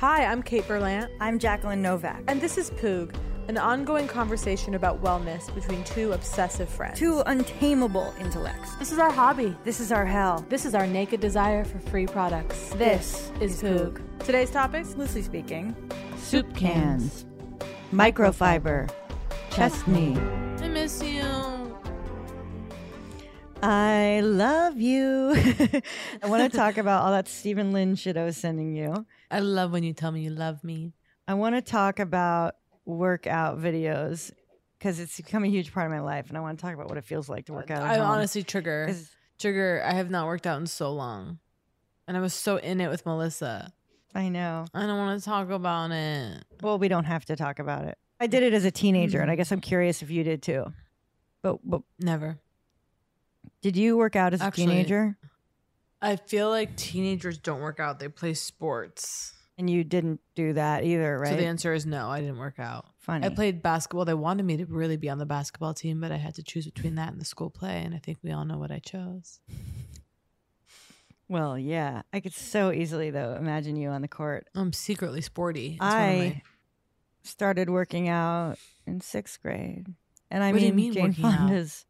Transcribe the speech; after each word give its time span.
Hi, 0.00 0.26
I'm 0.26 0.44
Kate 0.44 0.62
Berlant. 0.62 1.08
I'm 1.18 1.40
Jacqueline 1.40 1.82
Novak. 1.82 2.22
And 2.28 2.40
this 2.40 2.56
is 2.56 2.70
Poog, 2.70 3.16
an 3.48 3.58
ongoing 3.58 4.06
conversation 4.06 4.74
about 4.74 5.02
wellness 5.02 5.52
between 5.52 5.82
two 5.82 6.12
obsessive 6.12 6.68
friends. 6.68 7.00
Two 7.00 7.20
untamable 7.26 8.14
intellects. 8.20 8.76
This 8.76 8.92
is 8.92 9.00
our 9.00 9.10
hobby. 9.10 9.56
This 9.64 9.80
is 9.80 9.90
our 9.90 10.06
hell. 10.06 10.46
This 10.48 10.64
is 10.64 10.76
our 10.76 10.86
naked 10.86 11.18
desire 11.18 11.64
for 11.64 11.80
free 11.80 12.06
products. 12.06 12.70
This, 12.74 13.32
this 13.40 13.60
is 13.60 13.60
Poog. 13.60 13.98
Poog. 13.98 14.24
Today's 14.24 14.52
topics? 14.52 14.94
Loosely 14.94 15.22
speaking, 15.22 15.74
soup 16.16 16.54
cans, 16.54 17.26
microfiber, 17.92 18.88
chest 19.50 19.88
knee. 19.88 20.16
I 20.60 20.68
miss 20.68 21.02
you. 21.02 21.67
I 23.62 24.20
love 24.22 24.78
you. 24.78 25.32
I 26.22 26.28
want 26.28 26.50
to 26.50 26.56
talk 26.56 26.78
about 26.78 27.02
all 27.02 27.10
that 27.10 27.26
Stephen 27.26 27.72
Lin 27.72 27.96
shit 27.96 28.16
I 28.16 28.24
was 28.24 28.36
sending 28.36 28.74
you. 28.74 29.04
I 29.30 29.40
love 29.40 29.72
when 29.72 29.82
you 29.82 29.92
tell 29.92 30.12
me 30.12 30.20
you 30.20 30.30
love 30.30 30.62
me. 30.62 30.92
I 31.26 31.34
want 31.34 31.56
to 31.56 31.62
talk 31.62 31.98
about 31.98 32.54
workout 32.84 33.58
videos 33.58 34.30
because 34.78 35.00
it's 35.00 35.16
become 35.16 35.42
a 35.42 35.48
huge 35.48 35.72
part 35.72 35.86
of 35.86 35.92
my 35.92 36.00
life, 36.00 36.28
and 36.28 36.38
I 36.38 36.40
want 36.40 36.58
to 36.58 36.62
talk 36.62 36.72
about 36.72 36.88
what 36.88 36.98
it 36.98 37.04
feels 37.04 37.28
like 37.28 37.46
to 37.46 37.52
work 37.52 37.70
out. 37.70 37.82
I 37.82 37.98
honestly 37.98 38.44
trigger 38.44 38.94
trigger. 39.38 39.82
I 39.84 39.92
have 39.92 40.10
not 40.10 40.26
worked 40.26 40.46
out 40.46 40.60
in 40.60 40.66
so 40.66 40.92
long, 40.92 41.40
and 42.06 42.16
I 42.16 42.20
was 42.20 42.34
so 42.34 42.58
in 42.58 42.80
it 42.80 42.88
with 42.88 43.04
Melissa. 43.04 43.72
I 44.14 44.28
know. 44.28 44.66
I 44.72 44.86
don't 44.86 44.98
want 44.98 45.20
to 45.20 45.24
talk 45.24 45.50
about 45.50 45.90
it. 45.90 46.44
Well, 46.62 46.78
we 46.78 46.86
don't 46.86 47.04
have 47.04 47.24
to 47.26 47.36
talk 47.36 47.58
about 47.58 47.84
it. 47.84 47.98
I 48.20 48.28
did 48.28 48.44
it 48.44 48.52
as 48.52 48.64
a 48.64 48.70
teenager, 48.70 49.18
mm-hmm. 49.18 49.22
and 49.22 49.30
I 49.32 49.36
guess 49.36 49.50
I'm 49.50 49.60
curious 49.60 50.00
if 50.00 50.10
you 50.10 50.22
did 50.22 50.42
too. 50.42 50.72
But 51.42 51.58
but 51.68 51.82
never. 51.98 52.38
Did 53.62 53.76
you 53.76 53.96
work 53.96 54.16
out 54.16 54.34
as 54.34 54.40
Actually, 54.40 54.64
a 54.64 54.66
teenager? 54.68 55.16
I 56.00 56.16
feel 56.16 56.48
like 56.48 56.76
teenagers 56.76 57.38
don't 57.38 57.60
work 57.60 57.80
out; 57.80 57.98
they 57.98 58.08
play 58.08 58.34
sports. 58.34 59.34
And 59.56 59.68
you 59.68 59.82
didn't 59.82 60.20
do 60.36 60.52
that 60.52 60.84
either, 60.84 61.18
right? 61.18 61.30
So 61.30 61.36
the 61.36 61.46
answer 61.46 61.72
is 61.72 61.84
no. 61.84 62.08
I 62.08 62.20
didn't 62.20 62.38
work 62.38 62.60
out. 62.60 62.86
Funny. 62.98 63.26
I 63.26 63.30
played 63.30 63.60
basketball. 63.60 64.04
They 64.04 64.14
wanted 64.14 64.44
me 64.44 64.56
to 64.58 64.66
really 64.66 64.96
be 64.96 65.08
on 65.08 65.18
the 65.18 65.26
basketball 65.26 65.74
team, 65.74 66.00
but 66.00 66.12
I 66.12 66.16
had 66.16 66.36
to 66.36 66.44
choose 66.44 66.66
between 66.66 66.94
that 66.94 67.10
and 67.10 67.20
the 67.20 67.24
school 67.24 67.50
play, 67.50 67.82
and 67.84 67.92
I 67.92 67.98
think 67.98 68.18
we 68.22 68.30
all 68.30 68.44
know 68.44 68.58
what 68.58 68.70
I 68.70 68.78
chose. 68.78 69.40
Well, 71.28 71.58
yeah, 71.58 72.02
I 72.12 72.20
could 72.20 72.32
so 72.32 72.72
easily 72.72 73.10
though 73.10 73.34
imagine 73.34 73.76
you 73.76 73.90
on 73.90 74.00
the 74.00 74.08
court. 74.08 74.46
I'm 74.54 74.72
secretly 74.72 75.20
sporty. 75.20 75.76
I 75.80 76.16
my... 76.16 76.42
started 77.22 77.68
working 77.68 78.08
out 78.08 78.58
in 78.86 79.00
sixth 79.00 79.42
grade, 79.42 79.86
and 80.30 80.42
I 80.42 80.52
what 80.52 80.62
mean, 80.62 80.76
mean 80.76 80.92
Jane 80.92 81.12
Fonda's. 81.12 81.84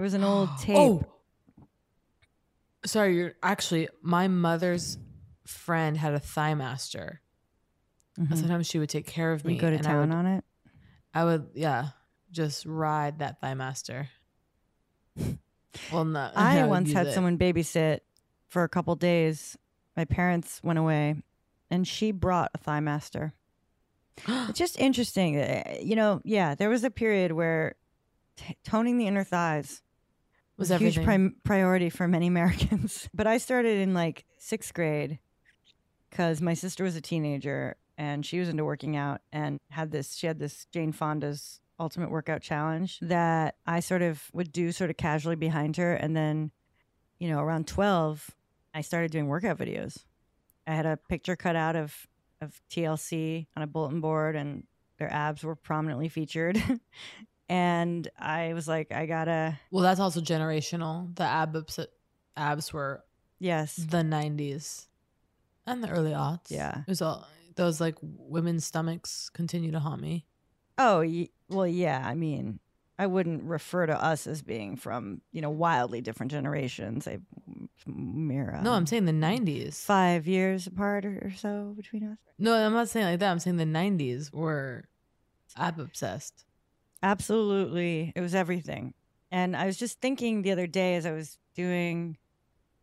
There 0.00 0.04
was 0.04 0.14
an 0.14 0.24
old 0.24 0.48
tape. 0.60 0.78
Oh, 0.78 1.04
sorry. 2.86 3.16
You're 3.16 3.34
actually 3.42 3.90
my 4.00 4.28
mother's 4.28 4.96
friend 5.46 5.94
had 5.94 6.14
a 6.14 6.18
thigh 6.18 6.54
master. 6.54 7.20
Mm-hmm. 8.18 8.34
Sometimes 8.34 8.66
she 8.66 8.78
would 8.78 8.88
take 8.88 9.06
care 9.06 9.30
of 9.30 9.44
me. 9.44 9.56
You 9.56 9.60
go 9.60 9.68
to 9.68 9.76
and 9.76 9.84
town 9.84 10.08
would, 10.08 10.16
on 10.16 10.24
it. 10.24 10.44
I 11.12 11.24
would, 11.26 11.48
yeah, 11.52 11.88
just 12.30 12.64
ride 12.64 13.18
that 13.18 13.42
thigh 13.42 13.52
master. 13.52 14.08
well, 15.92 16.06
no, 16.06 16.30
I, 16.34 16.60
I 16.60 16.66
once 16.66 16.94
had 16.94 17.08
it. 17.08 17.12
someone 17.12 17.36
babysit 17.36 18.00
for 18.48 18.64
a 18.64 18.70
couple 18.70 18.96
days. 18.96 19.58
My 19.98 20.06
parents 20.06 20.62
went 20.62 20.78
away, 20.78 21.16
and 21.70 21.86
she 21.86 22.10
brought 22.10 22.52
a 22.54 22.58
thigh 22.58 22.80
master. 22.80 23.34
it's 24.26 24.58
just 24.58 24.80
interesting, 24.80 25.34
you 25.82 25.94
know. 25.94 26.22
Yeah, 26.24 26.54
there 26.54 26.70
was 26.70 26.84
a 26.84 26.90
period 26.90 27.32
where 27.32 27.74
t- 28.38 28.56
toning 28.64 28.96
the 28.96 29.06
inner 29.06 29.24
thighs 29.24 29.82
was 30.60 30.70
a 30.70 30.78
huge 30.78 31.02
prim- 31.02 31.36
priority 31.42 31.90
for 31.90 32.06
many 32.06 32.26
Americans. 32.34 33.08
but 33.12 33.26
I 33.26 33.38
started 33.38 33.78
in 33.78 33.94
like 33.94 34.24
sixth 34.38 34.72
grade 34.72 35.18
because 36.08 36.40
my 36.40 36.54
sister 36.54 36.84
was 36.84 36.94
a 36.96 37.00
teenager 37.00 37.76
and 37.98 38.24
she 38.24 38.38
was 38.38 38.48
into 38.48 38.64
working 38.64 38.96
out 38.96 39.20
and 39.32 39.58
had 39.70 39.90
this. 39.90 40.14
She 40.14 40.26
had 40.26 40.38
this 40.38 40.66
Jane 40.72 40.92
Fonda's 40.92 41.60
Ultimate 41.78 42.10
Workout 42.10 42.42
Challenge 42.42 42.98
that 43.00 43.56
I 43.66 43.80
sort 43.80 44.02
of 44.02 44.22
would 44.32 44.52
do 44.52 44.70
sort 44.72 44.90
of 44.90 44.96
casually 44.96 45.36
behind 45.36 45.76
her, 45.76 45.94
and 45.94 46.16
then, 46.16 46.50
you 47.18 47.28
know, 47.28 47.40
around 47.40 47.66
twelve, 47.66 48.30
I 48.74 48.80
started 48.82 49.10
doing 49.10 49.26
workout 49.28 49.58
videos. 49.58 50.04
I 50.66 50.74
had 50.74 50.86
a 50.86 50.96
picture 50.96 51.36
cut 51.36 51.56
out 51.56 51.76
of 51.76 52.06
of 52.40 52.60
TLC 52.70 53.46
on 53.56 53.62
a 53.62 53.66
bulletin 53.66 54.00
board, 54.00 54.34
and 54.36 54.64
their 54.98 55.12
abs 55.12 55.42
were 55.44 55.56
prominently 55.56 56.08
featured. 56.08 56.62
And 57.50 58.08
I 58.16 58.54
was 58.54 58.68
like, 58.68 58.92
I 58.92 59.06
gotta. 59.06 59.58
Well, 59.72 59.82
that's 59.82 59.98
also 60.00 60.20
generational. 60.20 61.14
The 61.16 61.24
abs 61.24 61.78
abs 62.36 62.72
were 62.72 63.02
Yes. 63.40 63.74
the 63.76 63.98
'90s 64.04 64.86
and 65.66 65.82
the 65.82 65.88
early 65.90 66.12
aughts. 66.12 66.50
Yeah. 66.50 66.78
it 66.86 66.88
was 66.88 67.02
all 67.02 67.26
those 67.56 67.80
like 67.80 67.96
women's 68.00 68.64
stomachs 68.64 69.30
continue 69.30 69.72
to 69.72 69.80
haunt 69.80 70.00
me. 70.00 70.26
Oh, 70.78 71.00
y- 71.00 71.28
well, 71.48 71.66
yeah. 71.66 72.00
I 72.06 72.14
mean, 72.14 72.60
I 72.98 73.06
wouldn't 73.06 73.42
refer 73.42 73.84
to 73.86 74.00
us 74.00 74.26
as 74.28 74.42
being 74.42 74.76
from, 74.76 75.20
you 75.32 75.40
know, 75.42 75.50
wildly 75.50 76.00
different 76.00 76.30
generations. 76.30 77.08
I, 77.08 77.18
Mira. 77.86 78.62
No, 78.62 78.72
I'm 78.74 78.86
saying 78.86 79.06
the 79.06 79.12
'90s. 79.12 79.74
five 79.84 80.28
years 80.28 80.66
apart 80.68 81.04
or, 81.04 81.18
or 81.24 81.32
so 81.36 81.72
between 81.76 82.04
us. 82.04 82.18
No, 82.38 82.54
I'm 82.54 82.72
not 82.74 82.88
saying 82.88 83.06
like 83.06 83.18
that. 83.20 83.30
I'm 83.32 83.38
saying 83.40 83.56
the 83.56 83.64
'90s 83.64 84.32
were 84.32 84.84
ab 85.56 85.80
obsessed. 85.80 86.44
Absolutely. 87.02 88.12
It 88.14 88.20
was 88.20 88.34
everything. 88.34 88.94
And 89.30 89.56
I 89.56 89.66
was 89.66 89.76
just 89.76 90.00
thinking 90.00 90.42
the 90.42 90.52
other 90.52 90.66
day 90.66 90.96
as 90.96 91.06
I 91.06 91.12
was 91.12 91.38
doing 91.54 92.16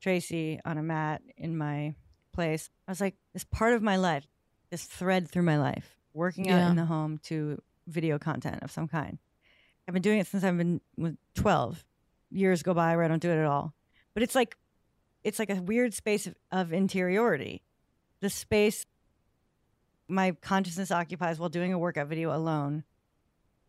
Tracy 0.02 0.60
on 0.66 0.78
a 0.78 0.84
mat 0.84 1.22
in 1.38 1.58
my 1.58 1.96
place, 2.34 2.70
I 2.88 2.92
was 2.92 3.02
like, 3.02 3.16
this 3.34 3.44
part 3.44 3.74
of 3.74 3.82
my 3.82 3.98
life, 3.98 4.28
this 4.70 4.84
thread 4.84 5.28
through 5.30 5.44
my 5.44 5.58
life, 5.58 5.98
working 6.14 6.50
out 6.50 6.58
Yeah. 6.58 6.70
in 6.70 6.76
the 6.76 6.86
home 6.86 7.18
to 7.24 7.62
video 7.88 8.18
content 8.20 8.62
of 8.64 8.72
some 8.72 8.88
kind. 8.88 9.18
I've 9.88 9.94
been 9.94 10.02
doing 10.04 10.20
it 10.20 10.28
since 10.28 10.44
I've 10.44 10.58
been 10.58 10.82
12. 11.36 11.84
Years 12.30 12.62
go 12.62 12.74
by 12.74 12.96
where 12.96 13.06
I 13.06 13.08
don't 13.08 13.22
do 13.22 13.32
it 13.32 13.38
at 13.38 13.46
all. 13.46 13.74
But 14.14 14.24
it's 14.24 14.36
like, 14.36 14.58
it's 15.24 15.40
like 15.40 15.50
a 15.50 15.62
weird 15.62 15.94
space 15.94 16.28
of, 16.28 16.36
of 16.52 16.74
interiority. 16.74 17.64
The 18.20 18.30
space 18.30 18.86
my 20.10 20.32
consciousness 20.42 20.90
occupies 20.92 21.38
while 21.40 21.50
doing 21.50 21.74
a 21.74 21.80
workout 21.80 22.08
video 22.08 22.36
alone 22.36 22.84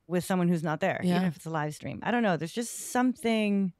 with 0.08 0.24
someone 0.24 0.48
who's 0.48 0.62
not 0.64 0.80
there, 0.80 1.00
Yeah. 1.04 1.16
even 1.16 1.28
if 1.28 1.36
it's 1.36 1.46
a 1.46 1.50
live 1.50 1.74
stream. 1.74 2.00
I 2.02 2.10
don't 2.10 2.22
know. 2.24 2.36
There's 2.36 2.52
just 2.52 2.90
something 2.90 3.72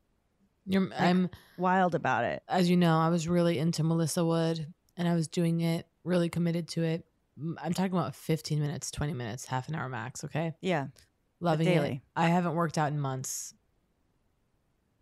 You're, 0.67 0.89
I'm 0.97 1.31
wild 1.57 1.95
about 1.97 2.25
it. 2.25 2.43
as 2.49 2.69
you 2.71 2.77
know, 2.77 2.99
I 2.99 3.09
was 3.09 3.27
really 3.27 3.59
into 3.59 3.83
Melissa 3.83 4.25
Wood 4.25 4.73
and 4.97 5.09
I 5.09 5.15
was 5.15 5.27
doing 5.27 5.61
it, 5.63 5.87
really 6.05 6.29
committed 6.29 6.69
to 6.69 6.83
it. 6.85 7.05
I'm 7.63 7.73
talking 7.73 7.93
about 7.93 8.15
15 8.15 8.61
minutes, 8.61 8.91
20 8.91 9.15
minutes, 9.15 9.47
half 9.47 9.69
an 9.69 9.75
hour 9.75 9.89
max. 9.89 10.23
Okay. 10.25 10.53
Yeah. 10.61 10.89
Loving 11.41 11.67
daily. 11.67 11.93
it. 11.93 12.01
I 12.15 12.29
haven't 12.29 12.55
worked 12.55 12.77
out 12.79 12.93
in 12.93 13.01
months. 13.01 13.55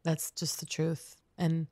That's 0.05 0.31
just 0.31 0.61
the 0.61 0.67
truth. 0.67 1.17
And 1.39 1.67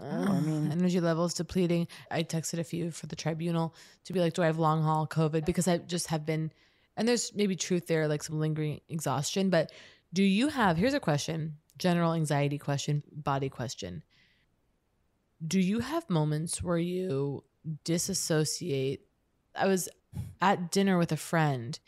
Oh, 0.00 0.04
I 0.06 0.40
mean- 0.40 0.72
energy 0.72 1.00
levels 1.00 1.32
depleting. 1.34 1.86
I 2.10 2.24
texted 2.24 2.58
a 2.58 2.64
few 2.64 2.90
for 2.90 3.06
the 3.06 3.14
tribunal 3.16 3.74
to 4.04 4.12
be 4.12 4.18
like, 4.20 4.34
do 4.34 4.42
I 4.42 4.46
have 4.46 4.58
long 4.58 4.82
haul 4.82 5.06
COVID? 5.06 5.44
Because 5.44 5.68
I 5.68 5.78
just 5.78 6.08
have 6.08 6.26
been, 6.26 6.50
and 6.96 7.06
there's 7.08 7.34
maybe 7.34 7.56
truth 7.56 7.86
there, 7.86 8.08
like 8.08 8.22
some 8.22 8.38
lingering 8.38 8.80
exhaustion. 8.88 9.50
But 9.50 9.72
do 10.12 10.22
you 10.22 10.48
have, 10.48 10.76
here's 10.76 10.94
a 10.94 11.00
question 11.00 11.56
general 11.78 12.12
anxiety 12.12 12.58
question, 12.58 13.02
body 13.10 13.48
question. 13.48 14.02
Do 15.44 15.58
you 15.58 15.80
have 15.80 16.08
moments 16.08 16.62
where 16.62 16.78
you 16.78 17.44
disassociate? 17.84 19.00
I 19.56 19.66
was 19.66 19.88
at 20.40 20.70
dinner 20.70 20.98
with 20.98 21.12
a 21.12 21.16
friend 21.16 21.78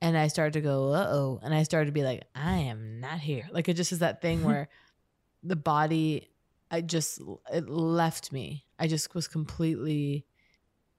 and 0.00 0.16
I 0.16 0.28
started 0.28 0.54
to 0.54 0.60
go, 0.60 0.92
uh 0.92 1.06
oh. 1.10 1.40
And 1.42 1.54
I 1.54 1.64
started 1.64 1.86
to 1.86 1.92
be 1.92 2.02
like, 2.02 2.24
I 2.34 2.58
am 2.58 3.00
not 3.00 3.18
here. 3.18 3.48
Like 3.50 3.68
it 3.68 3.74
just 3.74 3.92
is 3.92 3.98
that 3.98 4.22
thing 4.22 4.44
where 4.44 4.68
the 5.42 5.56
body, 5.56 6.28
I 6.70 6.80
just, 6.80 7.20
it 7.52 7.68
left 7.68 8.32
me. 8.32 8.64
I 8.78 8.86
just 8.88 9.14
was 9.14 9.28
completely, 9.28 10.26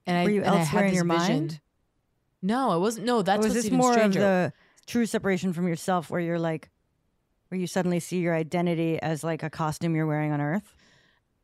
and 0.06 0.16
I, 0.16 0.24
Were 0.24 0.30
you 0.30 0.42
and 0.42 0.50
I 0.54 0.58
elsewhere 0.60 0.82
had 0.84 0.90
in 0.90 0.94
your 0.94 1.04
vision. 1.04 1.36
mind? 1.36 1.60
No, 2.42 2.76
it 2.76 2.80
wasn't. 2.80 3.06
No, 3.06 3.22
that's 3.22 3.38
was 3.38 3.46
what's 3.46 3.54
this 3.54 3.66
even 3.66 3.78
more 3.78 3.92
stranger. 3.92 4.18
of 4.20 4.22
the 4.24 4.52
true 4.86 5.06
separation 5.06 5.52
from 5.52 5.66
yourself 5.68 6.10
where 6.10 6.20
you're 6.20 6.38
like, 6.38 6.70
where 7.48 7.60
you 7.60 7.66
suddenly 7.66 8.00
see 8.00 8.18
your 8.20 8.34
identity 8.34 9.00
as 9.00 9.24
like 9.24 9.42
a 9.42 9.50
costume 9.50 9.94
you're 9.96 10.06
wearing 10.06 10.32
on 10.32 10.40
earth? 10.40 10.74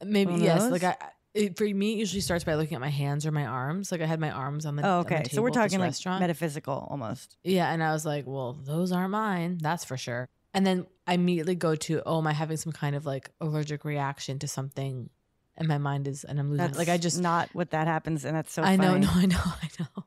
Maybe 0.05 0.33
One 0.33 0.41
of 0.41 0.45
yes. 0.47 0.63
those? 0.63 0.73
Like 0.73 0.85
I, 0.85 0.97
I- 1.01 1.09
it, 1.35 1.59
for 1.59 1.65
me, 1.65 1.95
it 1.95 1.97
usually 1.97 2.21
starts 2.21 2.45
by 2.45 2.55
looking 2.55 2.77
at 2.77 2.81
my 2.81 2.91
hands 2.91 3.27
or 3.27 3.33
my 3.33 3.45
arms. 3.45 3.91
Like 3.91 4.01
I 4.01 4.07
had 4.07 4.21
my 4.21 4.31
arms 4.31 4.67
on 4.67 4.77
the. 4.77 4.87
Oh, 4.87 4.99
on 4.99 5.05
the 5.05 5.15
okay. 5.17 5.25
So 5.33 5.43
we're 5.43 5.49
at 5.49 5.55
this 5.55 5.63
talking 5.65 5.81
like 5.81 5.89
restaurant. 5.89 6.21
metaphysical 6.21 6.87
almost. 6.89 7.37
Yeah, 7.43 7.73
and 7.73 7.83
I 7.83 7.93
was 7.93 8.07
like, 8.07 8.25
well, 8.25 8.53
those 8.53 8.93
aren't 8.93 9.11
mine. 9.11 9.59
That's 9.61 9.85
for 9.85 9.97
sure. 9.97 10.29
And 10.53 10.65
then 10.65 10.87
I 11.09 11.15
immediately 11.15 11.57
go 11.57 11.75
to, 11.75 12.01
oh, 12.07 12.19
am 12.19 12.29
I 12.29 12.33
having 12.33 12.57
some 12.57 12.71
kind 12.71 12.95
of 12.95 13.05
like 13.05 13.31
allergic 13.41 13.85
reaction 13.85 14.39
to 14.39 14.47
something? 14.47 15.11
And 15.57 15.69
my 15.69 15.79
mind 15.79 16.09
is, 16.09 16.25
and 16.25 16.41
I'm 16.41 16.51
losing. 16.51 16.67
That's 16.67 16.79
like 16.79 16.89
I 16.89 16.97
just 16.97 17.21
not 17.21 17.49
what 17.53 17.71
that 17.71 17.87
happens, 17.87 18.25
and 18.25 18.37
that's 18.37 18.53
so. 18.53 18.63
I 18.63 18.77
know, 18.77 18.97
no, 18.97 19.09
I 19.15 19.27
know, 19.27 19.39
I 19.45 19.69
know. 19.79 20.05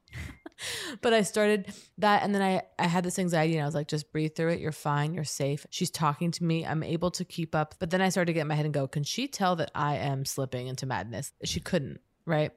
but 1.01 1.13
I 1.13 1.21
started 1.21 1.73
that, 1.99 2.23
and 2.23 2.35
then 2.35 2.41
I 2.41 2.63
I 2.77 2.88
had 2.88 3.03
this 3.05 3.17
anxiety, 3.17 3.53
and 3.53 3.61
I 3.63 3.65
was 3.65 3.75
like, 3.75 3.88
just 3.88 4.11
breathe 4.11 4.35
through 4.35 4.49
it. 4.49 4.59
You're 4.59 4.71
fine. 4.71 5.13
You're 5.13 5.23
safe. 5.23 5.65
She's 5.69 5.89
talking 5.89 6.31
to 6.31 6.44
me. 6.44 6.65
I'm 6.65 6.83
able 6.83 7.11
to 7.11 7.23
keep 7.23 7.55
up. 7.55 7.75
But 7.79 7.91
then 7.91 8.01
I 8.01 8.09
started 8.09 8.27
to 8.27 8.33
get 8.33 8.41
in 8.41 8.47
my 8.47 8.55
head 8.55 8.65
and 8.65 8.73
go, 8.73 8.88
can 8.88 9.03
she 9.03 9.27
tell 9.27 9.55
that 9.57 9.71
I 9.73 9.95
am 9.95 10.25
slipping 10.25 10.67
into 10.67 10.85
madness? 10.85 11.31
She 11.44 11.59
couldn't, 11.59 12.01
right? 12.25 12.51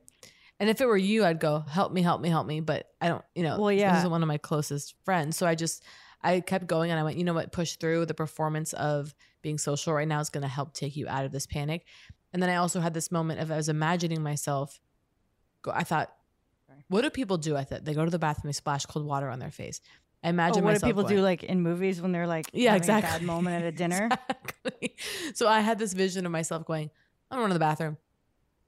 And 0.58 0.68
if 0.68 0.80
it 0.80 0.86
were 0.86 0.96
you, 0.96 1.24
I'd 1.24 1.40
go, 1.40 1.60
help 1.60 1.90
me, 1.90 2.02
help 2.02 2.20
me, 2.20 2.28
help 2.28 2.46
me. 2.46 2.60
But 2.60 2.90
I 3.00 3.08
don't, 3.08 3.24
you 3.34 3.42
know, 3.42 3.58
Well, 3.58 3.68
this 3.68 3.80
yeah. 3.80 3.96
isn't 3.98 4.10
one 4.10 4.22
of 4.22 4.28
my 4.28 4.36
closest 4.36 4.94
friends. 5.06 5.38
So 5.38 5.46
I 5.46 5.54
just, 5.54 5.82
I 6.22 6.40
kept 6.40 6.66
going 6.66 6.90
and 6.90 7.00
I 7.00 7.02
went, 7.02 7.16
you 7.16 7.24
know 7.24 7.32
what, 7.32 7.50
push 7.50 7.76
through. 7.76 8.04
The 8.04 8.12
performance 8.12 8.74
of 8.74 9.14
being 9.40 9.56
social 9.56 9.94
right 9.94 10.06
now 10.06 10.20
is 10.20 10.28
going 10.28 10.42
to 10.42 10.48
help 10.48 10.74
take 10.74 10.96
you 10.96 11.08
out 11.08 11.24
of 11.24 11.32
this 11.32 11.46
panic. 11.46 11.86
And 12.32 12.42
then 12.42 12.50
I 12.50 12.56
also 12.56 12.80
had 12.80 12.94
this 12.94 13.10
moment 13.10 13.40
of 13.40 13.50
I 13.50 13.56
was 13.56 13.68
imagining 13.68 14.22
myself 14.22 14.80
go 15.62 15.72
I 15.74 15.82
thought, 15.84 16.12
what 16.88 17.02
do 17.02 17.10
people 17.10 17.36
do? 17.38 17.56
I 17.56 17.64
thought 17.64 17.84
they 17.84 17.94
go 17.94 18.04
to 18.04 18.10
the 18.10 18.18
bathroom, 18.18 18.48
they 18.48 18.52
splash 18.52 18.86
cold 18.86 19.04
water 19.04 19.28
on 19.28 19.38
their 19.38 19.50
face. 19.50 19.80
I 20.22 20.26
Oh, 20.26 20.30
imagine 20.30 20.64
what 20.64 20.78
do 20.78 20.86
people 20.86 21.02
do 21.04 21.20
like 21.20 21.42
in 21.44 21.62
movies 21.62 22.00
when 22.00 22.12
they're 22.12 22.26
like 22.26 22.46
Yeah, 22.52 22.74
exactly. 22.76 23.10
bad 23.10 23.22
moment 23.22 23.62
at 23.62 23.68
a 23.68 23.72
dinner? 23.76 24.08
Exactly. 24.28 24.94
So 25.34 25.48
I 25.48 25.60
had 25.60 25.78
this 25.78 25.92
vision 25.92 26.26
of 26.26 26.32
myself 26.32 26.66
going, 26.66 26.90
I'm 27.30 27.38
going 27.38 27.48
to 27.48 27.54
the 27.54 27.58
bathroom. 27.60 27.96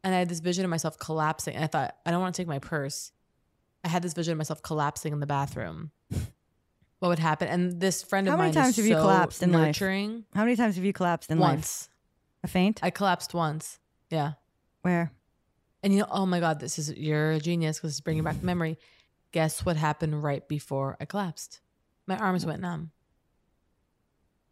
And 0.05 0.15
I 0.15 0.19
had 0.19 0.29
this 0.29 0.41
vision 0.41 0.65
of 0.65 0.71
myself 0.71 0.99
collapsing. 0.99 1.55
And 1.55 1.63
I 1.63 1.67
thought, 1.67 1.95
I 2.07 2.11
don't 2.11 2.21
want 2.21 2.35
to 2.35 2.41
take 2.41 2.49
my 2.49 2.59
purse. 2.59 3.13
I 3.85 3.89
had 3.89 4.03
this 4.03 4.15
vision 4.15 4.33
of 4.33 4.39
myself 4.39 4.63
collapsing 4.63 5.13
in 5.13 5.21
the 5.21 5.27
bathroom. 5.27 5.91
What 7.01 7.09
would 7.09 7.19
happen? 7.19 7.49
And 7.49 7.81
this 7.81 8.03
friend 8.03 8.27
How 8.29 8.35
of 8.35 8.39
mine. 8.39 8.53
How 8.53 8.61
many 8.61 8.65
times 8.65 8.77
have 8.77 8.87
you 8.87 8.95
collapsed 8.97 9.43
in 9.43 9.51
nurturing. 9.51 10.13
life? 10.13 10.25
How 10.35 10.45
many 10.45 10.57
times 10.57 10.77
have 10.77 10.85
you 10.85 10.93
collapsed 10.93 11.31
in 11.31 11.39
life? 11.39 11.57
Once. 11.57 11.89
A 12.45 12.49
faint? 12.49 12.81
I 12.83 12.91
collapsed 12.91 13.35
once. 13.35 13.79
Yeah. 14.11 14.33
Where? 14.83 15.13
And 15.83 15.93
you 15.93 16.01
know, 16.01 16.07
oh 16.11 16.27
my 16.27 16.41
God, 16.41 16.61
this 16.61 16.79
is, 16.79 16.93
you're 16.93 17.33
a 17.33 17.41
genius 17.41 17.79
because 17.79 17.91
it's 17.93 18.01
bringing 18.01 18.25
back 18.25 18.43
memory. 18.43 18.79
Guess 19.33 19.65
what 19.65 19.77
happened 19.77 20.23
right 20.23 20.47
before 20.47 20.97
I 21.01 21.05
collapsed? 21.05 21.61
My 22.07 22.17
arms 22.19 22.45
went 22.45 22.61
numb. 22.61 22.91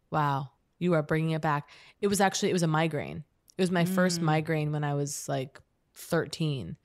Wow. 0.09 0.51
You 0.79 0.93
are 0.93 1.03
bringing 1.03 1.31
it 1.31 1.41
back. 1.41 1.69
It 2.01 2.07
was 2.07 2.19
actually, 2.21 2.49
it 2.49 2.53
was 2.53 2.63
a 2.63 2.67
migraine. 2.67 3.23
It 3.57 3.61
was 3.61 3.71
my 3.71 3.85
first 3.85 4.19
Mm. 4.19 4.23
migraine 4.23 4.71
when 4.71 4.83
I 4.83 4.93
was 4.95 5.27
like 5.29 5.59
13. 5.93 6.77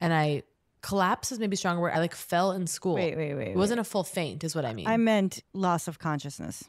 And 0.00 0.12
I 0.14 0.42
collapsed 0.80 1.30
is 1.32 1.38
maybe 1.38 1.54
a 1.54 1.56
stronger 1.56 1.80
word. 1.82 1.92
I 1.92 1.98
like 1.98 2.14
fell 2.14 2.52
in 2.52 2.66
school. 2.66 2.94
Wait, 2.94 3.16
wait, 3.16 3.34
wait. 3.34 3.48
It 3.48 3.56
wasn't 3.56 3.80
a 3.80 3.84
full 3.84 4.04
faint, 4.04 4.42
is 4.42 4.54
what 4.54 4.64
I 4.64 4.72
mean. 4.72 4.86
I 4.86 4.96
meant 4.96 5.42
loss 5.52 5.86
of 5.88 5.98
consciousness. 5.98 6.64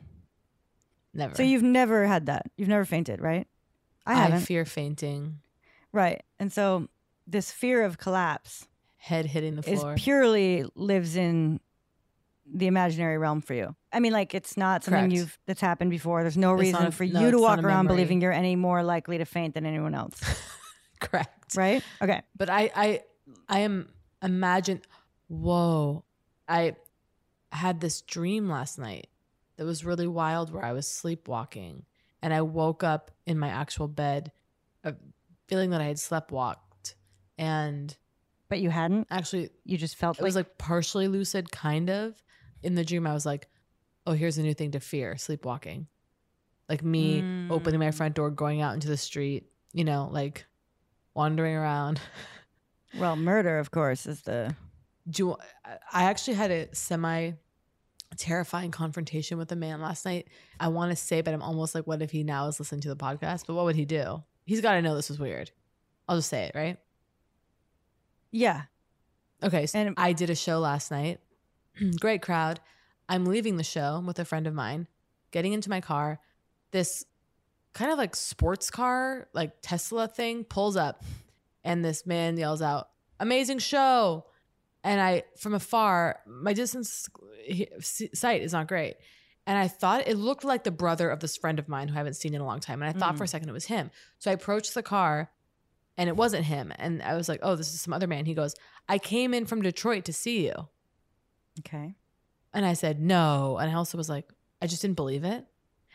never. 1.13 1.35
So 1.35 1.43
you've 1.43 1.63
never 1.63 2.05
had 2.05 2.25
that. 2.25 2.51
You've 2.57 2.67
never 2.69 2.85
fainted, 2.85 3.21
right? 3.21 3.47
I 4.05 4.13
I 4.13 4.15
haven't. 4.15 4.41
fear 4.41 4.65
fainting, 4.65 5.39
right. 5.91 6.21
And 6.39 6.51
so 6.51 6.87
this 7.27 7.51
fear 7.51 7.83
of 7.83 7.97
collapse 7.97 8.67
head 8.97 9.25
hitting 9.25 9.55
the 9.55 9.63
floor, 9.63 9.93
is 9.93 10.01
purely 10.01 10.65
lives 10.75 11.15
in 11.15 11.59
the 12.45 12.67
imaginary 12.67 13.17
realm 13.17 13.41
for 13.41 13.53
you. 13.53 13.75
I 13.93 13.99
mean, 14.01 14.11
like 14.11 14.33
it's 14.33 14.57
not 14.57 14.83
something 14.83 15.01
Correct. 15.03 15.13
you've 15.13 15.39
that's 15.45 15.61
happened 15.61 15.91
before. 15.91 16.21
There's 16.23 16.37
no 16.37 16.53
It's 16.55 16.61
reason 16.61 16.85
a- 16.87 16.91
for 16.91 17.05
no, 17.05 17.21
you 17.21 17.31
to 17.31 17.39
walk 17.39 17.59
around 17.59 17.85
memory. 17.85 17.95
believing 17.97 18.21
you're 18.21 18.33
any 18.33 18.55
more 18.57 18.83
likely 18.83 19.17
to 19.19 19.25
faint 19.25 19.53
than 19.53 19.65
anyone 19.65 19.95
else. 19.95 20.19
Correct. 20.99 21.55
right? 21.55 21.81
Okay. 22.01 22.21
But 22.35 22.49
I 22.49 22.71
I 22.75 23.01
I 23.47 23.59
am 23.59 23.89
imagine 24.21 24.81
whoa. 25.27 26.03
I 26.47 26.75
had 27.51 27.79
this 27.79 28.01
dream 28.01 28.49
last 28.49 28.77
night 28.77 29.07
that 29.57 29.65
was 29.65 29.85
really 29.85 30.07
wild 30.07 30.51
where 30.51 30.65
I 30.65 30.73
was 30.73 30.87
sleepwalking 30.87 31.85
and 32.23 32.33
I 32.33 32.41
woke 32.41 32.83
up 32.83 33.11
in 33.27 33.37
my 33.37 33.49
actual 33.49 33.87
bed 33.87 34.31
uh, 34.83 34.93
feeling 35.47 35.69
that 35.69 35.81
I 35.81 35.85
had 35.85 35.97
sleptwalked 35.97 36.95
and 37.37 37.95
But 38.49 38.59
you 38.59 38.71
hadn't. 38.71 39.07
actually 39.11 39.49
You 39.65 39.77
just 39.77 39.95
felt 39.95 40.17
it 40.17 40.23
was 40.23 40.35
like 40.35 40.57
partially 40.57 41.07
lucid 41.07 41.51
kind 41.51 41.89
of. 41.91 42.15
In 42.63 42.73
the 42.73 42.83
dream 42.85 43.05
I 43.05 43.13
was 43.13 43.25
like 43.25 43.49
oh 44.07 44.13
here's 44.13 44.37
a 44.37 44.41
new 44.41 44.53
thing 44.55 44.71
to 44.71 44.79
fear 44.79 45.17
sleepwalking. 45.17 45.87
Like 46.69 46.83
me 46.83 47.23
opening 47.51 47.79
my 47.79 47.91
front 47.91 48.15
door 48.15 48.31
going 48.31 48.61
out 48.61 48.73
into 48.73 48.87
the 48.87 48.97
street 48.97 49.45
you 49.73 49.83
know 49.83 50.09
like 50.11 50.45
wandering 51.13 51.55
around. 51.55 51.99
Well, 52.99 53.15
murder, 53.15 53.57
of 53.57 53.71
course, 53.71 54.05
is 54.05 54.21
the 54.21 54.55
do 55.09 55.23
you, 55.23 55.37
I 55.91 56.03
actually 56.03 56.35
had 56.35 56.51
a 56.51 56.75
semi 56.75 57.31
terrifying 58.15 58.71
confrontation 58.71 59.37
with 59.37 59.51
a 59.51 59.55
man 59.55 59.81
last 59.81 60.05
night. 60.05 60.27
I 60.59 60.67
want 60.69 60.91
to 60.91 60.95
say, 60.95 61.21
but 61.21 61.33
I'm 61.33 61.41
almost 61.41 61.75
like, 61.75 61.87
what 61.87 62.01
if 62.01 62.11
he 62.11 62.23
now 62.23 62.47
is 62.47 62.59
listening 62.59 62.81
to 62.81 62.89
the 62.89 62.95
podcast? 62.95 63.45
But 63.47 63.55
what 63.55 63.65
would 63.65 63.75
he 63.75 63.85
do? 63.85 64.23
He's 64.45 64.61
got 64.61 64.73
to 64.73 64.81
know 64.81 64.95
this 64.95 65.09
was 65.09 65.19
weird. 65.19 65.51
I'll 66.07 66.17
just 66.17 66.29
say 66.29 66.43
it, 66.43 66.51
right? 66.55 66.77
yeah. 68.31 68.63
Okay. 69.41 69.65
So 69.65 69.93
I 69.97 70.13
did 70.13 70.29
a 70.29 70.35
show 70.35 70.59
last 70.59 70.91
night. 70.91 71.19
Great 71.99 72.21
crowd. 72.21 72.59
I'm 73.07 73.25
leaving 73.25 73.57
the 73.57 73.63
show 73.63 74.01
with 74.05 74.19
a 74.19 74.25
friend 74.25 74.47
of 74.47 74.53
mine, 74.53 74.87
getting 75.31 75.53
into 75.53 75.69
my 75.69 75.81
car. 75.81 76.19
This 76.71 77.05
kind 77.73 77.91
of 77.91 77.97
like 77.97 78.15
sports 78.15 78.71
car, 78.71 79.27
like 79.33 79.51
Tesla 79.61 80.07
thing 80.07 80.43
pulls 80.45 80.75
up, 80.75 81.03
and 81.63 81.83
this 81.83 82.05
man 82.05 82.37
yells 82.37 82.61
out, 82.61 82.89
Amazing 83.19 83.59
show. 83.59 84.25
And 84.83 84.99
I, 84.99 85.23
from 85.37 85.53
afar, 85.53 86.19
my 86.27 86.53
distance 86.53 87.07
sight 88.13 88.41
is 88.41 88.53
not 88.53 88.67
great. 88.67 88.95
And 89.45 89.57
I 89.57 89.67
thought 89.67 90.07
it 90.07 90.17
looked 90.17 90.43
like 90.45 90.63
the 90.63 90.71
brother 90.71 91.09
of 91.09 91.19
this 91.19 91.35
friend 91.37 91.59
of 91.59 91.67
mine 91.67 91.89
who 91.89 91.95
I 91.95 91.97
haven't 91.97 92.15
seen 92.15 92.33
in 92.33 92.41
a 92.41 92.45
long 92.45 92.59
time. 92.59 92.81
And 92.81 92.89
I 92.95 92.97
thought 92.97 93.17
for 93.17 93.23
a 93.23 93.27
Mm. 93.27 93.29
second 93.31 93.49
it 93.49 93.53
was 93.53 93.65
him. 93.65 93.91
So 94.19 94.31
I 94.31 94.33
approached 94.33 94.73
the 94.73 94.83
car 94.83 95.31
and 95.97 96.07
it 96.09 96.15
wasn't 96.15 96.45
him. 96.45 96.71
And 96.77 97.01
I 97.03 97.15
was 97.15 97.27
like, 97.27 97.39
oh, 97.43 97.55
this 97.55 97.73
is 97.73 97.81
some 97.81 97.93
other 97.93 98.07
man. 98.07 98.25
He 98.25 98.33
goes, 98.33 98.55
I 98.87 98.97
came 98.99 99.33
in 99.33 99.45
from 99.45 99.61
Detroit 99.61 100.05
to 100.05 100.13
see 100.13 100.45
you. 100.45 100.69
Okay. 101.59 101.95
And 102.53 102.65
I 102.65 102.73
said, 102.73 102.99
no. 103.01 103.57
And 103.57 103.69
I 103.69 103.73
also 103.73 103.97
was 103.97 104.09
like, 104.09 104.31
I 104.61 104.67
just 104.67 104.81
didn't 104.81 104.95
believe 104.95 105.23
it. 105.23 105.45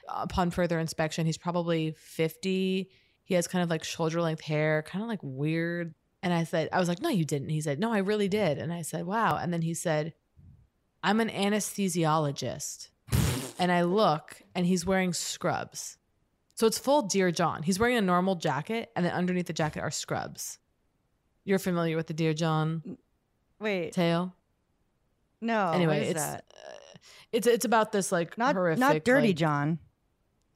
Upon 0.09 0.50
further 0.50 0.78
inspection, 0.78 1.26
he's 1.26 1.38
probably 1.38 1.95
50. 1.99 2.90
He 3.25 3.35
has 3.35 3.47
kind 3.49 3.62
of 3.62 3.71
like 3.71 3.85
shoulder 3.85 4.21
length 4.23 4.42
hair, 4.42 4.83
kind 4.83 5.02
of 5.02 5.09
like 5.09 5.21
weird. 5.23 5.95
And 6.23 6.35
I 6.35 6.45
said, 6.45 6.69
I 6.73 6.79
was 6.81 6.89
like, 6.89 7.01
no, 7.01 7.09
you 7.11 7.25
didn't. 7.25 7.51
He 7.51 7.61
said, 7.61 7.79
no, 7.79 7.93
I 7.93 7.99
really 7.99 8.29
did. 8.29 8.59
And 8.59 8.73
I 8.73 8.83
said, 8.83 9.07
wow. 9.07 9.37
And 9.37 9.53
then 9.53 9.63
he 9.63 9.73
said, 9.75 10.15
I'm 11.03 11.21
an 11.21 11.29
anesthesiologist. 11.29 12.89
and 13.59 13.71
I 13.73 13.83
look 13.83 14.43
and 14.55 14.67
he's 14.67 14.85
wearing 14.85 15.13
scrubs. 15.13 15.97
So 16.55 16.67
it's 16.67 16.79
full 16.79 17.03
Dear 17.03 17.31
John. 17.31 17.63
He's 17.63 17.79
wearing 17.79 17.97
a 17.97 18.01
normal 18.01 18.35
jacket 18.35 18.91
and 18.97 19.05
then 19.07 19.13
underneath 19.13 19.47
the 19.47 19.53
jacket 19.53 19.81
are 19.81 19.91
scrubs. 19.93 20.59
You're 21.45 21.61
familiar 21.61 21.97
with 21.97 22.09
the 22.09 22.15
Dear 22.15 22.35
John 22.35 22.99
Wait. 23.61 23.93
tale? 23.93 24.35
No. 25.41 25.71
anyway, 25.71 26.09
it's 26.09 26.21
that? 26.21 26.45
Uh, 26.53 26.99
it's 27.31 27.47
it's 27.47 27.65
about 27.65 27.93
this 27.93 28.11
like 28.11 28.37
Not 28.37 28.57
horrific 28.57 28.81
not 28.81 29.05
Dirty 29.05 29.29
like- 29.29 29.37
John. 29.37 29.79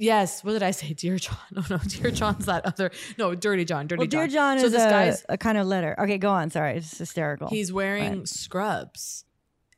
Yes, 0.02 0.42
what 0.42 0.52
did 0.52 0.64
I 0.64 0.72
say? 0.72 0.92
Dear 0.94 1.16
John. 1.16 1.36
Oh 1.56 1.64
no, 1.70 1.78
Dear 1.78 2.10
John's 2.10 2.46
that 2.46 2.66
other. 2.66 2.90
No, 3.18 3.36
Dirty 3.36 3.64
John. 3.64 3.86
Dirty 3.86 4.00
Well, 4.00 4.06
John. 4.08 4.20
Dear 4.20 4.28
John 4.28 4.58
so 4.58 4.66
is 4.66 4.72
this 4.72 4.82
a, 4.82 4.90
guy's 4.90 5.24
a 5.28 5.38
kind 5.38 5.56
of 5.58 5.66
letter. 5.68 5.94
Okay, 5.98 6.18
go 6.18 6.30
on. 6.30 6.50
Sorry, 6.50 6.76
it's 6.78 6.98
hysterical. 6.98 7.48
he's 7.48 7.72
wearing 7.72 8.18
Right. 8.18 8.28
scrubs, 8.28 9.24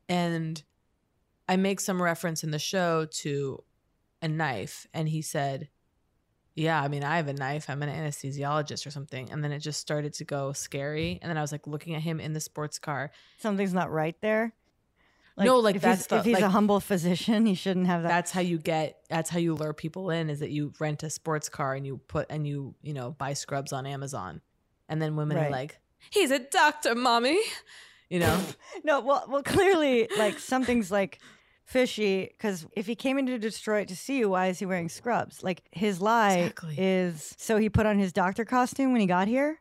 and 0.09 0.63
I 1.47 1.57
make 1.57 1.79
some 1.79 2.01
reference 2.01 2.43
in 2.43 2.49
the 2.49 2.57
show 2.59 3.05
to 3.21 3.63
a 4.23 4.27
knife, 4.27 4.87
and 4.95 5.07
he 5.07 5.21
said, 5.21 5.69
"Yeah, 6.55 6.81
I 6.81 6.87
mean, 6.87 7.03
I 7.03 7.17
have 7.17 7.27
a 7.27 7.33
knife. 7.33 7.69
I'm 7.69 7.83
an 7.83 7.89
anesthesiologist 7.89 8.87
or 8.87 8.91
something." 8.91 9.31
And 9.31 9.43
then 9.43 9.51
it 9.51 9.59
just 9.59 9.79
started 9.79 10.13
to 10.15 10.23
go 10.23 10.53
scary, 10.53 11.19
and 11.21 11.29
then 11.29 11.37
I 11.37 11.41
was 11.41 11.51
like 11.51 11.67
looking 11.67 11.93
at 11.93 12.01
him 12.01 12.19
in 12.19 12.33
the 12.33 12.39
sports 12.41 12.79
car. 12.79 13.11
Something's 13.37 13.73
not 13.75 13.91
right 13.91 14.19
there. 14.21 14.53
No, 15.37 15.59
like, 15.59 15.75
if 15.75 15.81
that's 15.81 16.01
he's, 16.01 16.07
the- 16.07 16.17
if 16.19 16.25
he's 16.25 16.39
a 16.39 16.49
humble 16.49 16.79
physician, 16.79 17.45
he 17.45 17.55
shouldn't 17.55 17.87
have 17.87 18.03
that. 18.03 18.07
that's 18.09 18.31
how 18.31 18.39
you 18.41 18.57
get 18.57 18.99
that's 19.09 19.29
how 19.29 19.37
you 19.39 19.53
lure 19.55 19.73
people 19.73 20.09
in 20.09 20.29
is 20.29 20.39
that 20.39 20.51
you 20.51 20.71
rent 20.79 21.03
a 21.03 21.09
sports 21.09 21.49
car 21.49 21.73
and 21.75 21.85
you 21.85 21.97
put 22.07 22.27
and 22.29 22.47
you 22.47 22.73
you 22.81 22.93
know 22.93 23.11
buy 23.11 23.33
scrubs 23.33 23.73
on 23.73 23.85
amazon 23.85 24.39
and 24.87 25.01
then 25.01 25.15
women 25.17 25.37
are 25.37 25.49
like 25.49 25.77
he's 26.09 26.31
a 26.31 26.39
doctor 26.39 26.95
mommy 26.95 27.37
you 28.09 28.19
know 28.19 28.39
no, 28.85 29.01
well, 29.01 29.25
well, 29.27 29.43
clearly, 29.43 30.07
like 30.17 30.39
something's 30.39 30.89
like 30.91 31.19
fishy 31.65 32.27
because 32.31 32.65
if 32.73 32.85
he 32.85 32.95
came 32.95 33.17
into 33.17 33.37
Detroit 33.39 33.87
to 33.89 33.95
see 33.95 34.19
you, 34.19 34.29
why 34.29 34.47
is 34.47 34.59
he 34.59 34.65
wearing 34.65 34.87
scrubs? 34.87 35.43
Like 35.43 35.63
his 35.71 35.99
lie 35.99 36.37
Exactly. 36.37 36.75
is 36.77 37.33
so 37.37 37.57
he 37.57 37.69
put 37.69 37.85
on 37.87 37.97
his 37.97 38.13
doctor 38.13 38.45
costume 38.45 38.91
when 38.91 39.01
he 39.01 39.07
got 39.07 39.27
here. 39.27 39.59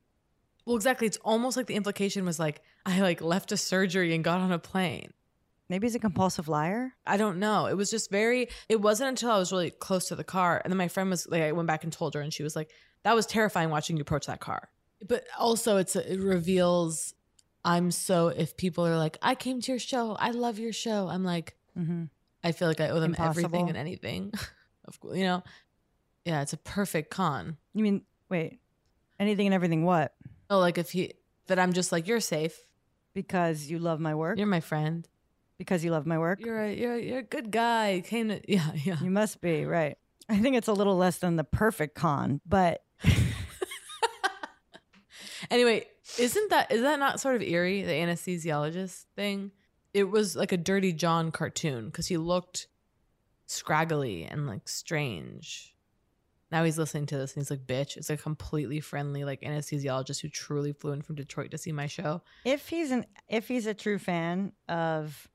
well 0.66 0.76
exactly 0.76 1.06
it's 1.06 1.16
almost 1.24 1.56
like 1.56 1.66
the 1.66 1.74
implication 1.74 2.24
was 2.24 2.38
like 2.38 2.60
i 2.86 3.00
like 3.00 3.20
left 3.22 3.50
a 3.52 3.56
surgery 3.56 4.14
and 4.14 4.22
got 4.22 4.38
on 4.40 4.52
a 4.52 4.58
plane 4.58 5.12
Maybe 5.68 5.86
he's 5.86 5.94
a 5.94 5.98
compulsive 5.98 6.46
liar. 6.48 6.94
I 7.06 7.16
don't 7.16 7.38
know. 7.38 7.66
It 7.66 7.74
was 7.76 7.90
just 7.90 8.10
very. 8.10 8.48
It 8.68 8.80
wasn't 8.80 9.08
until 9.08 9.30
I 9.30 9.38
was 9.38 9.50
really 9.50 9.70
close 9.70 10.08
to 10.08 10.16
the 10.16 10.24
car, 10.24 10.60
and 10.62 10.70
then 10.70 10.78
my 10.78 10.88
friend 10.88 11.08
was 11.10 11.26
like, 11.28 11.42
I 11.42 11.52
went 11.52 11.66
back 11.66 11.84
and 11.84 11.92
told 11.92 12.14
her, 12.14 12.20
and 12.20 12.32
she 12.32 12.42
was 12.42 12.54
like, 12.54 12.70
"That 13.02 13.14
was 13.14 13.24
terrifying 13.26 13.70
watching 13.70 13.96
you 13.96 14.02
approach 14.02 14.26
that 14.26 14.40
car." 14.40 14.68
But 15.06 15.24
also, 15.38 15.78
it's 15.78 15.96
it 15.96 16.20
reveals. 16.20 17.14
I'm 17.64 17.90
so. 17.90 18.28
If 18.28 18.56
people 18.58 18.86
are 18.86 18.98
like, 18.98 19.16
"I 19.22 19.34
came 19.34 19.60
to 19.62 19.72
your 19.72 19.78
show. 19.78 20.16
I 20.18 20.30
love 20.32 20.58
your 20.58 20.72
show," 20.72 21.08
I'm 21.08 21.24
like, 21.24 21.56
Mm-hmm. 21.78 22.04
I 22.42 22.52
feel 22.52 22.68
like 22.68 22.80
I 22.80 22.90
owe 22.90 23.00
them 23.00 23.16
everything 23.18 23.68
and 23.68 23.76
anything. 23.76 24.32
of 24.84 25.00
course, 25.00 25.16
you 25.16 25.24
know. 25.24 25.42
Yeah, 26.24 26.42
it's 26.42 26.52
a 26.52 26.58
perfect 26.58 27.10
con. 27.10 27.56
You 27.74 27.82
mean 27.82 28.02
wait, 28.28 28.60
anything 29.18 29.46
and 29.46 29.54
everything? 29.54 29.84
What? 29.84 30.14
Oh, 30.50 30.58
like 30.58 30.78
if 30.78 30.90
he 30.90 31.14
that 31.46 31.58
I'm 31.58 31.72
just 31.72 31.92
like 31.92 32.06
you're 32.06 32.20
safe. 32.20 32.58
Because 33.12 33.70
you 33.70 33.78
love 33.78 34.00
my 34.00 34.16
work. 34.16 34.38
You're 34.38 34.48
my 34.48 34.58
friend. 34.58 35.08
Because 35.58 35.84
you 35.84 35.90
love 35.90 36.06
my 36.06 36.18
work. 36.18 36.40
You're 36.44 36.62
a 36.62 36.74
you're 36.74 36.94
a, 36.94 37.00
you're 37.00 37.18
a 37.18 37.22
good 37.22 37.50
guy. 37.50 37.90
You 37.92 38.02
Came 38.02 38.28
to 38.28 38.40
yeah 38.50 38.70
yeah. 38.74 38.96
You 39.02 39.10
must 39.10 39.40
be 39.40 39.64
right. 39.64 39.96
I 40.28 40.38
think 40.38 40.56
it's 40.56 40.68
a 40.68 40.72
little 40.72 40.96
less 40.96 41.18
than 41.18 41.36
the 41.36 41.44
perfect 41.44 41.94
con, 41.94 42.40
but 42.46 42.82
Anyway, 45.50 45.86
isn't 46.18 46.50
that 46.50 46.72
is 46.72 46.82
that 46.82 46.98
not 46.98 47.20
sort 47.20 47.36
of 47.36 47.42
eerie? 47.42 47.82
The 47.82 47.92
anesthesiologist 47.92 49.04
thing. 49.16 49.50
It 49.92 50.04
was 50.04 50.34
like 50.34 50.52
a 50.52 50.56
Dirty 50.56 50.92
John 50.92 51.30
cartoon 51.30 51.86
because 51.86 52.06
he 52.08 52.16
looked 52.16 52.66
scraggly 53.46 54.24
and 54.24 54.46
like 54.46 54.68
strange. 54.68 55.74
Now 56.50 56.64
he's 56.64 56.78
listening 56.78 57.06
to 57.06 57.16
this 57.16 57.34
and 57.34 57.42
he's 57.42 57.50
like, 57.50 57.66
"Bitch!" 57.66 57.96
It's 57.96 58.10
a 58.10 58.16
completely 58.16 58.80
friendly 58.80 59.24
like 59.24 59.42
anesthesiologist 59.42 60.20
who 60.20 60.28
truly 60.28 60.72
flew 60.72 60.92
in 60.92 61.02
from 61.02 61.16
Detroit 61.16 61.50
to 61.50 61.58
see 61.58 61.72
my 61.72 61.86
show. 61.86 62.22
if 62.44 62.68
he's 62.68 62.90
an 62.90 63.06
if 63.28 63.48
he's 63.48 63.66
a 63.66 63.74
true 63.74 63.98
fan 63.98 64.52
of 64.68 65.28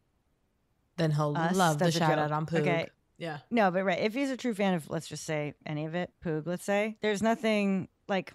Then 1.00 1.12
he'll 1.12 1.36
us, 1.36 1.56
love 1.56 1.80
the 1.80 1.86
that's 1.86 1.96
a 1.96 2.00
shout 2.00 2.12
joke. 2.12 2.20
out 2.20 2.32
on 2.32 2.46
Poog. 2.46 2.60
Okay. 2.62 2.90
Yeah. 3.18 3.40
No, 3.52 3.70
but 3.72 3.84
right. 3.84 4.00
If 4.00 4.14
he's 4.14 4.30
a 4.30 4.38
true 4.38 4.54
fan 4.54 4.74
of 4.76 4.90
let's 4.90 5.08
just 5.08 5.26
say 5.26 5.54
any 5.66 5.86
of 5.86 5.96
it, 5.96 6.12
Poog, 6.24 6.46
let's 6.46 6.64
say, 6.64 6.98
there's 7.02 7.22
nothing 7.22 7.88
like 8.08 8.32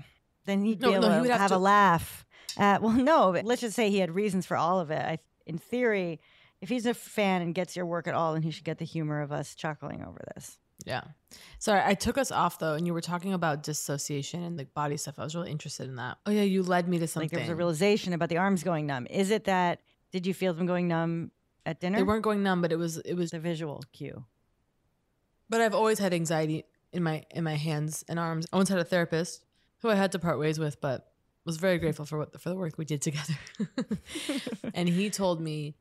then 0.47 0.63
he'd 0.63 0.79
be 0.79 0.87
No, 0.87 0.93
able 0.95 1.09
no, 1.09 1.23
he 1.23 1.29
to 1.29 1.33
have, 1.33 1.41
have 1.43 1.53
a 1.53 1.59
laugh 1.59 2.27
at 2.59 2.83
well, 2.83 2.93
no, 2.93 3.33
but 3.33 3.45
let's 3.45 3.63
just 3.63 3.75
say 3.77 3.91
he 3.91 3.99
had 3.99 4.15
reasons 4.15 4.45
for 4.47 4.57
all 4.57 4.81
of 4.81 4.91
it. 4.91 5.03
I 5.03 5.19
in 5.47 5.59
theory, 5.59 6.21
if 6.61 6.69
he's 6.69 6.87
a 6.87 6.95
fan 6.95 7.43
and 7.43 7.55
gets 7.55 7.77
your 7.77 7.87
work 7.87 8.07
at 8.07 8.15
all, 8.15 8.35
then 8.35 8.43
he 8.43 8.51
should 8.51 8.65
get 8.65 8.79
the 8.79 8.85
humor 8.85 9.21
of 9.21 9.33
us 9.33 9.55
chuckling 9.55 10.05
over 10.05 10.21
this. 10.35 10.59
Yeah. 10.85 11.03
Sorry, 11.59 11.81
I 11.85 11.95
took 11.95 12.19
us 12.19 12.31
off 12.31 12.59
though, 12.59 12.75
and 12.75 12.87
you 12.87 12.93
were 12.93 13.01
talking 13.01 13.33
about 13.33 13.63
dissociation 13.63 14.43
and 14.43 14.59
the 14.59 14.67
body 14.67 14.97
stuff. 14.97 15.19
I 15.19 15.25
was 15.25 15.35
really 15.35 15.51
interested 15.51 15.89
in 15.89 15.97
that. 15.97 16.19
Oh 16.27 16.31
yeah, 16.31 16.43
you 16.43 16.63
led 16.63 16.89
me 16.89 16.99
to 16.99 17.07
something. 17.07 17.29
Like 17.29 17.31
there 17.33 17.41
was 17.41 17.49
a 17.49 17.57
realization 17.57 18.13
about 18.13 18.29
the 18.29 18.37
arms 18.37 18.63
going 18.63 18.87
numb. 18.87 19.07
Is 19.09 19.31
it 19.31 19.45
that 19.45 19.81
did 20.13 20.27
you 20.27 20.35
feel 20.35 20.53
them 20.55 20.67
going 20.67 20.89
numb 20.89 21.31
at 21.67 21.81
dinner? 21.81 21.99
They 21.99 22.03
weren't 22.03 22.23
going 22.23 22.43
numb, 22.43 22.61
but 22.63 22.73
it 22.73 22.77
was 22.77 22.99
it 22.99 23.15
was 23.15 23.31
the 23.31 23.39
visual 23.41 23.83
cue. 23.93 24.25
But 25.49 25.61
I've 25.61 25.75
always 25.75 25.99
had 25.99 26.15
anxiety 26.15 26.65
in 26.93 27.03
my 27.03 27.25
in 27.31 27.45
my 27.45 27.55
hands 27.55 28.05
and 28.09 28.19
arms. 28.19 28.47
I 28.53 28.57
once 28.57 28.69
had 28.69 28.79
a 28.79 28.85
therapist 28.85 29.45
who 29.79 29.91
I 29.91 29.95
had 29.95 30.13
to 30.13 30.19
part 30.19 30.39
ways 30.39 30.59
with, 30.59 30.81
but 30.81 31.11
was 31.45 31.57
very 31.59 31.79
grateful 31.79 32.07
for 32.07 32.19
what 32.19 32.41
for 32.41 32.49
the 32.49 32.57
work 32.57 32.79
we 32.79 32.85
did 32.85 33.03
together. 33.03 33.35
and 34.75 34.89
he 34.89 35.11
told 35.11 35.41
me, 35.41 35.77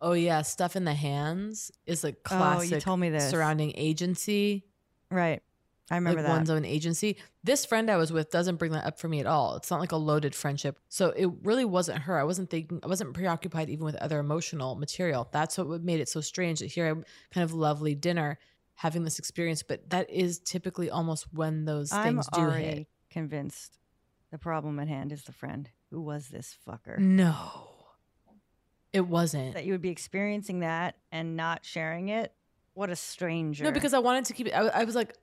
"Oh 0.00 0.12
yeah, 0.12 0.42
stuff 0.42 0.76
in 0.76 0.84
the 0.84 0.94
hands 0.94 1.70
is 1.86 2.04
like 2.04 2.16
Oh, 2.30 2.34
you 2.34 2.38
classic 2.38 2.82
told 2.82 3.00
me 3.00 3.10
this. 3.10 3.30
surrounding 3.30 3.72
agency." 3.76 4.66
Right. 5.10 5.42
I 5.90 5.96
remember 5.96 6.20
like 6.20 6.28
that. 6.28 6.36
one's 6.36 6.50
own 6.50 6.64
agency. 6.64 7.16
This 7.42 7.64
friend 7.64 7.90
I 7.90 7.96
was 7.96 8.12
with 8.12 8.30
doesn't 8.30 8.56
bring 8.56 8.72
that 8.72 8.86
up 8.86 9.00
for 9.00 9.08
me 9.08 9.18
at 9.20 9.26
all. 9.26 9.56
It's 9.56 9.70
not 9.70 9.80
like 9.80 9.92
a 9.92 9.96
loaded 9.96 10.34
friendship. 10.34 10.78
So 10.88 11.10
it 11.10 11.28
really 11.42 11.64
wasn't 11.64 11.98
her. 12.02 12.18
I 12.18 12.24
wasn't 12.24 12.48
thinking, 12.48 12.80
I 12.82 12.86
wasn't 12.86 13.12
preoccupied 13.12 13.70
even 13.70 13.84
with 13.84 13.96
other 13.96 14.20
emotional 14.20 14.76
material. 14.76 15.28
That's 15.32 15.58
what 15.58 15.82
made 15.82 16.00
it 16.00 16.08
so 16.08 16.20
strange 16.20 16.60
that 16.60 16.66
here 16.66 16.86
I'm 16.86 17.04
kind 17.32 17.42
of 17.44 17.52
lovely 17.52 17.94
dinner 17.94 18.38
having 18.76 19.04
this 19.04 19.18
experience, 19.18 19.62
but 19.62 19.90
that 19.90 20.08
is 20.08 20.38
typically 20.38 20.88
almost 20.88 21.26
when 21.32 21.64
those 21.64 21.92
I'm 21.92 22.14
things 22.14 22.28
do 22.32 22.40
already 22.40 22.64
hit. 22.64 22.86
convinced 23.10 23.76
the 24.30 24.38
problem 24.38 24.78
at 24.78 24.88
hand 24.88 25.12
is 25.12 25.24
the 25.24 25.32
friend. 25.32 25.68
Who 25.90 26.00
was 26.00 26.28
this 26.28 26.56
fucker? 26.66 26.98
No, 26.98 27.68
it 28.92 29.02
wasn't. 29.02 29.54
That 29.54 29.64
you 29.64 29.72
would 29.72 29.82
be 29.82 29.90
experiencing 29.90 30.60
that 30.60 30.96
and 31.12 31.36
not 31.36 31.64
sharing 31.64 32.08
it. 32.08 32.32
What 32.74 32.90
a 32.90 32.96
stranger. 32.96 33.64
No, 33.64 33.72
because 33.72 33.92
I 33.92 33.98
wanted 33.98 34.24
to 34.26 34.32
keep 34.32 34.46
it. 34.46 34.52
I, 34.52 34.68
I 34.68 34.84
was 34.84 34.94
like, 34.94 35.14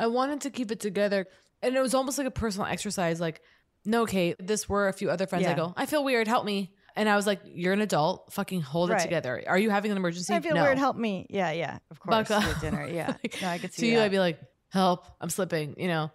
I 0.00 0.06
wanted 0.08 0.40
to 0.42 0.50
keep 0.50 0.70
it 0.72 0.80
together, 0.80 1.26
and 1.62 1.76
it 1.76 1.80
was 1.80 1.94
almost 1.94 2.18
like 2.18 2.26
a 2.26 2.30
personal 2.32 2.66
exercise. 2.66 3.20
Like, 3.20 3.40
no, 3.84 4.06
Kate, 4.06 4.36
this 4.38 4.68
were 4.68 4.88
a 4.88 4.92
few 4.92 5.10
other 5.10 5.26
friends. 5.26 5.46
I 5.46 5.54
go, 5.54 5.72
I 5.76 5.86
feel 5.86 6.02
weird. 6.04 6.26
Help 6.26 6.44
me. 6.44 6.72
And 6.96 7.08
I 7.08 7.14
was 7.16 7.26
like, 7.26 7.40
you're 7.44 7.72
an 7.72 7.80
adult. 7.82 8.32
Fucking 8.32 8.62
hold 8.62 8.90
Right. 8.90 9.00
it 9.00 9.04
together. 9.04 9.42
Are 9.46 9.58
you 9.58 9.70
having 9.70 9.90
an 9.92 9.96
emergency? 9.96 10.34
I 10.34 10.40
feel 10.40 10.54
no. 10.56 10.62
weird. 10.64 10.76
Help 10.76 10.96
me. 10.96 11.26
Yeah, 11.30 11.52
yeah. 11.52 11.78
Of 11.90 12.00
course. 12.00 12.28
Buck 12.28 12.60
dinner. 12.60 12.86
Yeah. 12.86 13.14
Like, 13.22 13.40
no, 13.40 13.48
I 13.48 13.58
could 13.58 13.72
see. 13.72 13.82
to 13.82 13.86
you, 13.92 13.96
that. 13.98 14.06
I'd 14.06 14.10
be 14.10 14.18
like, 14.18 14.40
help. 14.70 15.06
I'm 15.20 15.30
slipping. 15.30 15.76
You 15.78 15.86
know, 15.88 16.10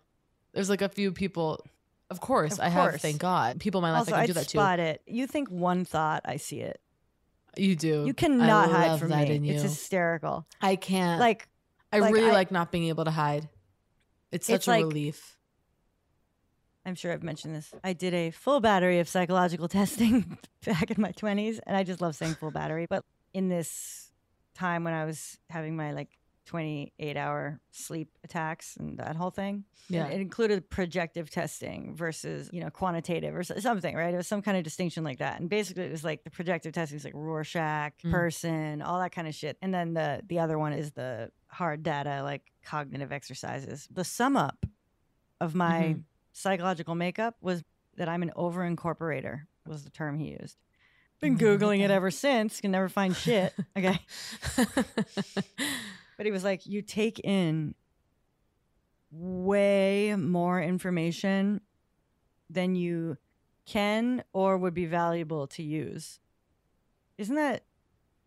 there's 0.53 0.69
like 0.69 0.81
a 0.81 0.89
few 0.89 1.11
people. 1.13 1.63
Of 2.09 2.19
course, 2.19 2.53
Of 2.53 2.59
I 2.59 2.69
have. 2.69 3.01
Thank 3.01 3.19
God, 3.19 3.59
people 3.59 3.79
in 3.79 3.83
my 3.83 3.91
life 3.91 3.99
also, 4.01 4.11
I 4.11 4.15
can 4.15 4.23
I'd 4.23 4.27
do 4.27 4.33
that 4.33 4.47
too. 4.47 4.57
spot 4.59 4.79
it. 4.79 5.01
You 5.07 5.25
think 5.27 5.49
one 5.49 5.85
thought, 5.85 6.21
I 6.25 6.37
see 6.37 6.59
it. 6.59 6.79
You 7.57 7.75
do. 7.75 8.03
You 8.05 8.13
cannot 8.13 8.69
hide 8.69 8.99
from 8.99 9.09
that 9.09 9.27
me. 9.29 9.35
in 9.35 9.43
you. 9.45 9.53
It's 9.53 9.63
hysterical. 9.63 10.45
I 10.61 10.75
can't. 10.75 11.19
Like, 11.19 11.47
I 11.91 11.99
like, 11.99 12.13
really 12.13 12.29
I- 12.29 12.33
like 12.33 12.51
not 12.51 12.71
being 12.71 12.85
able 12.89 13.05
to 13.05 13.11
hide. 13.11 13.47
It's 14.35 14.47
such 14.47 14.55
It's 14.55 14.67
a 14.67 14.71
like- 14.71 14.83
relief. 14.85 15.37
I'm 16.87 16.93
sure 16.95 17.11
I've 17.11 17.23
mentioned 17.23 17.55
this. 17.55 17.73
I 17.83 17.93
did 17.93 18.13
a 18.13 18.29
full 18.29 18.59
battery 18.59 18.99
of 18.99 19.07
psychological 19.09 19.67
testing 19.79 20.37
back 20.65 20.91
in 20.91 21.01
my 21.01 21.11
20s, 21.13 21.59
and 21.65 21.75
I 21.75 21.83
just 21.83 21.99
love 21.99 22.15
saying 22.15 22.35
full 22.35 22.51
battery. 22.51 22.85
But 22.87 23.03
in 23.33 23.49
this 23.49 24.11
time 24.53 24.83
when 24.83 24.93
I 24.93 25.03
was 25.05 25.37
having 25.49 25.75
my 25.75 25.93
like 25.93 26.09
28 26.45 27.17
hour 27.17 27.59
sleep 27.71 28.09
attacks 28.23 28.77
and 28.77 28.99
that 28.99 29.15
whole 29.15 29.31
thing. 29.31 29.63
Yeah. 29.89 30.05
It 30.07 30.21
included 30.21 30.69
projective 30.69 31.31
testing 31.31 31.95
versus, 31.95 32.51
you 32.53 32.61
know, 32.61 32.69
quantitative 32.69 33.35
or 33.35 33.43
something, 33.43 33.95
right? 33.95 34.13
It 34.13 34.17
was 34.17 34.27
some 34.27 34.43
kind 34.43 34.55
of 34.55 34.63
distinction 34.63 35.03
like 35.03 35.17
that. 35.17 35.39
And 35.39 35.49
basically 35.49 35.85
it 35.85 35.91
was 35.91 36.03
like 36.03 36.23
the 36.23 36.29
projective 36.29 36.71
testing 36.73 36.97
is 36.97 37.03
like 37.03 37.15
Rorschach, 37.15 37.93
Mm. 38.03 38.11
person, 38.11 38.81
all 38.83 38.99
that 38.99 39.11
kind 39.11 39.27
of 39.27 39.33
shit. 39.33 39.57
And 39.63 39.73
then 39.73 39.95
the 39.95 40.21
the 40.27 40.37
other 40.37 40.59
one 40.59 40.73
is 40.73 40.91
the 40.91 41.31
hard 41.55 41.83
data, 41.83 42.21
like 42.23 42.43
cognitive 42.63 43.11
exercises. 43.11 43.87
The 43.91 44.03
sum 44.03 44.35
up 44.37 44.65
of 45.41 45.55
my 45.55 45.95
Mhm. 45.97 46.03
psychological 46.33 46.95
makeup 46.95 47.35
was 47.41 47.63
that 47.95 48.09
I'm 48.09 48.23
an 48.23 48.31
over 48.35 48.61
incorporator 48.69 49.43
was 49.65 49.83
the 49.83 49.89
term 49.89 50.17
he 50.19 50.31
used. 50.39 50.57
Been 51.21 51.37
Mm, 51.37 51.41
Googling 51.41 51.79
it 51.79 51.91
ever 51.91 52.11
since, 52.11 52.59
can 52.61 52.71
never 52.71 52.89
find 52.89 53.15
shit. 53.15 53.53
Okay. 53.77 53.99
But 56.17 56.25
he 56.25 56.31
was 56.31 56.43
like, 56.45 56.65
you 56.65 56.81
take 56.81 57.19
in 57.19 57.75
way 59.11 60.15
more 60.15 60.61
information 60.61 61.61
than 62.49 62.75
you 62.75 63.17
can 63.65 64.23
or 64.33 64.57
would 64.57 64.73
be 64.73 64.85
valuable 64.85 65.47
to 65.47 65.63
use. 65.63 66.19
Isn't 67.17 67.35
that 67.35 67.65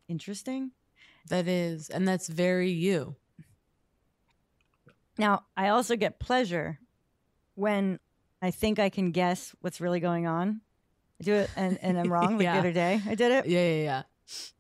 interesting? 0.09 0.73
That 1.29 1.47
is, 1.49 1.89
and 1.91 2.07
that's 2.09 2.29
very 2.29 2.71
you. 2.71 3.17
Now, 5.19 5.45
I 5.57 5.69
also 5.69 5.97
get 5.97 6.21
pleasure 6.21 6.79
when 7.55 7.99
I 8.41 8.51
think 8.51 8.79
I 8.79 8.89
can 8.89 9.11
guess 9.11 9.55
what's 9.61 9.81
really 9.81 10.01
going 10.01 10.27
on. 10.27 10.61
I 11.21 11.25
do 11.25 11.35
it 11.35 11.51
and, 11.57 11.79
and 11.83 11.99
I'm 11.99 12.13
wrong. 12.13 12.35
Like 12.39 12.45
Yeah. 12.45 12.53
the 12.55 12.59
other 12.61 12.73
day, 12.73 13.01
I 13.07 13.15
did 13.15 13.33
it. 13.33 13.47
Yeah, 13.47 13.61
yeah, 13.69 13.83
yeah. 13.83 14.03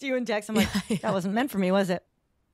Do 0.00 0.06
you 0.06 0.16
and 0.16 0.26
Dex, 0.26 0.48
I'm 0.48 0.56
like, 0.56 0.68
that 1.02 1.12
wasn't 1.12 1.34
meant 1.34 1.50
for 1.50 1.58
me, 1.58 1.70
was 1.70 1.90
it? 1.90 2.02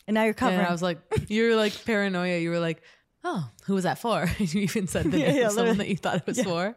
And 0.07 0.15
now 0.15 0.25
you're 0.25 0.35
covering. 0.35 0.59
And 0.61 0.69
I 0.69 0.73
was 0.73 0.83
like, 0.83 0.99
you 1.29 1.49
were 1.49 1.57
like 1.57 1.85
paranoia. 1.87 2.39
You 2.39 2.51
were 2.51 2.59
like, 2.59 2.83
oh, 3.23 3.49
who 3.65 3.73
was 3.75 3.85
that 3.85 3.99
for? 3.99 4.29
you 4.39 4.61
even 4.63 4.87
said 4.87 5.11
the 5.11 5.19
Yeah, 5.19 5.29
name 5.29 5.37
yeah, 5.39 5.47
of 5.47 5.53
someone 5.53 5.79
that 5.79 5.89
you 5.89 5.97
thought 5.97 6.17
it 6.17 6.27
was 6.27 6.37
Yeah. 6.39 6.45
for. 6.45 6.77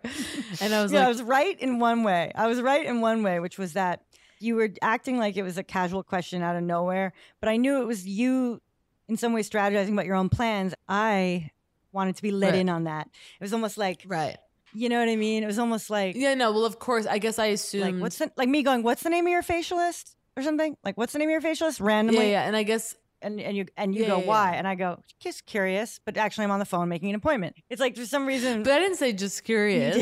And 0.61 0.73
I 0.73 0.81
was 0.81 0.93
yeah, 0.93 0.99
like, 0.99 1.05
I 1.07 1.09
was 1.09 1.21
right 1.21 1.59
in 1.59 1.79
one 1.79 2.03
way. 2.03 2.31
I 2.35 2.47
was 2.47 2.61
right 2.61 2.85
in 2.85 3.01
one 3.01 3.21
way, 3.23 3.41
which 3.41 3.57
was 3.57 3.73
that 3.73 4.03
you 4.39 4.55
were 4.55 4.69
acting 4.81 5.17
like 5.17 5.37
it 5.37 5.43
was 5.43 5.57
a 5.57 5.63
casual 5.63 6.03
question 6.03 6.41
out 6.41 6.55
of 6.55 6.63
nowhere, 6.63 7.13
but 7.39 7.49
I 7.49 7.57
knew 7.57 7.81
it 7.81 7.85
was 7.85 8.05
you 8.07 8.61
in 9.07 9.17
some 9.17 9.33
way 9.33 9.41
strategizing 9.41 9.93
about 9.93 10.05
your 10.05 10.15
own 10.15 10.29
plans. 10.29 10.73
I 10.87 11.51
wanted 11.91 12.15
to 12.17 12.21
be 12.21 12.31
let 12.31 12.51
Right. 12.51 12.59
in 12.59 12.69
on 12.69 12.83
that. 12.85 13.07
It 13.39 13.43
was 13.43 13.53
almost 13.53 13.77
like, 13.77 14.03
right. 14.05 14.37
you 14.73 14.89
know 14.89 14.99
what 14.99 15.09
I 15.09 15.15
mean? 15.15 15.43
It 15.43 15.47
was 15.47 15.57
almost 15.59 15.89
like, 15.89 16.15
Yeah, 16.15 16.33
no. 16.33 16.51
Well, 16.51 16.65
of 16.65 16.77
course. 16.79 17.05
I 17.05 17.17
guess 17.17 17.39
I 17.39 17.47
assumed. 17.47 17.83
like 17.83 18.01
what's 18.01 18.17
the, 18.17 18.31
like 18.37 18.49
me 18.49 18.63
going, 18.63 18.83
what's 18.83 19.03
the 19.03 19.09
name 19.09 19.25
of 19.25 19.31
your 19.31 19.43
facialist 19.43 20.15
or 20.35 20.43
something? 20.43 20.75
Like, 20.83 20.97
what's 20.97 21.13
the 21.13 21.19
name 21.19 21.29
of 21.29 21.31
your 21.31 21.41
facialist? 21.41 21.79
randomly? 21.81 21.85
yeah, 21.85 21.87
Randomly, 21.87 22.31
yeah. 22.31 22.43
And 22.47 22.55
I 22.55 22.63
guess 22.63 22.95
and 23.21 23.39
and 23.39 23.57
you 23.57 23.65
and 23.77 23.95
you 23.95 24.01
Yeah, 24.03 24.07
go 24.09 24.19
yeah, 24.19 24.25
why? 24.25 24.51
yeah. 24.51 24.57
And 24.57 24.67
I 24.67 24.75
go 24.75 25.03
just 25.19 25.45
curious, 25.45 25.99
but 26.05 26.17
actually 26.17 26.45
I'm 26.45 26.51
on 26.51 26.59
the 26.59 26.65
phone 26.65 26.87
making 26.89 27.09
an 27.09 27.15
appointment. 27.15 27.55
It's 27.69 27.81
like 27.81 27.95
for 27.95 28.05
some 28.05 28.25
reason 28.25 28.63
But 28.63 28.73
I 28.73 28.79
didn't 28.79 28.97
say 28.97 29.13
just 29.13 29.43
curious. 29.43 29.95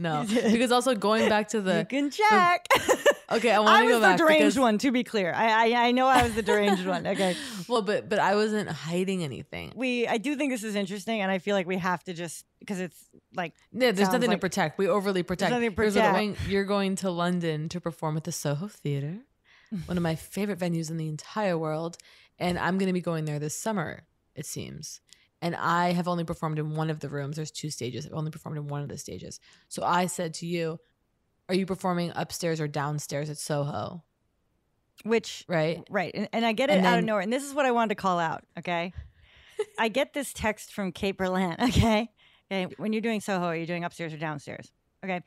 No, 0.00 0.22
no. 0.24 0.26
Because 0.28 0.72
also 0.72 0.94
going 0.94 1.28
back 1.28 1.48
to 1.48 1.60
the 1.68 1.72
you 1.72 1.78
the 1.78 1.84
can 1.86 2.10
check. 2.10 2.66
okay, 3.32 3.50
I 3.52 3.58
want 3.58 3.70
I 3.70 3.80
to 3.80 3.84
was 3.86 3.92
go 3.94 4.00
the 4.00 4.06
back 4.06 4.18
deranged 4.18 4.38
because, 4.40 4.58
one. 4.58 4.78
To 4.78 4.92
be 4.92 5.04
clear, 5.04 5.32
I, 5.34 5.70
I 5.72 5.86
I 5.86 5.90
know 5.92 6.06
I 6.06 6.22
was 6.22 6.34
the 6.34 6.42
deranged 6.42 6.86
one. 6.86 7.06
Okay, 7.06 7.36
Well, 7.68 7.82
but 7.82 8.08
but 8.08 8.18
I 8.18 8.34
wasn't 8.34 8.68
hiding 8.68 9.24
anything. 9.24 9.72
we 9.74 10.06
I 10.06 10.18
do 10.18 10.36
think 10.36 10.52
this 10.52 10.64
is 10.64 10.74
interesting, 10.74 11.20
and 11.22 11.30
I 11.30 11.38
feel 11.38 11.54
like 11.56 11.66
we 11.66 11.78
have 11.78 12.02
to 12.04 12.12
just 12.12 12.44
because 12.60 12.80
it's 12.80 12.98
like 13.34 13.52
Yeah, 13.72 13.92
there's 13.92 14.10
nothing 14.12 14.28
like- 14.28 14.38
to 14.38 14.40
protect. 14.40 14.78
We 14.78 14.88
overly 14.88 15.22
protect. 15.22 15.50
nothing 15.50 15.70
to 15.70 15.76
protect. 15.76 16.12
going- 16.14 16.36
you're 16.48 16.64
going 16.64 16.96
to 16.96 17.10
London 17.10 17.68
to 17.70 17.80
perform 17.80 18.16
at 18.16 18.24
the 18.24 18.32
Soho 18.32 18.68
Theatre, 18.68 19.18
one 19.86 19.96
of 19.96 20.02
my 20.02 20.14
favorite 20.14 20.58
venues 20.58 20.88
in 20.90 20.96
the 20.98 21.08
entire 21.08 21.58
world, 21.58 21.96
and 22.38 22.58
I'm 22.58 22.78
going 22.78 22.88
to 22.88 22.92
be 22.92 23.00
going 23.00 23.24
there 23.24 23.38
this 23.38 23.58
summer. 23.58 24.06
It 24.34 24.46
seems. 24.46 25.00
And 25.42 25.54
I 25.54 25.92
have 25.92 26.08
only 26.08 26.24
performed 26.24 26.58
in 26.58 26.74
one 26.74 26.90
of 26.90 27.00
the 27.00 27.08
rooms. 27.08 27.36
There's 27.36 27.50
two 27.50 27.70
stages. 27.70 28.06
I've 28.06 28.14
only 28.14 28.30
performed 28.30 28.58
in 28.58 28.66
one 28.66 28.82
of 28.82 28.88
the 28.88 28.96
stages. 28.96 29.40
So 29.68 29.84
I 29.84 30.06
said 30.06 30.34
to 30.34 30.46
you, 30.46 30.78
"Are 31.48 31.54
you 31.54 31.66
performing 31.66 32.12
upstairs 32.14 32.60
or 32.60 32.68
downstairs 32.68 33.28
at 33.30 33.38
Soho?" 33.38 34.02
which 35.02 35.44
Right. 35.48 35.82
right, 35.90 36.12
and, 36.14 36.28
and 36.32 36.46
I 36.46 36.52
get 36.52 36.70
it 36.70 36.78
And 36.78 36.86
out 36.86 36.98
of 36.98 37.04
nowhere. 37.04 37.22
And 37.22 37.32
this 37.32 37.44
is 37.44 37.52
what 37.52 37.66
I 37.66 37.72
wanted 37.72 37.90
to 37.90 37.94
call 37.96 38.18
out. 38.18 38.44
Okay, 38.58 38.92
I 39.78 39.88
get 39.88 40.14
this 40.14 40.32
text 40.32 40.72
from 40.72 40.92
Kate 40.92 41.18
Berlant. 41.18 41.58
Okay, 41.68 42.08
okay, 42.50 42.72
when 42.78 42.92
you're 42.92 43.02
doing 43.02 43.20
Soho, 43.20 43.46
are 43.46 43.56
you 43.56 43.66
doing 43.66 43.84
upstairs 43.84 44.12
or 44.14 44.18
downstairs? 44.18 44.72
Okay, 45.04 45.20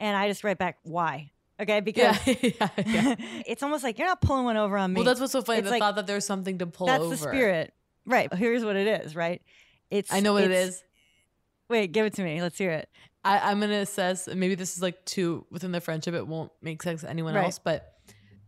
and 0.00 0.16
I 0.16 0.28
just 0.28 0.44
write 0.44 0.58
back 0.58 0.78
why. 0.82 1.30
Okay, 1.62 1.80
because 1.88 2.18
Yeah, 2.26 2.34
yeah, 2.42 2.68
yeah. 2.86 3.14
it's 3.46 3.62
almost 3.62 3.84
like 3.84 3.98
you're 3.98 4.08
not 4.08 4.20
pulling 4.20 4.44
one 4.44 4.56
over 4.56 4.76
on 4.76 4.92
me. 4.92 4.98
Well, 4.98 5.04
that's 5.04 5.20
what's 5.20 5.32
so 5.32 5.42
funny. 5.42 5.60
It's 5.60 5.66
The 5.66 5.70
like- 5.72 5.80
thought 5.80 5.96
that 5.96 6.06
there's 6.06 6.26
something 6.26 6.58
to 6.58 6.66
pull 6.66 6.88
that's 6.88 7.02
over. 7.02 7.10
the 7.14 7.16
spirit. 7.16 7.72
Right. 8.04 8.32
Here's 8.34 8.64
what 8.64 8.76
it 8.76 8.86
is. 9.04 9.14
Right. 9.16 9.40
It's 9.90 10.12
I 10.12 10.20
know 10.20 10.32
what 10.34 10.44
it 10.44 10.50
it's- 10.50 10.82
Wait, 11.68 11.92
give 11.92 12.04
it 12.04 12.14
to 12.14 12.22
me. 12.22 12.42
Let's 12.42 12.58
hear 12.58 12.72
it. 12.72 12.88
I, 13.24 13.38
I'm 13.50 13.60
gonna 13.60 13.74
assess. 13.80 14.26
Maybe 14.28 14.56
this 14.56 14.76
is 14.76 14.82
like 14.82 15.04
too 15.06 15.46
within 15.50 15.72
the 15.72 15.80
friendship. 15.80 16.12
It 16.14 16.26
won't 16.26 16.50
make 16.60 16.82
sense 16.82 17.02
to 17.02 17.08
anyone 17.08 17.34
Right. 17.34 17.44
else, 17.44 17.58
but 17.58 17.92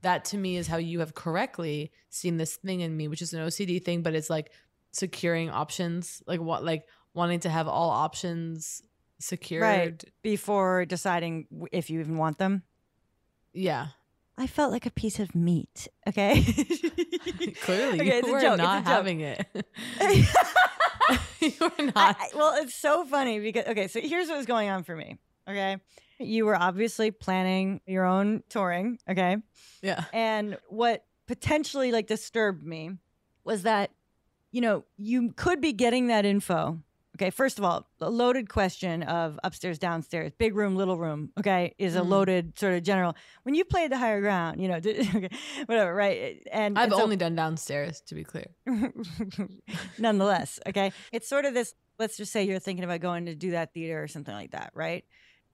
that 0.03 0.25
to 0.27 0.37
me 0.37 0.57
is 0.57 0.67
how 0.67 0.77
you 0.77 0.99
have 1.01 1.15
correctly 1.15 1.91
seen 2.11 2.37
this 2.37 2.57
thing 2.57 2.81
in 2.81 2.95
me, 2.97 3.09
which 3.09 3.23
is 3.23 3.33
an 3.33 3.41
OCD 3.41 3.83
thing, 3.83 4.03
but 4.03 4.15
it's 4.15 4.29
like 4.29 4.51
securing 4.93 5.49
options, 5.49 6.23
like 6.27 6.41
what, 6.41 6.65
like 6.65 6.87
wanting 7.15 7.41
to 7.41 7.49
have 7.49 7.69
all 7.69 7.89
options 7.91 8.83
secured. 9.21 9.63
Right. 9.63 10.05
Before 10.23 10.85
deciding 10.85 11.47
if 11.73 11.89
you 11.89 12.01
even 12.01 12.19
want 12.19 12.39
them. 12.39 12.63
Yeah. 13.55 13.89
I 14.37 14.47
felt 14.49 14.73
like 14.73 14.85
a 14.85 14.91
piece 14.91 15.21
of 15.21 15.35
meat. 15.35 15.87
Okay. 16.09 16.43
Clearly, 17.63 18.01
Okay, 18.01 18.21
you 18.27 18.33
were 18.33 18.41
joke, 18.41 18.59
not 18.59 18.85
having 18.85 19.21
it. 19.21 19.47
you 21.41 21.53
were 21.61 21.71
I- 21.79 21.83
not. 21.95 22.17
I- 22.21 22.29
well, 22.35 22.55
it's 22.63 22.75
so 22.75 23.05
funny 23.05 23.39
because 23.41 23.67
okay, 23.67 23.89
so 23.89 24.01
here's 24.01 24.29
what 24.29 24.37
was 24.37 24.47
going 24.47 24.69
on 24.69 24.83
for 24.85 24.97
me. 24.97 25.19
Okay. 25.49 25.77
You 26.19 26.47
were 26.47 26.57
obviously 26.57 27.11
planning 27.11 27.81
your 27.87 28.05
own 28.05 28.43
touring. 28.49 28.99
Okay. 29.09 29.37
yeah. 29.83 30.05
And 30.13 30.57
what 30.69 31.05
potentially 31.27 31.93
like 31.93 32.07
disturbed 32.07 32.63
me 32.65 32.93
was 33.45 33.63
that, 33.63 33.91
you 34.53 34.61
know, 34.61 34.85
you 34.97 35.33
could 35.33 35.61
be 35.61 35.73
getting 35.73 36.07
that 36.09 36.25
info. 36.25 36.81
Okay, 37.17 37.31
first 37.31 37.59
of 37.61 37.65
all, 37.65 37.87
the 37.99 38.11
loaded 38.11 38.49
question 38.49 39.05
of 39.05 39.39
upstairs, 39.45 39.79
downstairs, 39.79 40.33
big 40.37 40.57
room, 40.57 40.75
little 40.75 40.99
room, 40.99 41.31
okay, 41.39 41.73
is 41.79 41.95
a 41.95 42.01
Mhm. 42.01 42.09
loaded 42.09 42.59
sort 42.59 42.75
of 42.75 42.83
general. 42.83 43.15
When 43.45 43.55
you 43.55 43.65
played 43.65 43.93
the 43.93 43.99
higher 43.99 44.21
ground, 44.21 44.61
you 44.61 44.67
know, 44.67 44.75
okay, 44.85 45.29
whatever, 45.67 45.95
right? 45.95 46.43
And 46.51 46.77
I've 46.77 46.87
and 46.87 46.93
so- 46.95 47.03
only 47.03 47.15
done 47.17 47.37
downstairs, 47.37 48.01
to 48.09 48.17
be 48.17 48.25
clear. 48.25 48.47
nonetheless, 49.99 50.59
okay, 50.67 50.93
it's 51.13 51.29
sort 51.29 51.45
of 51.45 51.55
this. 51.55 51.75
Let's 51.99 52.17
just 52.17 52.33
say 52.33 52.43
you're 52.45 52.59
thinking 52.59 52.85
about 52.85 53.01
going 53.01 53.27
to 53.27 53.35
do 53.37 53.53
that 53.53 53.73
theater 53.73 54.03
or 54.03 54.09
something 54.09 54.35
like 54.35 54.51
that, 54.51 54.73
right? 54.75 55.05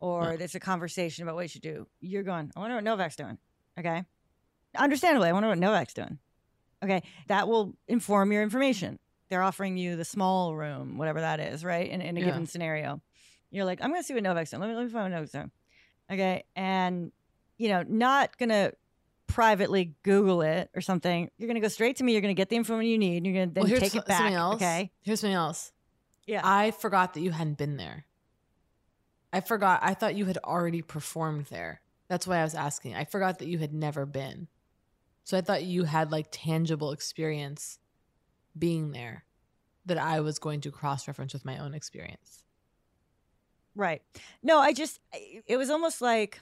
Or 0.00 0.30
Yeah. 0.30 0.36
there's 0.36 0.54
a 0.54 0.60
conversation 0.60 1.24
about 1.24 1.34
what 1.34 1.42
you 1.42 1.48
should 1.48 1.60
do. 1.62 1.86
You're 2.00 2.22
going, 2.22 2.50
I 2.56 2.60
wonder 2.60 2.76
what 2.76 2.84
Novak's 2.84 3.16
doing. 3.16 3.36
Okay, 3.78 4.04
understandably, 4.76 5.28
I 5.28 5.32
wonder 5.32 5.48
what 5.50 5.58
Novak's 5.58 5.92
doing. 5.94 6.18
Okay, 6.82 7.02
that 7.26 7.46
will 7.48 7.76
inform 7.88 8.32
your 8.32 8.42
information. 8.42 8.98
They're 9.30 9.42
offering 9.42 9.76
you 9.78 9.96
the 9.96 10.04
small 10.04 10.54
room, 10.54 10.98
whatever 10.98 11.20
that 11.20 11.40
is, 11.40 11.64
right? 11.64 11.88
In, 11.88 12.00
in 12.02 12.16
a 12.16 12.20
Yeah. 12.20 12.26
given 12.26 12.46
scenario, 12.46 13.00
you're 13.50 13.64
like, 13.64 13.80
I'm 13.82 13.90
going 13.90 14.02
to 14.02 14.06
see 14.06 14.12
what 14.14 14.22
Novak's 14.22 14.50
doing. 14.50 14.60
Let 14.60 14.68
me 14.70 14.76
let 14.76 14.84
me 14.86 14.90
find 14.90 15.04
what 15.04 15.16
Novak's 15.16 15.32
doing. 15.32 15.50
Okay, 16.12 16.44
and 16.56 17.12
you 17.56 17.68
know, 17.68 17.84
not 17.86 18.36
gonna 18.36 18.72
privately 19.28 19.94
Google 20.02 20.42
it 20.42 20.70
or 20.74 20.80
something. 20.80 21.30
You're 21.38 21.46
gonna 21.46 21.60
go 21.60 21.68
straight 21.68 21.96
to 21.96 22.04
me. 22.04 22.12
You're 22.12 22.20
gonna 22.20 22.34
get 22.34 22.48
the 22.48 22.56
info 22.56 22.78
you 22.80 22.98
need. 22.98 23.18
And 23.18 23.26
you're 23.26 23.34
gonna 23.46 23.52
then 23.52 23.70
well, 23.70 23.80
take 23.80 23.94
it 23.94 24.06
back. 24.06 24.16
something 24.18 24.34
else. 24.34 24.54
Okay. 24.56 24.90
Here's 25.02 25.20
something 25.20 25.34
else. 25.34 25.70
Yeah. 26.26 26.40
I 26.42 26.72
forgot 26.72 27.14
that 27.14 27.20
you 27.20 27.30
hadn't 27.30 27.58
been 27.58 27.76
there. 27.76 28.06
I 29.32 29.40
forgot. 29.40 29.80
I 29.82 29.94
thought 29.94 30.16
you 30.16 30.24
had 30.24 30.38
already 30.38 30.82
performed 30.82 31.46
there. 31.46 31.80
That's 32.08 32.26
why 32.26 32.38
I 32.38 32.42
was 32.42 32.54
asking. 32.54 32.96
I 32.96 33.04
forgot 33.04 33.38
that 33.38 33.46
you 33.46 33.58
had 33.58 33.72
never 33.72 34.04
been. 34.06 34.48
So 35.22 35.38
I 35.38 35.42
thought 35.42 35.62
you 35.62 35.84
had 35.84 36.10
like 36.10 36.26
tangible 36.32 36.90
experience 36.90 37.78
being 38.58 38.92
there 38.92 39.24
that 39.86 39.98
I 39.98 40.20
was 40.20 40.38
going 40.38 40.60
to 40.62 40.70
cross 40.70 41.06
reference 41.08 41.32
with 41.32 41.44
my 41.44 41.58
own 41.58 41.74
experience. 41.74 42.44
Right. 43.74 44.02
No, 44.42 44.58
I 44.58 44.72
just, 44.72 45.00
it 45.46 45.56
was 45.56 45.70
almost 45.70 46.02
like 46.02 46.40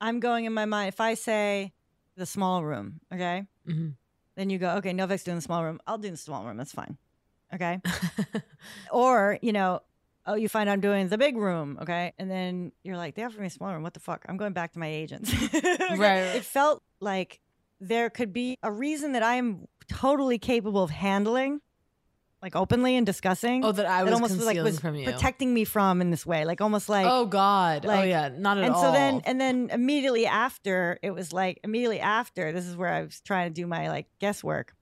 I'm 0.00 0.20
going 0.20 0.44
in 0.44 0.52
my 0.52 0.64
mind. 0.64 0.88
If 0.88 1.00
I 1.00 1.14
say 1.14 1.72
the 2.16 2.26
small 2.26 2.64
room, 2.64 3.00
okay, 3.12 3.44
Mhm. 3.66 3.94
then 4.36 4.50
you 4.50 4.58
go, 4.58 4.76
okay, 4.76 4.92
Novak's 4.92 5.24
doing 5.24 5.36
the 5.38 5.42
small 5.42 5.64
room. 5.64 5.80
I'll 5.86 5.98
do 5.98 6.10
the 6.10 6.16
small 6.16 6.44
room. 6.44 6.56
That's 6.56 6.72
fine. 6.72 6.98
Okay. 7.54 7.80
or, 8.92 9.38
you 9.42 9.52
know, 9.52 9.80
oh, 10.26 10.34
you 10.34 10.48
find 10.48 10.68
I'm 10.68 10.80
doing 10.80 11.08
the 11.08 11.18
big 11.18 11.36
room. 11.36 11.78
Okay. 11.80 12.12
And 12.18 12.30
then 12.30 12.72
you're 12.84 12.96
like, 12.96 13.14
they 13.14 13.24
offered 13.24 13.40
me 13.40 13.46
a 13.46 13.50
small 13.50 13.72
room. 13.72 13.82
What 13.82 13.94
the 13.94 14.00
fuck? 14.00 14.24
I'm 14.28 14.36
going 14.36 14.52
back 14.52 14.72
to 14.74 14.78
my 14.78 14.88
agents. 14.88 15.32
Right. 15.96 16.36
It 16.36 16.44
felt 16.44 16.82
like 17.00 17.40
there 17.80 18.10
could 18.10 18.32
be 18.34 18.58
a 18.62 18.70
reason 18.70 19.12
that 19.12 19.22
I'm 19.22 19.66
totally 19.88 20.38
capable 20.38 20.82
of 20.82 20.90
handling 20.90 21.60
like 22.42 22.54
openly 22.54 22.96
and 22.96 23.04
discussing. 23.04 23.64
Oh, 23.64 23.72
that 23.72 23.86
I 23.86 24.04
was 24.04 24.12
almost 24.12 24.36
was 24.36 24.46
like 24.46 24.56
was 24.62 24.78
from 24.78 24.94
you. 24.94 25.04
protecting 25.04 25.52
me 25.52 25.64
from 25.64 26.00
in 26.00 26.10
this 26.10 26.24
way, 26.24 26.44
like 26.44 26.60
almost 26.60 26.88
like 26.88 27.06
oh 27.08 27.26
God. 27.26 27.84
Oh, 27.84 27.88
like, 27.88 28.00
oh 28.00 28.02
yeah. 28.04 28.28
Not 28.28 28.58
at 28.58 28.64
and 28.64 28.74
all. 28.74 28.84
And 28.84 28.88
so 28.88 28.92
then 28.92 29.22
and 29.24 29.40
then 29.40 29.70
immediately 29.72 30.26
after 30.26 30.98
it 31.02 31.10
was 31.10 31.32
like 31.32 31.60
immediately 31.64 32.00
after 32.00 32.52
this 32.52 32.66
is 32.66 32.76
where 32.76 32.88
I 32.88 33.02
was 33.02 33.20
trying 33.20 33.48
to 33.48 33.54
do 33.54 33.66
my 33.66 33.88
like 33.88 34.06
guesswork. 34.18 34.74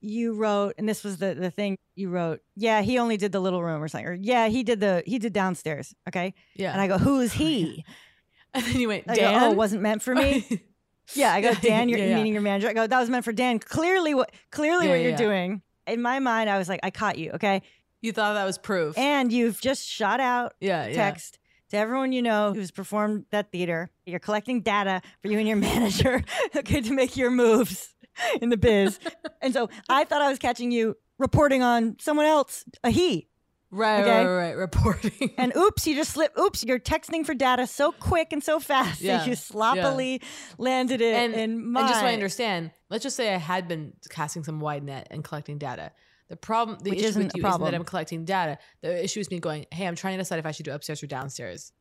You 0.00 0.34
wrote, 0.34 0.74
and 0.76 0.86
this 0.86 1.02
was 1.02 1.16
the 1.16 1.34
the 1.34 1.50
thing 1.50 1.78
you 1.94 2.10
wrote. 2.10 2.40
Yeah, 2.56 2.82
he 2.82 2.98
only 2.98 3.16
did 3.16 3.32
the 3.32 3.40
little 3.40 3.62
room 3.62 3.82
or 3.82 3.88
something, 3.88 4.06
or 4.06 4.12
yeah, 4.12 4.48
he 4.48 4.62
did 4.62 4.80
the 4.80 5.02
he 5.06 5.18
did 5.18 5.32
downstairs. 5.32 5.94
Okay, 6.08 6.34
yeah. 6.56 6.72
and 6.72 6.80
I 6.80 6.88
go, 6.88 6.98
who 6.98 7.20
is 7.20 7.32
he? 7.32 7.84
and 8.54 8.64
then 8.64 8.80
you 8.80 8.88
went, 8.88 9.04
I 9.08 9.16
go, 9.16 9.32
oh, 9.32 9.50
it 9.52 9.56
wasn't 9.56 9.80
meant 9.82 10.02
for 10.02 10.14
me. 10.14 10.46
Oh, 10.60 10.73
yeah, 11.12 11.32
I 11.32 11.40
go, 11.40 11.52
Dan, 11.62 11.88
you're 11.88 11.98
yeah, 11.98 12.16
meaning 12.16 12.32
your 12.32 12.42
manager. 12.42 12.68
I 12.68 12.72
go, 12.72 12.86
that 12.86 13.00
was 13.00 13.10
meant 13.10 13.24
for 13.24 13.32
Dan. 13.32 13.58
Clearly, 13.58 14.14
what 14.14 14.32
clearly 14.50 14.88
what 14.88 15.00
you're 15.00 15.16
doing. 15.16 15.62
In 15.86 16.00
my 16.00 16.18
mind, 16.18 16.48
I 16.48 16.56
was 16.58 16.68
like, 16.68 16.80
I 16.82 16.90
caught 16.90 17.18
you. 17.18 17.32
Okay, 17.32 17.62
you 18.00 18.12
thought 18.12 18.34
that 18.34 18.44
was 18.44 18.58
proof. 18.58 18.96
and 18.98 19.32
you've 19.32 19.60
just 19.60 19.86
shot 19.86 20.20
out 20.20 20.54
yeah. 20.60 20.86
Yeah. 20.86 20.94
text 20.94 21.38
to 21.70 21.76
everyone 21.76 22.12
you 22.12 22.22
know 22.22 22.52
who's 22.54 22.70
performed 22.70 23.26
that 23.30 23.50
theater. 23.52 23.90
You're 24.06 24.20
collecting 24.20 24.60
data 24.62 25.02
for 25.20 25.28
you 25.28 25.38
and 25.38 25.46
your 25.48 25.56
manager, 25.72 26.22
okay, 26.56 26.80
to 26.80 26.92
make 26.92 27.16
your 27.16 27.30
moves 27.30 27.94
in 28.40 28.48
the 28.48 28.56
biz. 28.56 28.98
and 29.42 29.52
so 29.52 29.68
I 29.88 30.04
thought 30.04 30.22
I 30.22 30.28
was 30.30 30.38
catching 30.38 30.70
you 30.70 30.96
reporting 31.18 31.62
on 31.62 31.96
someone 32.00 32.26
else, 32.26 32.64
a 32.82 32.90
he. 32.90 33.28
Right. 33.74 34.02
Okay. 34.02 34.24
Right. 34.24 34.50
Right. 34.50 34.56
Reporting. 34.56 35.32
And 35.36 35.54
oops, 35.56 35.84
you 35.86 35.96
just 35.96 36.12
slip. 36.12 36.38
Oops, 36.38 36.62
you're 36.62 36.78
texting 36.78 37.26
for 37.26 37.34
data 37.34 37.66
so 37.66 37.90
quick 37.90 38.32
and 38.32 38.42
so 38.42 38.60
fast 38.60 39.00
Yeah, 39.00 39.18
that 39.18 39.26
you 39.26 39.34
sloppily 39.34 40.22
landed 40.58 41.00
it 41.00 41.14
and, 41.14 41.34
in 41.34 41.72
my. 41.72 41.80
and 41.80 41.88
just 41.88 42.00
so 42.00 42.06
I 42.06 42.12
understand, 42.12 42.70
let's 42.88 43.02
just 43.02 43.16
say 43.16 43.34
I 43.34 43.38
had 43.38 43.66
been 43.66 43.94
casting 44.10 44.44
some 44.44 44.60
wide 44.60 44.84
net 44.84 45.08
and 45.10 45.24
collecting 45.24 45.58
data. 45.58 45.90
The 46.28 46.36
problem, 46.36 46.78
the 46.82 46.90
Which 46.90 47.00
issue 47.00 47.18
with 47.18 47.36
you 47.36 47.46
isn't 47.46 47.62
that 47.64 47.74
I'm 47.74 47.84
collecting 47.84 48.24
data. 48.24 48.58
The 48.80 49.04
issue 49.04 49.20
is 49.20 49.30
me 49.30 49.40
going, 49.40 49.66
hey, 49.72 49.86
I'm 49.86 49.96
trying 49.96 50.14
to 50.14 50.18
decide 50.18 50.38
if 50.38 50.46
I 50.46 50.52
should 50.52 50.64
do 50.64 50.72
upstairs 50.72 51.02
or 51.02 51.06
downstairs. 51.06 51.72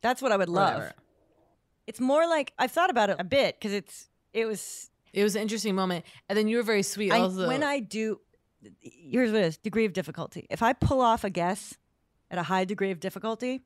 That's 0.00 0.22
what 0.22 0.32
I 0.32 0.36
would 0.36 0.48
love. 0.48 0.74
whatever. 0.74 0.92
It's 1.86 2.00
more 2.00 2.26
like 2.26 2.52
I've 2.58 2.70
thought 2.70 2.90
about 2.90 3.10
it 3.10 3.16
a 3.18 3.24
bit 3.24 3.58
because 3.58 3.72
it's 3.72 4.08
it 4.32 4.46
was 4.46 4.90
It 5.12 5.24
was 5.24 5.34
an 5.36 5.42
interesting 5.42 5.74
moment, 5.74 6.04
and 6.28 6.38
then 6.38 6.48
you 6.48 6.56
were 6.56 6.62
very 6.62 6.82
sweet. 6.82 7.12
I, 7.12 7.18
also, 7.18 7.48
when 7.48 7.62
I 7.62 7.80
do, 7.80 8.20
here's 8.80 9.32
what 9.32 9.42
it 9.42 9.46
is: 9.46 9.56
degree 9.58 9.84
of 9.84 9.92
difficulty. 9.92 10.46
If 10.50 10.62
I 10.62 10.72
pull 10.72 11.00
off 11.00 11.24
a 11.24 11.30
guess 11.30 11.76
at 12.30 12.38
a 12.38 12.42
high 12.42 12.64
degree 12.64 12.90
of 12.90 13.00
difficulty, 13.00 13.62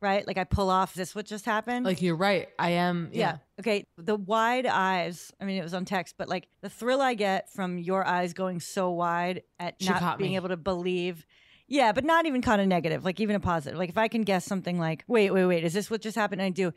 right? 0.00 0.26
Like 0.26 0.38
I 0.38 0.44
pull 0.44 0.70
off 0.70 0.94
this 0.94 1.14
what 1.14 1.26
just 1.26 1.44
happened. 1.44 1.84
like 1.84 2.02
you're 2.02 2.16
right, 2.16 2.48
I 2.58 2.70
am. 2.70 3.10
yeah. 3.12 3.38
Okay. 3.58 3.86
The 3.96 4.16
wide 4.16 4.66
eyes. 4.66 5.32
I 5.40 5.44
mean, 5.44 5.58
it 5.58 5.62
was 5.62 5.74
on 5.74 5.84
text, 5.84 6.14
but 6.18 6.28
like 6.28 6.48
the 6.62 6.70
thrill 6.70 7.00
I 7.00 7.14
get 7.14 7.52
from 7.52 7.78
your 7.78 8.06
eyes 8.06 8.32
going 8.32 8.60
so 8.60 8.90
wide 8.90 9.42
at 9.58 9.76
She 9.80 9.88
not 9.90 10.18
being 10.18 10.32
me. 10.32 10.36
able 10.36 10.48
to 10.48 10.56
believe. 10.56 11.26
Yeah, 11.68 11.92
but 11.92 12.04
not 12.04 12.26
even 12.26 12.42
kind 12.42 12.60
of 12.60 12.66
negative, 12.66 13.04
like 13.04 13.20
even 13.20 13.36
a 13.36 13.40
positive. 13.40 13.78
Like 13.78 13.90
if 13.90 13.98
I 13.98 14.08
can 14.08 14.22
guess 14.22 14.44
something 14.44 14.78
like, 14.78 15.04
wait, 15.06 15.30
wait, 15.30 15.44
wait, 15.44 15.62
is 15.62 15.72
this 15.72 15.88
what 15.88 16.00
just 16.00 16.16
happened? 16.16 16.40
And 16.40 16.46
I 16.46 16.50
do. 16.50 16.72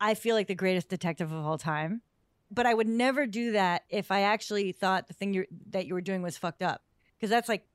I 0.00 0.14
feel 0.14 0.34
like 0.34 0.48
the 0.48 0.54
greatest 0.54 0.88
detective 0.88 1.32
of 1.32 1.46
all 1.46 1.56
time. 1.56 2.02
But 2.50 2.66
I 2.66 2.74
would 2.74 2.86
never 2.88 3.26
do 3.26 3.52
that 3.52 3.82
if 3.88 4.10
I 4.10 4.20
actually 4.22 4.72
thought 4.72 5.08
the 5.08 5.14
thing 5.14 5.34
you 5.34 5.46
that 5.70 5.86
you 5.86 5.94
were 5.94 6.00
doing 6.00 6.22
was 6.22 6.36
fucked 6.36 6.62
up. 6.62 6.82
Because 7.16 7.30
that's 7.30 7.48
like 7.48 7.66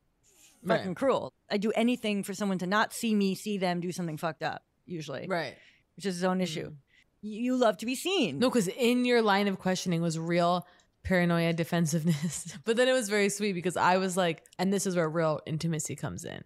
Right. 0.62 0.78
fucking 0.78 0.96
cruel. 0.96 1.34
I 1.50 1.58
do 1.58 1.72
anything 1.72 2.22
for 2.24 2.34
someone 2.34 2.58
to 2.60 2.68
not 2.68 2.94
see 2.94 3.16
me 3.16 3.34
see 3.34 3.58
them 3.58 3.80
do 3.80 3.92
something 3.94 4.18
fucked 4.18 4.44
up, 4.44 4.64
usually. 4.86 5.26
Right. 5.28 5.56
Which 5.96 6.06
is 6.06 6.16
his 6.16 6.24
own 6.24 6.42
issue. 6.42 6.72
Mm. 6.72 6.76
You 7.22 7.42
you 7.42 7.56
love 7.56 7.78
to 7.78 7.86
be 7.86 7.96
seen. 7.96 8.40
No, 8.40 8.50
because 8.50 8.68
in 8.68 9.06
your 9.06 9.22
line 9.22 9.48
of 9.48 9.58
questioning 9.60 10.02
was 10.02 10.20
real 10.20 10.68
paranoia, 11.04 11.54
defensiveness. 11.54 12.58
but 12.66 12.76
then 12.76 12.88
it 12.88 12.94
was 12.94 13.10
very 13.10 13.30
sweet 13.30 13.54
because 13.54 13.78
I 13.78 13.98
was 13.98 14.18
like, 14.18 14.44
and 14.58 14.72
this 14.72 14.86
is 14.86 14.96
where 14.96 15.10
real 15.10 15.40
intimacy 15.46 15.96
comes 15.96 16.26
in. 16.26 16.44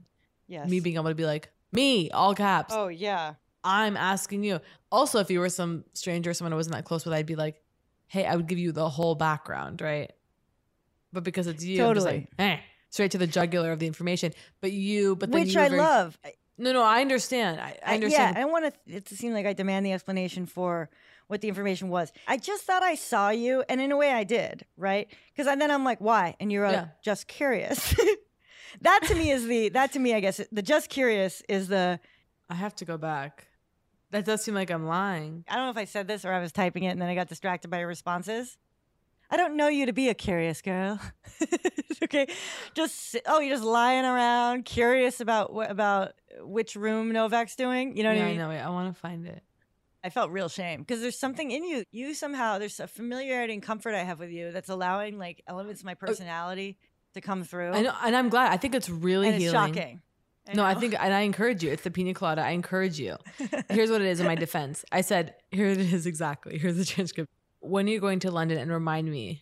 Yes. 0.47 0.69
Me 0.69 0.79
being 0.79 0.95
able 0.95 1.09
to 1.09 1.15
be 1.15 1.25
like, 1.25 1.49
me, 1.71 2.12
all 2.12 2.36
caps. 2.36 2.73
Oh 2.75 2.88
yeah. 2.88 3.33
I'm 3.63 3.97
asking 3.97 4.43
you. 4.43 4.59
Also, 4.91 5.19
if 5.19 5.31
you 5.31 5.39
were 5.39 5.49
some 5.49 5.86
stranger, 5.93 6.33
someone 6.33 6.53
I 6.53 6.55
wasn't 6.55 6.75
that 6.75 6.86
close 6.86 7.05
with, 7.05 7.13
I'd 7.13 7.25
be 7.25 7.36
like, 7.36 7.62
hey, 8.13 8.26
I 8.28 8.36
would 8.36 8.45
give 8.47 8.60
you 8.60 8.71
the 8.71 8.88
whole 8.89 9.15
background, 9.15 9.82
right? 9.82 10.12
But 11.12 11.23
because 11.23 11.47
it's 11.47 11.63
you, 11.65 11.78
just 11.95 12.06
like, 12.06 12.30
eh, 12.38 12.58
straight 12.91 13.10
to 13.12 13.17
the 13.17 13.26
jugular 13.26 13.71
of 13.71 13.80
the 13.80 13.88
information. 13.88 14.34
But 14.62 14.71
you, 14.71 15.15
but 15.15 15.32
then 15.32 15.41
Which 15.41 15.56
you 15.56 15.62
I 15.62 15.69
very- 15.69 15.82
love. 15.82 16.17
No, 16.60 16.71
no, 16.73 16.84
I 16.84 17.02
understand. 17.02 17.60
I, 17.60 17.76
I 17.84 17.91
I- 17.91 17.93
understand. 17.95 18.36
yeah, 18.38 18.41
I 18.43 18.45
want 18.45 18.63
to, 18.71 18.95
it 18.95 19.06
to 19.08 19.17
seem 19.17 19.34
like 19.34 19.47
I 19.47 19.54
demand 19.54 19.84
the 19.84 19.93
explanation 19.93 20.45
for 20.45 20.91
what 21.26 21.41
the 21.41 21.47
information 21.47 21.89
was. 21.89 22.12
I 22.28 22.38
just 22.38 22.65
thought 22.65 22.84
I 22.84 22.93
saw 22.93 23.30
you, 23.32 23.63
and 23.67 23.82
in 23.82 23.91
a 23.91 23.97
way 23.97 24.12
I 24.12 24.23
did, 24.23 24.63
right? 24.78 25.08
Because 25.36 25.47
then 25.47 25.71
I'm 25.71 25.84
like, 25.84 25.99
why? 25.99 26.36
And 26.39 26.52
you're 26.52 26.67
Yeah. 26.69 26.89
just 27.02 27.28
curious. 27.28 27.95
that 28.82 28.99
to 29.08 29.15
me 29.15 29.32
is 29.32 29.47
the, 29.47 29.69
that 29.69 29.91
to 29.93 29.99
me, 29.99 30.13
I 30.13 30.19
guess, 30.19 30.39
the 30.52 30.62
just 30.62 30.89
curious 30.91 31.41
is 31.49 31.67
the, 31.67 31.99
I 32.47 32.54
have 32.54 32.76
to 32.76 32.86
go 32.86 32.97
back. 32.99 33.47
That 34.13 34.26
does 34.26 34.43
seem 34.43 34.54
like 34.54 34.69
I'm 34.69 34.86
lying. 34.86 35.43
I 35.49 35.56
don't 35.56 35.65
know 35.65 35.71
if 35.71 35.78
I 35.78 35.86
said 35.86 36.08
this 36.08 36.23
or 36.23 36.32
I 36.32 36.39
was 36.39 36.52
typing 36.52 36.84
it 36.84 36.89
and 36.89 37.02
then 37.02 37.10
I 37.10 37.15
got 37.15 37.28
distracted 37.28 37.69
by 37.69 37.80
your 37.80 37.88
responses. 37.88 38.60
I 39.32 39.38
don't 39.38 39.58
know 39.58 39.69
you 39.69 39.88
to 39.88 39.93
be 39.93 40.10
a 40.10 40.13
curious 40.13 40.62
girl. 40.62 40.99
okay, 42.04 42.28
just 42.76 43.17
oh, 43.26 43.39
you're 43.39 43.56
just 43.56 43.63
lying 43.63 44.06
around, 44.06 44.65
curious 44.65 45.19
about 45.19 45.52
what 45.52 45.71
about 45.71 46.12
which 46.41 46.76
room 46.76 47.12
Novak's 47.12 47.56
doing. 47.56 47.97
You 47.97 48.04
know 48.04 48.10
what 48.10 48.19
yeah, 48.19 48.26
I 48.26 48.28
mean? 48.28 48.38
know. 48.38 48.49
Wait, 48.49 48.60
I 48.60 48.69
want 48.69 48.93
to 48.93 48.99
find 48.99 49.26
it. 49.26 49.41
I 50.04 50.12
felt 50.12 50.30
real 50.30 50.47
shame 50.47 50.82
because 50.82 51.02
there's 51.02 51.17
something 51.17 51.49
in 51.49 51.63
you. 51.63 51.84
You 51.91 52.13
somehow 52.13 52.60
there's 52.60 52.80
a 52.80 52.88
familiarity 52.88 53.54
and 53.54 53.63
comfort 53.63 53.95
I 53.95 54.04
have 54.04 54.19
with 54.19 54.30
you 54.30 54.52
that's 54.52 54.69
allowing 54.69 55.17
like 55.17 55.41
elements 55.47 55.82
of 55.82 55.88
my 55.88 55.93
oh, 55.93 56.06
personality 56.06 56.78
to 57.15 57.21
come 57.21 57.43
through. 57.43 57.69
Oh. 57.69 57.78
I 57.78 57.82
know, 57.82 57.95
and 58.04 58.15
I'm 58.15 58.30
glad. 58.30 58.52
I 58.52 58.58
think 58.58 58.76
it's 58.76 58.89
really 58.89 59.26
and 59.26 59.36
it's 59.38 59.45
healing. 59.45 59.73
shocking. 59.73 60.02
I 60.47 60.53
no, 60.53 60.65
I 60.65 60.73
think, 60.73 60.93
and 60.99 61.13
I 61.13 61.21
encourage 61.21 61.63
you. 61.63 61.71
It's 61.71 61.84
the 61.84 61.91
pina 61.91 62.13
colada. 62.13 62.41
I 62.41 62.49
encourage 62.49 62.99
you. 62.99 63.15
Here's 63.69 63.89
what 63.89 64.01
it 64.01 64.08
is 64.08 64.19
in 64.19 64.25
my 64.25 64.36
defense. 64.36 64.84
I 64.91 65.01
said, 65.01 65.36
here 65.51 65.67
it 65.67 65.79
is 65.79 66.06
exactly. 66.06 66.58
Here's 66.58 66.75
the 66.75 66.84
transcript. 66.86 67.32
When 67.62 67.88
are 67.88 67.91
you 67.91 68.01
going 68.01 68.19
to 68.19 68.32
London 68.32 68.58
and 68.58 68.69
remind 68.69 69.10
me? 69.10 69.41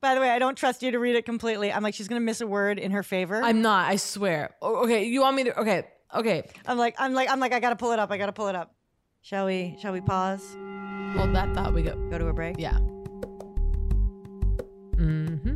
By 0.00 0.14
the 0.14 0.20
way, 0.20 0.30
I 0.30 0.38
don't 0.38 0.56
trust 0.56 0.82
you 0.82 0.92
to 0.92 0.98
read 0.98 1.16
it 1.16 1.26
completely. 1.26 1.72
I'm 1.72 1.82
like 1.82 1.94
she's 1.94 2.08
gonna 2.08 2.20
miss 2.20 2.40
a 2.40 2.46
word 2.46 2.78
in 2.78 2.92
her 2.92 3.02
favor. 3.02 3.42
I'm 3.42 3.60
not. 3.60 3.88
I 3.90 3.96
swear. 3.96 4.54
Okay, 4.62 5.04
you 5.04 5.20
want 5.20 5.36
me 5.36 5.44
to? 5.44 5.60
Okay, 5.60 5.82
okay. 6.14 6.48
I'm 6.64 6.78
like 6.78 6.94
I'm 6.98 7.12
like 7.12 7.28
I'm 7.28 7.38
like 7.38 7.52
I 7.52 7.60
gotta 7.60 7.76
pull 7.76 7.92
it 7.92 7.98
up. 7.98 8.10
I 8.10 8.16
gotta 8.16 8.32
pull 8.32 8.48
it 8.48 8.54
up. 8.54 8.74
Shall 9.20 9.44
we? 9.44 9.76
Shall 9.78 9.92
we 9.92 10.00
pause? 10.00 10.56
Hold 11.16 11.34
that 11.34 11.52
thought. 11.54 11.74
We 11.74 11.82
go. 11.82 11.96
Go 12.08 12.16
to 12.16 12.28
a 12.28 12.32
break. 12.32 12.56
Yeah. 12.58 12.78
Mm-hmm. 14.96 15.49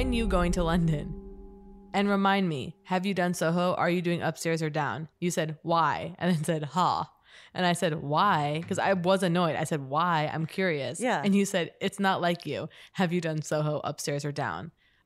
When 0.00 0.14
you 0.14 0.26
going 0.26 0.50
to 0.52 0.64
London? 0.64 1.14
And 1.92 2.08
remind 2.08 2.48
me, 2.48 2.74
have 2.84 3.04
you 3.04 3.12
done 3.12 3.34
Soho? 3.34 3.74
Are 3.74 3.90
you 3.90 4.00
doing 4.00 4.22
upstairs 4.22 4.62
or 4.62 4.70
down? 4.70 5.08
You 5.20 5.30
said 5.30 5.58
why, 5.60 6.16
and 6.18 6.34
then 6.34 6.42
said 6.42 6.64
ha. 6.64 7.12
And 7.52 7.66
I 7.66 7.74
said 7.74 8.00
why 8.00 8.60
because 8.62 8.78
I 8.78 8.94
was 8.94 9.22
annoyed. 9.22 9.56
I 9.56 9.64
said 9.64 9.90
why? 9.90 10.30
I'm 10.32 10.46
curious. 10.46 11.02
Yeah. 11.02 11.20
And 11.22 11.36
you 11.36 11.44
said 11.44 11.72
it's 11.82 12.00
not 12.00 12.22
like 12.22 12.46
you. 12.46 12.70
Have 12.94 13.12
you 13.12 13.20
done 13.20 13.42
Soho 13.42 13.82
upstairs 13.84 14.24
or 14.24 14.32
down? 14.32 14.72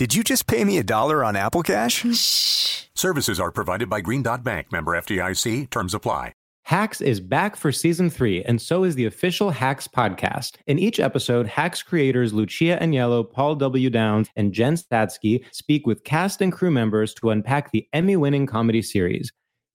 Did 0.00 0.14
you 0.14 0.24
just 0.24 0.46
pay 0.46 0.64
me 0.64 0.78
a 0.78 0.82
dollar 0.82 1.22
on 1.22 1.36
Apple 1.36 1.62
Cash? 1.62 2.06
Shh. 2.16 2.84
Services 2.94 3.38
are 3.38 3.50
provided 3.50 3.90
by 3.90 4.00
Green 4.00 4.22
Dot 4.22 4.42
Bank, 4.42 4.72
member 4.72 4.92
FDIC. 4.92 5.68
Terms 5.68 5.92
apply. 5.92 6.32
Hacks 6.64 7.02
is 7.02 7.20
back 7.20 7.54
for 7.54 7.70
season 7.70 8.08
three, 8.08 8.42
and 8.44 8.62
so 8.62 8.84
is 8.84 8.94
the 8.94 9.04
official 9.04 9.50
Hacks 9.50 9.86
podcast. 9.86 10.52
In 10.66 10.78
each 10.78 11.00
episode, 11.00 11.46
Hacks 11.46 11.82
creators 11.82 12.32
Lucia 12.32 12.78
Aniello, 12.80 13.30
Paul 13.30 13.56
W. 13.56 13.90
Downs, 13.90 14.30
and 14.36 14.54
Jen 14.54 14.76
Statsky 14.76 15.44
speak 15.52 15.86
with 15.86 16.02
cast 16.02 16.40
and 16.40 16.50
crew 16.50 16.70
members 16.70 17.12
to 17.12 17.28
unpack 17.28 17.70
the 17.70 17.86
Emmy 17.92 18.16
winning 18.16 18.46
comedy 18.46 18.80
series. 18.80 19.30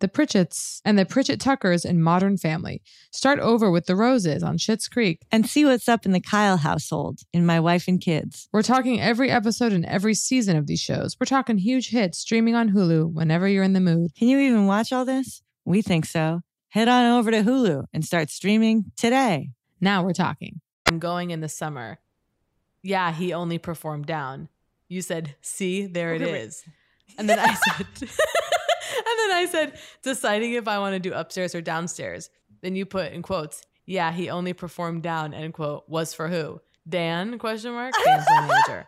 the 0.00 0.08
Pritchetts, 0.08 0.80
and 0.84 0.98
the 0.98 1.04
Pritchett 1.06 1.40
Tuckers 1.40 1.84
in 1.84 2.02
Modern 2.02 2.36
Family. 2.36 2.82
Start 3.10 3.38
over 3.38 3.70
with 3.70 3.86
the 3.86 3.96
Roses 3.96 4.42
on 4.42 4.58
Schitt's 4.58 4.88
Creek. 4.88 5.20
And 5.30 5.46
see 5.46 5.64
what's 5.64 5.88
up 5.88 6.04
in 6.04 6.12
the 6.12 6.20
Kyle 6.20 6.56
household 6.58 7.20
in 7.32 7.46
My 7.46 7.60
Wife 7.60 7.88
and 7.88 8.00
Kids. 8.00 8.48
We're 8.52 8.62
talking 8.62 9.00
every 9.00 9.30
episode 9.30 9.72
and 9.72 9.84
every 9.86 10.14
season 10.14 10.56
of 10.56 10.66
these 10.66 10.80
shows. 10.80 11.16
We're 11.18 11.26
talking 11.26 11.58
huge 11.58 11.90
hits 11.90 12.18
streaming 12.18 12.54
on 12.54 12.70
Hulu 12.70 13.12
whenever 13.12 13.48
you're 13.48 13.62
in 13.64 13.72
the 13.72 13.80
mood. 13.80 14.14
Can 14.16 14.28
you 14.28 14.38
even 14.38 14.66
watch 14.66 14.92
all 14.92 15.04
this? 15.04 15.42
We 15.64 15.80
think 15.80 16.04
so. 16.06 16.40
Head 16.70 16.88
on 16.88 17.12
over 17.18 17.30
to 17.30 17.42
Hulu 17.42 17.84
and 17.94 18.04
start 18.04 18.30
streaming 18.30 18.86
today. 18.96 19.50
Now 19.80 20.02
we're 20.02 20.12
talking. 20.12 20.60
I'm 20.86 20.98
going 20.98 21.30
in 21.30 21.40
the 21.40 21.48
summer. 21.48 21.98
Yeah, 22.82 23.12
he 23.12 23.32
only 23.32 23.58
performed 23.58 24.06
down. 24.06 24.48
You 24.88 25.00
said, 25.00 25.36
see, 25.40 25.86
there 25.86 26.14
it 26.14 26.20
Okay, 26.22 26.40
is. 26.40 26.64
And 27.16 27.28
then 27.28 27.38
I 27.38 27.54
said, 27.54 27.86
then 29.18 29.32
I 29.32 29.46
said, 29.50 29.78
deciding 30.02 30.52
if 30.52 30.68
I 30.68 30.78
want 30.78 30.94
to 30.94 31.00
do 31.00 31.12
upstairs 31.14 31.54
or 31.54 31.60
downstairs. 31.60 32.30
Then 32.62 32.76
you 32.76 32.86
put 32.86 33.12
in 33.12 33.22
quotes, 33.22 33.62
yeah, 33.86 34.10
he 34.12 34.30
only 34.30 34.52
performed 34.52 35.02
down, 35.02 35.34
end 35.34 35.52
quote, 35.54 35.84
was 35.88 36.14
for 36.14 36.28
who? 36.28 36.60
Dan, 36.88 37.38
question 37.38 37.72
mark, 37.72 37.92
Dan's 38.04 38.24
manager. 38.30 38.86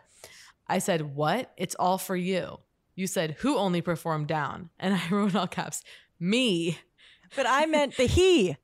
I 0.67 0.79
said, 0.79 1.15
what? 1.15 1.51
It's 1.57 1.75
all 1.75 1.97
for 1.97 2.15
you. 2.15 2.57
You 2.95 3.05
said, 3.07 3.35
who 3.39 3.57
only 3.57 3.81
performed 3.81 4.27
down? 4.27 4.69
And 4.79 4.93
I 4.95 5.01
wrote 5.11 5.35
all 5.35 5.47
caps, 5.47 5.83
me. 6.19 6.79
But 7.35 7.45
I 7.47 7.65
meant 7.67 7.95
the 7.97 8.05
he. 8.05 8.57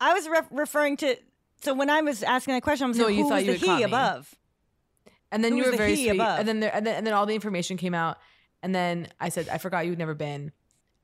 I 0.00 0.12
was 0.14 0.28
ref- 0.28 0.48
referring 0.50 0.96
to. 0.98 1.16
So 1.62 1.74
when 1.74 1.90
I 1.90 2.02
was 2.02 2.22
asking 2.22 2.54
that 2.54 2.62
question, 2.62 2.84
I 2.84 2.88
was 2.88 2.98
No, 2.98 3.06
like, 3.06 3.16
who 3.16 3.28
was 3.28 3.44
the 3.44 3.76
he 3.76 3.82
above? 3.82 4.34
And 5.32 5.42
then 5.42 5.56
you 5.56 5.64
were 5.64 5.70
the 5.72 5.76
very 5.76 5.96
sweet. 5.96 6.10
above? 6.10 6.38
And 6.38 6.46
then 6.48 6.60
there, 6.60 6.70
and 6.74 6.86
then 6.86 6.94
and 6.96 7.06
then 7.06 7.14
all 7.14 7.26
the 7.26 7.34
information 7.34 7.76
came 7.76 7.94
out. 7.94 8.18
And 8.64 8.74
then 8.74 9.08
I 9.20 9.28
said, 9.28 9.50
I 9.50 9.58
forgot 9.58 9.84
you'd 9.84 9.98
never 9.98 10.14
been. 10.14 10.50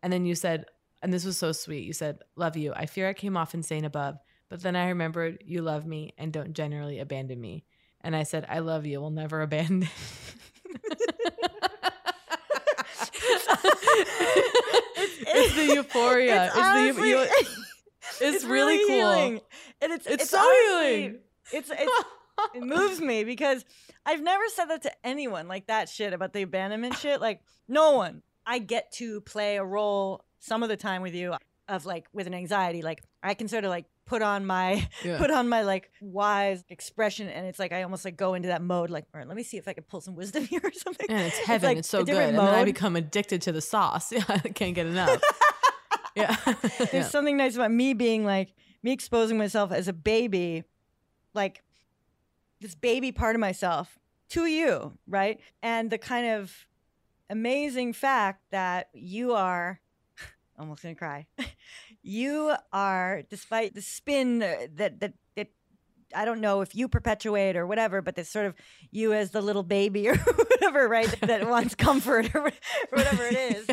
And 0.02 0.10
then 0.10 0.24
you 0.24 0.34
said, 0.34 0.64
and 1.02 1.12
this 1.12 1.26
was 1.26 1.36
so 1.36 1.52
sweet. 1.52 1.84
You 1.84 1.92
said, 1.92 2.20
"Love 2.36 2.56
you." 2.56 2.72
I 2.74 2.86
fear 2.86 3.06
I 3.06 3.12
came 3.12 3.36
off 3.36 3.52
insane 3.54 3.84
above, 3.84 4.16
but 4.48 4.62
then 4.62 4.76
I 4.76 4.88
remembered 4.88 5.42
you 5.46 5.60
love 5.60 5.84
me 5.86 6.14
and 6.16 6.32
don't 6.32 6.54
generally 6.54 6.98
abandon 7.00 7.38
me. 7.40 7.64
And 8.00 8.16
I 8.16 8.22
said, 8.22 8.46
"I 8.48 8.60
love 8.60 8.86
you. 8.86 8.98
We'll 9.00 9.10
never 9.10 9.42
abandon." 9.48 9.88
it's 14.22 15.54
the 15.54 15.74
euphoria. 15.74 16.46
It's 16.46 16.56
It's, 16.56 16.64
honestly- 16.66 17.02
the 17.02 17.08
eu- 17.18 17.26
it's, 18.34 18.44
really, 18.44 18.78
cool. 18.78 18.88
healing. 18.88 19.40
and 19.80 19.92
it's 19.92 20.06
It's 20.06 20.22
it's, 20.24 20.30
so 20.30 20.38
honestly- 20.38 20.96
healing. 21.02 21.18
It's 21.52 21.70
it's 21.70 22.04
it 22.55 22.62
moves 22.62 23.00
me 23.00 23.24
because 23.24 23.64
I've 24.07 24.22
never 24.22 24.44
said 24.48 24.66
that 24.66 24.83
to 24.83 24.92
anyone 25.05 25.48
like 25.48 25.66
that 25.66 25.88
shit 25.88 26.12
about 26.12 26.33
the 26.33 26.42
abandonment 26.42 26.96
shit. 26.96 27.20
Like 27.20 27.40
no 27.68 27.92
one. 27.96 28.22
I 28.46 28.59
get 28.59 28.90
to 28.92 29.20
play 29.20 29.57
a 29.57 29.64
role 29.64 30.24
some 30.38 30.62
of 30.62 30.68
the 30.68 30.76
time 30.76 31.03
with 31.03 31.14
you 31.14 31.35
of 31.68 31.87
like 31.87 32.07
with 32.12 32.26
an 32.26 32.35
anxiety. 32.35 32.83
Like 32.83 33.03
I 33.22 33.35
can 33.35 33.46
sort 33.48 33.64
of 33.64 33.70
like 33.70 33.85
put 34.07 34.22
on 34.22 34.44
my 34.44 34.88
Yeah. 35.05 35.18
put 35.18 35.31
on 35.31 35.48
my 35.48 35.62
like 35.62 35.90
wise 36.00 36.64
expression 36.68 37.29
and 37.29 37.46
it's 37.46 37.61
like 37.61 37.70
I 37.72 37.83
almost 37.85 38.05
like 38.05 38.16
go 38.16 38.35
into 38.35 38.48
that 38.48 38.61
mode 38.61 38.90
like 38.90 39.05
all 39.14 39.18
right 39.20 39.29
let 39.29 39.37
me 39.37 39.44
see 39.44 39.57
if 39.57 39.68
I 39.68 39.72
can 39.72 39.85
pull 39.85 40.00
some 40.00 40.16
wisdom 40.16 40.44
here 40.46 40.61
or 40.64 40.72
something. 40.72 41.07
And 41.09 41.20
it's 41.29 41.38
heaven. 41.38 41.68
like 41.68 41.79
it's 41.79 41.88
so 41.88 42.05
good. 42.05 42.16
And 42.16 42.37
then 42.38 42.44
I 42.55 42.64
become 42.64 42.96
addicted 42.96 43.42
to 43.42 43.53
the 43.53 43.61
sauce. 43.61 44.11
Yeah, 44.12 44.24
I 44.29 44.38
can't 44.40 44.74
get 44.74 44.87
enough. 44.87 45.20
yeah. 46.16 46.37
There's 46.79 46.92
Yeah. 46.92 47.03
something 47.09 47.37
nice 47.37 47.55
about 47.55 47.70
me 47.70 47.94
being 47.94 48.24
like 48.24 48.53
me 48.83 48.92
exposing 48.92 49.37
myself 49.38 49.70
as 49.72 49.87
a 49.88 49.92
baby, 49.92 50.64
like 51.35 51.62
this 52.60 52.74
baby 52.74 53.12
part 53.12 53.36
of 53.36 53.40
myself 53.40 53.98
to 54.30 54.46
you, 54.46 54.98
right? 55.06 55.40
And 55.62 55.90
the 55.90 55.98
kind 55.98 56.26
of 56.28 56.66
amazing 57.28 57.92
fact 57.92 58.42
that 58.50 58.88
you 58.92 59.32
are 59.34 59.80
almost 60.58 60.82
gonna 60.82 60.94
cry. 60.94 61.26
you 62.02 62.54
are, 62.72 63.22
despite 63.28 63.74
the 63.74 63.82
spin 63.82 64.40
that 64.40 64.76
that 64.76 65.00
that 65.00 65.14
I 66.14 66.24
don't 66.24 66.40
know 66.40 66.60
if 66.60 66.74
you 66.74 66.88
perpetuate 66.88 67.56
or 67.56 67.66
whatever, 67.66 68.02
but 68.02 68.16
that's 68.16 68.28
sort 68.28 68.46
of 68.46 68.54
you 68.90 69.12
as 69.12 69.30
the 69.30 69.40
little 69.40 69.62
baby 69.62 70.08
or 70.10 70.16
whatever, 70.16 70.88
right? 70.88 71.08
That, 71.20 71.48
wants 71.48 71.74
comfort 71.74 72.34
or 72.34 72.50
whatever 72.90 73.24
it 73.24 73.36
is. 73.36 73.66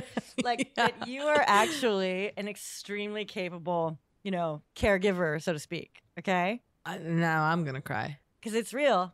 Like 0.44 0.76
that 0.76 1.08
you 1.08 1.24
are 1.24 1.44
actually 1.48 2.32
an 2.38 2.48
extremely 2.48 3.26
capable, 3.26 4.00
you 4.24 4.32
know, 4.32 4.62
caregiver, 4.76 5.42
so 5.42 5.54
to 5.54 5.60
speak. 5.60 6.02
Okay, 6.20 6.62
Uh, 6.86 6.98
now 7.02 7.44
I'm 7.44 7.64
gonna 7.64 7.82
cry. 7.82 8.20
Because 8.48 8.58
it's 8.58 8.74
real. 8.74 9.12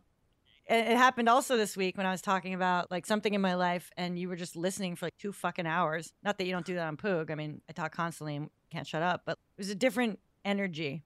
And 0.67 0.87
it 0.87 0.95
happened 0.95 1.27
also 1.27 1.57
this 1.57 1.75
week 1.75 1.97
when 1.97 2.05
I 2.05 2.11
was 2.11 2.21
talking 2.21 2.53
about 2.53 2.91
like 2.91 3.05
something 3.05 3.33
in 3.33 3.41
my 3.41 3.55
life, 3.55 3.89
and 3.97 4.17
you 4.17 4.29
were 4.29 4.35
just 4.35 4.55
listening 4.55 4.95
for 4.95 5.07
like 5.07 5.17
two 5.17 5.33
fucking 5.33 5.65
hours. 5.65 6.13
Not 6.23 6.37
that 6.37 6.45
you 6.45 6.51
don't 6.51 6.65
do 6.65 6.75
that 6.75 6.87
on 6.87 6.97
Poog. 6.97 7.31
I 7.31 7.35
mean, 7.35 7.61
I 7.67 7.73
talk 7.73 7.91
constantly 7.91 8.35
and 8.35 8.49
can't 8.71 8.85
shut 8.85 9.01
up, 9.01 9.23
but 9.25 9.33
it 9.57 9.61
was 9.61 9.69
a 9.69 9.75
different 9.75 10.19
energy. 10.45 11.03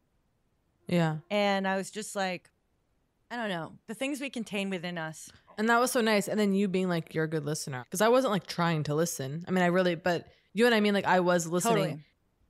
Yeah. 0.87 1.17
And 1.31 1.67
I 1.67 1.77
was 1.77 1.89
just 1.89 2.15
like, 2.15 2.49
I 3.31 3.37
don't 3.37 3.49
know, 3.49 3.73
the 3.87 3.93
things 3.93 4.19
we 4.19 4.29
contain 4.29 4.69
within 4.69 4.97
us. 4.97 5.29
And 5.57 5.69
that 5.69 5.79
was 5.79 5.91
so 5.91 6.01
nice. 6.01 6.27
And 6.27 6.39
then 6.39 6.53
you 6.53 6.67
being 6.67 6.89
like, 6.89 7.15
you're 7.15 7.23
a 7.23 7.29
good 7.29 7.45
listener. 7.45 7.83
Because 7.85 8.01
I 8.01 8.09
wasn't 8.09 8.33
like 8.33 8.45
trying 8.45 8.83
to 8.83 8.95
listen. 8.95 9.43
I 9.47 9.51
mean, 9.51 9.63
I 9.63 9.67
really, 9.67 9.95
but 9.95 10.27
you 10.53 10.65
and 10.65 10.75
I 10.75 10.81
mean, 10.81 10.93
like, 10.93 11.05
I 11.05 11.21
was 11.21 11.47
listening. 11.47 11.75
Totally. 11.75 12.03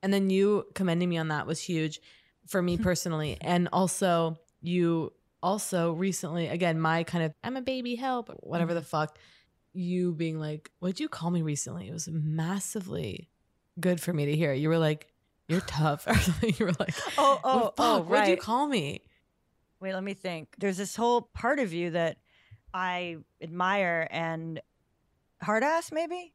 And 0.03 0.13
then 0.13 0.29
you 0.29 0.65
commending 0.75 1.09
me 1.09 1.17
on 1.17 1.29
that 1.29 1.47
was 1.47 1.61
huge 1.61 2.01
for 2.47 2.61
me 2.61 2.77
personally. 2.89 3.37
and 3.39 3.69
also, 3.71 4.37
you 4.61 5.13
also 5.43 5.91
recently, 5.93 6.47
again, 6.47 6.79
my 6.79 7.03
kind 7.03 7.23
of, 7.25 7.33
I'm 7.43 7.57
a 7.57 7.61
baby 7.61 7.95
help, 7.95 8.29
whatever 8.41 8.71
Mm-hmm. 8.71 8.79
the 8.79 8.85
fuck, 8.85 9.19
you 9.73 10.13
being 10.13 10.39
like, 10.39 10.71
what'd 10.79 10.99
you 10.99 11.07
call 11.09 11.29
me 11.31 11.41
recently? 11.41 11.87
It 11.87 11.93
was 11.93 12.07
massively 12.11 13.29
good 13.79 14.01
for 14.01 14.11
me 14.13 14.25
to 14.25 14.35
hear. 14.35 14.53
You 14.53 14.69
were 14.69 14.77
like, 14.79 15.13
you're 15.47 15.61
tough. 15.61 16.07
Or 16.07 16.15
something. 16.15 16.53
you 16.57 16.65
were 16.65 16.73
like, 16.79 16.93
Oh, 17.17 17.39
oh, 17.43 17.49
oh, 17.59 17.61
fuck, 17.61 17.73
oh, 17.79 18.01
what'd 18.01 18.27
you 18.27 18.37
call 18.37 18.67
me? 18.67 19.01
Wait, 19.79 19.93
let 19.93 20.03
me 20.03 20.13
think. 20.15 20.55
There's 20.57 20.77
this 20.77 20.95
whole 20.95 21.21
part 21.21 21.59
of 21.59 21.71
you 21.73 21.91
that 21.91 22.17
I 22.73 23.17
admire 23.41 24.07
and 24.09 24.59
hard 25.41 25.63
ass 25.63 25.91
maybe. 25.91 26.33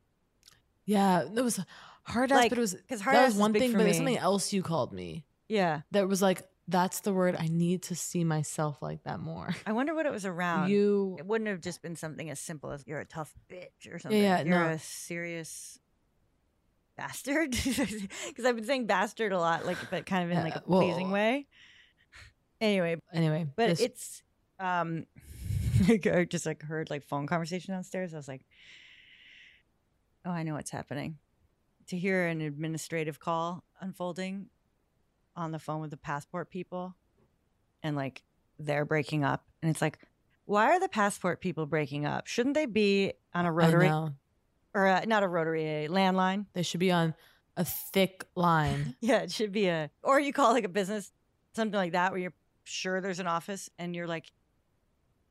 Yeah, 0.84 1.22
it 1.24 1.42
was 1.42 1.58
hard 2.04 2.30
ass, 2.32 2.36
Like, 2.38 2.48
but 2.50 2.58
it 2.58 2.60
was 2.60 2.76
'cause 2.88 3.00
hard 3.00 3.16
that 3.16 3.22
ass 3.24 3.32
was 3.32 3.40
one 3.40 3.52
thing, 3.52 3.72
but 3.72 3.78
there's 3.78 3.90
me. 3.92 3.96
something 3.98 4.18
else 4.18 4.52
you 4.52 4.62
called 4.62 4.92
me. 4.92 5.24
Yeah. 5.48 5.82
That 5.90 6.08
was 6.08 6.22
like 6.22 6.42
that's 6.68 7.00
the 7.00 7.12
word 7.12 7.36
I 7.38 7.48
need 7.48 7.82
to 7.84 7.96
see 7.96 8.22
myself 8.24 8.80
like 8.80 9.02
that 9.04 9.20
more. 9.20 9.54
I 9.66 9.72
wonder 9.72 9.94
what 9.94 10.06
it 10.06 10.12
was 10.12 10.24
around. 10.24 10.70
You- 10.70 11.16
It 11.18 11.26
wouldn't 11.26 11.48
have 11.48 11.60
just 11.60 11.82
been 11.82 11.96
something 11.96 12.30
as 12.30 12.38
simple 12.40 12.70
as 12.70 12.84
you're 12.86 13.00
a 13.00 13.04
tough 13.04 13.34
bitch 13.50 13.92
or 13.92 13.98
something. 13.98 14.20
yeah, 14.22 14.42
you're 14.42 14.58
no. 14.64 14.68
a 14.70 14.78
serious 14.78 15.78
bastard. 16.96 17.50
Because 18.28 18.44
I've 18.44 18.54
been 18.56 18.64
saying 18.64 18.86
bastard 18.86 19.32
a 19.32 19.38
lot, 19.38 19.66
like, 19.66 19.78
but 19.90 20.06
kind 20.06 20.24
of 20.30 20.36
in 20.36 20.42
like 20.44 20.54
a 20.54 20.58
Uh, 20.58 20.62
well- 20.66 20.80
pleasing 20.82 21.10
way. 21.10 21.46
Anyway, 22.60 22.96
Anyway, 23.12 23.46
but 23.56 23.70
this- 23.70 23.80
it's 23.80 24.22
um, 24.60 25.06
I 25.88 26.26
just 26.30 26.46
like 26.46 26.62
heard 26.62 26.90
like 26.90 27.02
phone 27.02 27.26
conversation 27.26 27.74
downstairs. 27.74 28.14
I 28.14 28.18
was 28.18 28.28
like, 28.28 28.46
oh, 30.24 30.30
I 30.30 30.44
know 30.44 30.54
what's 30.54 30.70
happening. 30.70 31.18
To 31.88 31.98
hear 31.98 32.28
an 32.28 32.40
administrative 32.40 33.18
call 33.18 33.64
unfolding 33.80 34.46
on 35.36 35.52
the 35.52 35.58
phone 35.58 35.80
with 35.80 35.90
the 35.90 35.96
passport 35.96 36.50
people, 36.50 36.94
and 37.82 37.96
like 37.96 38.22
they're 38.58 38.84
breaking 38.84 39.24
up, 39.24 39.44
and 39.62 39.70
it's 39.70 39.82
like, 39.82 39.98
why 40.44 40.66
are 40.66 40.80
the 40.80 40.88
passport 40.88 41.40
people 41.40 41.66
breaking 41.66 42.04
up? 42.06 42.26
Shouldn't 42.26 42.54
they 42.54 42.66
be 42.66 43.12
on 43.34 43.46
a 43.46 43.52
rotary 43.52 43.90
or 44.74 44.86
a, 44.86 45.06
not 45.06 45.22
a 45.22 45.28
rotary, 45.28 45.84
a 45.84 45.88
landline? 45.88 46.46
They 46.52 46.62
should 46.62 46.80
be 46.80 46.92
on 46.92 47.14
a 47.56 47.64
thick 47.64 48.24
line. 48.34 48.96
Yeah, 49.00 49.18
it 49.18 49.32
should 49.32 49.52
be 49.52 49.68
a, 49.68 49.90
or 50.02 50.20
you 50.20 50.32
call 50.32 50.52
like 50.52 50.64
a 50.64 50.68
business, 50.68 51.12
something 51.54 51.76
like 51.76 51.92
that, 51.92 52.12
where 52.12 52.20
you're 52.20 52.34
sure 52.64 53.00
there's 53.00 53.18
an 53.18 53.26
office 53.26 53.68
and 53.78 53.94
you're 53.94 54.06
like 54.06 54.32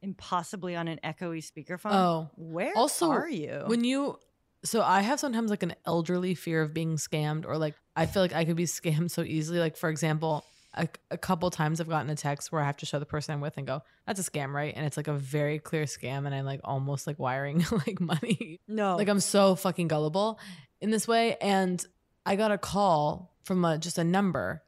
impossibly 0.01 0.75
on 0.75 0.87
an 0.87 0.99
echoey 1.03 1.39
speakerphone. 1.43 1.93
Oh, 1.93 2.29
where 2.35 2.73
also 2.75 3.09
are 3.11 3.29
you? 3.29 3.63
when 3.67 3.83
you? 3.83 4.17
So 4.63 4.81
I 4.83 5.01
have 5.01 5.19
sometimes 5.19 5.49
like 5.49 5.63
an 5.63 5.73
elderly 5.85 6.35
fear 6.35 6.61
of 6.61 6.73
being 6.73 6.97
scammed, 6.97 7.45
or 7.47 7.57
like 7.57 7.75
I 7.95 8.05
feel 8.05 8.21
like 8.21 8.33
I 8.33 8.45
could 8.45 8.55
be 8.55 8.65
scammed 8.79 9.11
so 9.11 9.21
easily. 9.23 9.59
Like 9.59 9.75
for 9.77 9.89
example, 9.89 10.45
a, 10.75 10.87
a 11.09 11.17
couple 11.17 11.49
times 11.49 11.81
I've 11.81 11.89
gotten 11.89 12.09
a 12.09 12.15
text 12.15 12.51
where 12.51 12.61
I 12.61 12.65
have 12.65 12.77
to 12.77 12.85
show 12.85 12.99
the 12.99 13.05
person 13.05 13.33
I'm 13.33 13.41
with 13.41 13.57
and 13.57 13.65
go, 13.65 13.81
"That's 14.05 14.19
a 14.19 14.29
scam, 14.29 14.53
right?" 14.53 14.73
And 14.75 14.85
it's 14.85 14.97
like 14.97 15.07
a 15.07 15.13
very 15.13 15.57
clear 15.59 15.85
scam, 15.85 16.25
and 16.25 16.33
I'm 16.35 16.45
like 16.45 16.61
almost 16.63 17.07
like 17.07 17.17
wiring 17.19 17.65
like 17.71 17.99
money. 17.99 18.59
No. 18.67 18.95
like 18.97 19.09
I'm 19.09 19.19
so 19.19 19.55
fucking 19.55 19.87
gullible 19.87 20.39
in 20.79 20.91
this 20.91 21.07
way. 21.07 21.37
And 21.41 21.83
I 22.25 22.35
got 22.35 22.51
a 22.51 22.57
call 22.57 23.33
from 23.43 23.65
a, 23.65 23.77
just 23.79 23.97
a 23.97 24.03
number, 24.03 24.61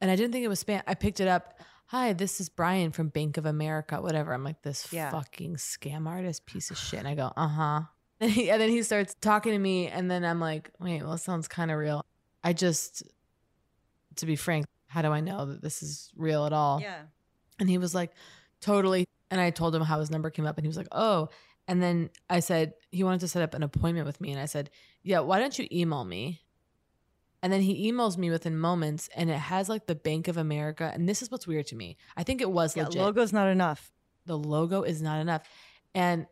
and 0.00 0.10
I 0.10 0.16
didn't 0.16 0.32
think 0.32 0.44
it 0.44 0.48
was 0.48 0.62
spam. 0.62 0.82
I 0.86 0.94
picked 0.94 1.20
it 1.20 1.28
up. 1.28 1.60
Hi, 1.86 2.12
this 2.12 2.38
is 2.40 2.50
Brian 2.50 2.90
from 2.92 3.08
Bank 3.08 3.38
of 3.38 3.46
America, 3.46 4.02
whatever. 4.02 4.34
I'm 4.34 4.44
like, 4.44 4.60
this 4.62 4.92
Yeah. 4.92 5.10
fucking 5.10 5.56
scam 5.56 6.06
artist 6.06 6.44
piece 6.44 6.70
of 6.70 6.76
shit. 6.76 6.98
And 6.98 7.08
I 7.08 7.14
go, 7.14 7.32
uh 7.34 7.48
huh. 7.48 7.80
And, 8.20 8.30
he, 8.36 8.50
and 8.50 8.60
then 8.60 8.68
he 8.70 8.82
starts 8.82 9.14
talking 9.20 9.52
to 9.52 9.58
me. 9.58 9.88
And 9.88 10.10
then 10.10 10.24
I'm 10.24 10.40
like, 10.40 10.70
wait, 10.80 11.02
well, 11.02 11.14
it 11.14 11.18
sounds 11.18 11.48
kind 11.48 11.70
of 11.70 11.78
real. 11.78 12.04
I 12.42 12.52
just, 12.52 13.02
to 14.16 14.26
be 14.26 14.36
frank, 14.36 14.66
how 14.86 15.02
do 15.02 15.08
I 15.10 15.20
know 15.20 15.46
that 15.46 15.62
this 15.62 15.82
is 15.82 16.10
real 16.16 16.46
at 16.46 16.52
all? 16.52 16.80
yeah. 16.80 17.02
And 17.60 17.68
he 17.68 17.76
was 17.76 17.92
like, 17.94 18.12
totally. 18.60 19.04
And 19.30 19.40
I 19.40 19.50
told 19.50 19.74
him 19.74 19.82
how 19.82 19.98
his 19.98 20.10
number 20.10 20.30
came 20.30 20.46
up, 20.46 20.56
and 20.56 20.64
he 20.64 20.68
was 20.68 20.76
like, 20.76 20.86
oh. 20.92 21.28
And 21.66 21.82
then 21.82 22.08
I 22.30 22.38
said, 22.40 22.74
he 22.92 23.02
wanted 23.04 23.20
to 23.20 23.28
set 23.28 23.42
up 23.42 23.52
an 23.52 23.62
appointment 23.64 24.06
with 24.06 24.20
me. 24.20 24.30
And 24.30 24.40
I 24.40 24.46
said, 24.46 24.70
yeah, 25.02 25.18
why 25.20 25.38
don't 25.40 25.58
you 25.58 25.66
email 25.72 26.04
me? 26.04 26.40
And 27.42 27.52
then 27.52 27.60
he 27.60 27.90
emails 27.92 28.16
me 28.16 28.30
within 28.30 28.56
moments, 28.56 29.08
and 29.14 29.28
it 29.28 29.38
has 29.38 29.68
like 29.68 29.86
the 29.86 29.94
Bank 29.96 30.28
of 30.28 30.36
America. 30.36 30.90
And 30.94 31.08
this 31.08 31.20
is 31.20 31.30
what's 31.32 31.46
weird 31.48 31.66
to 31.68 31.76
me. 31.76 31.96
I 32.16 32.22
think 32.22 32.40
it 32.40 32.50
was 32.50 32.76
Yeah, 32.76 32.84
legit. 32.84 33.02
logo's 33.02 33.32
not 33.32 33.48
enough. 33.48 33.90
The 34.26 34.38
logo 34.38 34.82
is 34.82 35.02
not 35.02 35.20
enough. 35.20 35.42
And 35.94 36.26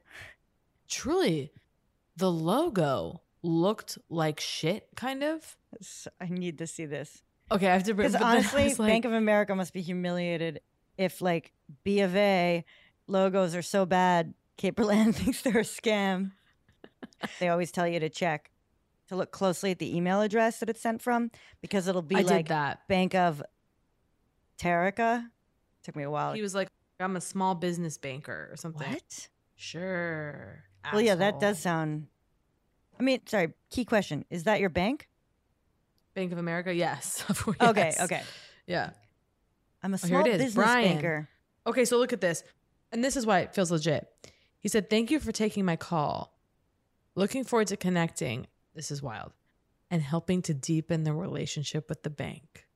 truly, 0.89 1.53
the 2.17 2.31
logo 2.31 3.23
looked 3.43 3.99
like 4.09 4.41
shit, 4.41 4.89
kind 4.97 5.23
of. 5.23 5.57
I 6.21 6.27
need 6.27 6.59
to 6.59 6.67
see 6.67 6.87
this. 6.87 7.23
Okay, 7.51 7.69
I 7.69 7.75
have 7.75 7.85
to 7.85 7.95
bring 7.95 8.09
Because 8.09 8.21
but 8.21 8.27
then 8.27 8.27
I 8.35 8.39
honestly, 8.39 8.75
like- 8.75 8.93
Bank 8.93 9.05
of 9.05 9.13
America 9.13 9.55
must 9.55 9.73
be 9.73 9.83
humiliated 9.83 10.61
if 10.97 11.21
like 11.21 11.53
B 11.85 12.01
of 12.01 12.17
A 12.17 12.65
logos 13.07 13.55
are 13.55 13.63
so 13.63 13.87
bad, 13.87 14.35
Kate 14.57 14.75
Berlant 14.75 15.15
thinks 15.17 15.43
they're 15.43 15.59
a 15.59 15.63
scam. 15.63 16.33
they 17.39 17.49
always 17.49 17.71
tell 17.71 17.87
you 17.87 18.01
to 18.01 18.09
check 18.09 18.51
to 19.09 19.17
look 19.17 19.31
closely 19.31 19.71
at 19.71 19.79
the 19.79 19.97
email 19.97 20.21
address 20.21 20.59
that 20.59 20.69
it's 20.69 20.81
sent 20.81 21.01
from 21.01 21.31
because 21.61 21.87
it'll 21.87 22.03
be 22.03 22.17
I 22.17 22.21
like 22.23 22.49
that. 22.49 22.89
Bank 22.89 23.15
of 23.15 23.43
Terica. 24.59 25.27
Took 25.85 25.97
me 25.97 26.03
a 26.03 26.11
while. 26.11 26.33
He 26.33 26.43
was 26.43 26.55
like, 26.55 26.69
I'm 26.99 27.17
a 27.17 27.21
small 27.21 27.55
business 27.55 27.99
banker 27.99 28.49
or 28.51 28.57
something. 28.57 28.89
What? 28.91 29.29
Sure. 29.55 30.65
Well, 30.93 31.01
yeah, 31.03 31.15
that 31.17 31.41
does 31.41 31.59
sound. 31.59 32.07
I 32.99 33.03
mean, 33.03 33.21
sorry. 33.27 33.53
Key 33.71 33.85
question: 33.85 34.25
Is 34.31 34.45
that 34.45 34.61
your 34.61 34.71
bank? 34.71 35.09
Bank 36.15 36.33
of 36.33 36.39
America, 36.39 36.73
yes. 36.75 37.25
Okay, 37.61 37.77
Yes. 37.91 38.01
okay. 38.01 38.23
Yeah. 38.67 38.91
I'm 39.83 39.93
a 39.93 39.97
Oh, 40.03 40.07
small 40.07 40.21
is. 40.27 40.39
business 40.39 40.55
Brian. 40.55 40.95
banker. 40.95 41.29
Okay, 41.67 41.85
so 41.85 41.99
look 41.99 42.13
at 42.15 42.21
this. 42.23 42.43
And 42.91 43.05
this 43.05 43.17
is 43.17 43.27
why 43.27 43.41
it 43.41 43.55
feels 43.55 43.71
legit. 43.71 44.07
He 44.61 44.69
said, 44.69 44.89
Thank 44.89 45.11
you 45.11 45.21
for 45.21 45.31
taking 45.33 45.65
my 45.67 45.77
call. 45.77 46.33
Looking 47.15 47.45
forward 47.45 47.67
to 47.69 47.77
connecting. 47.77 48.47
This 48.75 48.91
is 48.91 49.03
wild. 49.03 49.33
And 49.91 50.01
helping 50.03 50.41
to 50.43 50.55
deepen 50.55 51.05
the 51.05 51.13
relationship 51.13 51.89
with 51.89 52.03
the 52.03 52.11
bank. 52.11 52.67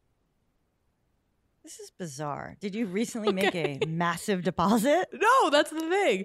This 1.62 1.78
is 1.80 1.90
bizarre. 1.90 2.56
Did 2.60 2.74
you 2.74 2.86
recently 2.86 3.32
make 3.32 3.54
a 3.54 3.80
massive 3.86 4.42
deposit? 4.42 5.08
No, 5.14 5.50
that's 5.50 5.70
the 5.70 5.80
thing. 5.80 6.24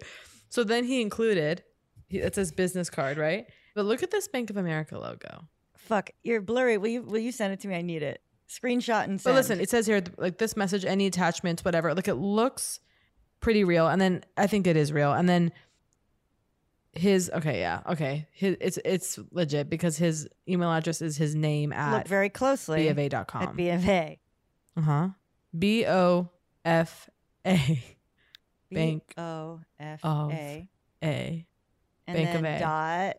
So 0.49 0.63
then 0.63 0.83
he 0.85 1.01
included, 1.01 1.63
he- 2.07 2.19
it 2.19 2.35
says 2.35 2.51
business 2.51 2.89
card, 2.89 3.17
right? 3.17 3.45
But 3.75 3.85
look 3.85 4.03
at 4.03 4.11
this 4.11 4.27
Bank 4.27 4.49
of 4.49 4.57
America 4.57 4.97
logo. 4.97 5.47
Fuck, 5.75 6.09
you're 6.23 6.41
blurry. 6.41 6.77
Will 6.77 6.89
you 6.89 7.01
will 7.03 7.19
you 7.19 7.31
send 7.31 7.53
it 7.53 7.59
to 7.61 7.67
me? 7.67 7.75
I 7.75 7.81
need 7.81 8.01
it. 8.03 8.21
Screenshot 8.49 9.03
and 9.05 9.19
send. 9.19 9.33
But 9.33 9.35
listen, 9.35 9.59
it 9.59 9.69
says 9.69 9.85
here 9.87 10.01
like 10.17 10.37
this 10.37 10.55
message, 10.55 10.85
any 10.85 11.05
attachments, 11.07 11.63
whatever. 11.65 11.93
Like 11.93 12.07
it 12.07 12.15
looks 12.15 12.79
pretty 13.41 13.63
real, 13.63 13.87
and 13.87 13.99
then 14.01 14.23
I 14.37 14.47
think 14.47 14.65
it 14.67 14.77
is 14.77 14.91
real, 14.93 15.11
and 15.13 15.27
then 15.29 15.51
his 16.93 17.29
okay, 17.33 17.59
yeah, 17.59 17.81
okay, 17.89 18.27
his 18.31 18.55
it's 18.61 18.79
it's 18.85 19.19
legit 19.31 19.69
because 19.69 19.97
his 19.97 20.27
email 20.47 20.71
address 20.71 21.01
is 21.01 21.17
his 21.17 21.35
name 21.35 21.71
look 21.71 21.77
at 21.79 22.07
very 22.07 22.29
closely 22.29 22.85
BofA.com. 22.85 23.43
At 23.43 23.55
B 23.55 23.69
of 23.69 23.87
A. 23.87 24.19
uh 24.77 24.81
huh. 24.81 25.09
B 25.57 25.85
O 25.85 26.29
F 26.63 27.09
A. 27.45 27.83
Bank 28.71 29.13
O 29.17 29.59
F 29.79 29.99
A. 30.05 30.67
A. 31.03 31.45
And 32.07 32.17
Bank 32.17 32.29
then 32.29 32.45
of 32.45 32.45
A. 32.45 32.59
dot. 32.59 33.17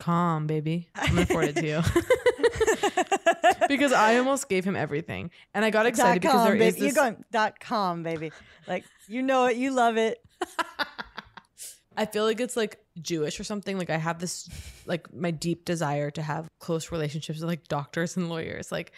Com, 0.00 0.46
baby. 0.46 0.88
I'm 0.94 1.14
gonna 1.14 1.26
forward 1.26 1.56
it 1.56 1.56
to 1.56 1.66
you. 1.66 1.82
because 3.68 3.92
I 3.92 4.18
almost 4.18 4.48
gave 4.48 4.64
him 4.64 4.76
everything. 4.76 5.30
And 5.54 5.64
I 5.64 5.70
got 5.70 5.86
excited 5.86 6.22
dot 6.22 6.32
because 6.32 6.32
com, 6.32 6.44
there 6.46 6.54
is 6.56 6.74
baby. 6.74 6.86
this 6.86 6.96
You're 6.96 7.04
going 7.04 7.24
dot 7.30 7.60
com, 7.60 8.02
baby. 8.02 8.32
Like 8.66 8.84
you 9.08 9.22
know 9.22 9.46
it, 9.46 9.56
you 9.56 9.70
love 9.72 9.96
it. 9.96 10.18
I 11.96 12.06
feel 12.06 12.24
like 12.24 12.40
it's 12.40 12.56
like 12.56 12.80
Jewish 13.00 13.38
or 13.38 13.44
something. 13.44 13.78
Like 13.78 13.90
I 13.90 13.96
have 13.96 14.18
this 14.18 14.48
like 14.86 15.12
my 15.14 15.30
deep 15.30 15.64
desire 15.64 16.10
to 16.12 16.22
have 16.22 16.48
close 16.58 16.90
relationships 16.90 17.38
with 17.38 17.48
like 17.48 17.68
doctors 17.68 18.16
and 18.16 18.28
lawyers. 18.28 18.72
Like 18.72 18.92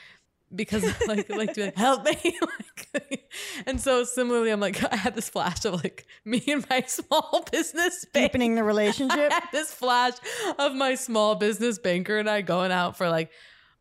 because 0.55 0.85
like 1.07 1.29
like 1.29 1.55
to 1.55 1.67
like 1.67 1.77
help 1.77 2.05
me. 2.05 2.39
like, 2.95 3.31
and 3.67 3.81
so 3.81 4.05
similarly, 4.05 4.51
I'm 4.51 4.61
like 4.61 4.83
I 4.93 4.97
had 4.97 5.15
this 5.15 5.29
flash 5.29 5.65
of 5.65 5.83
like 5.83 6.07
me 6.25 6.43
and 6.49 6.65
my 6.69 6.83
small 6.87 7.45
business 7.51 8.05
bank. 8.13 8.33
Deepening 8.33 8.55
the 8.55 8.65
relationship. 8.65 9.33
This 9.53 9.73
flash 9.73 10.15
of 10.59 10.75
my 10.75 10.95
small 10.95 11.35
business 11.35 11.79
banker 11.79 12.19
and 12.19 12.29
I 12.29 12.43
going 12.43 12.73
out 12.73 12.97
for 12.97 13.09
like 13.09 13.31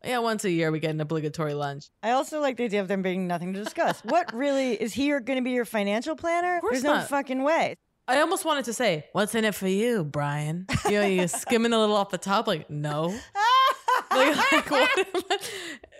yeah 0.04 0.18
once 0.18 0.44
a 0.44 0.50
year 0.50 0.70
we 0.70 0.80
get 0.80 0.90
an 0.90 1.00
obligatory 1.00 1.54
lunch. 1.54 1.90
I 2.02 2.12
also 2.12 2.40
like 2.40 2.56
the 2.56 2.64
idea 2.64 2.80
of 2.80 2.88
them 2.88 3.02
being 3.02 3.26
nothing 3.26 3.52
to 3.54 3.62
discuss. 3.62 4.00
what 4.04 4.34
really 4.34 4.74
is 4.74 4.92
he 4.92 5.08
going 5.08 5.36
to 5.36 5.42
be 5.42 5.52
your 5.52 5.64
financial 5.64 6.16
planner? 6.16 6.60
course 6.60 6.82
There's 6.82 6.84
no 6.84 7.00
fucking 7.02 7.42
way. 7.42 7.76
I 8.08 8.20
almost 8.20 8.44
wanted 8.44 8.66
to 8.66 8.72
say, 8.72 9.04
"What's 9.12 9.34
in 9.34 9.44
it 9.44 9.54
for 9.54 9.66
you, 9.66 10.04
Brian?" 10.04 10.66
You 10.84 10.92
know, 10.92 11.06
you're 11.06 11.26
skimming 11.26 11.72
a 11.72 11.78
little 11.78 11.96
off 11.96 12.10
the 12.10 12.18
top, 12.18 12.46
like, 12.46 12.70
no. 12.70 13.18
like, 14.12 14.36
like, 14.52 14.70
what 14.70 15.50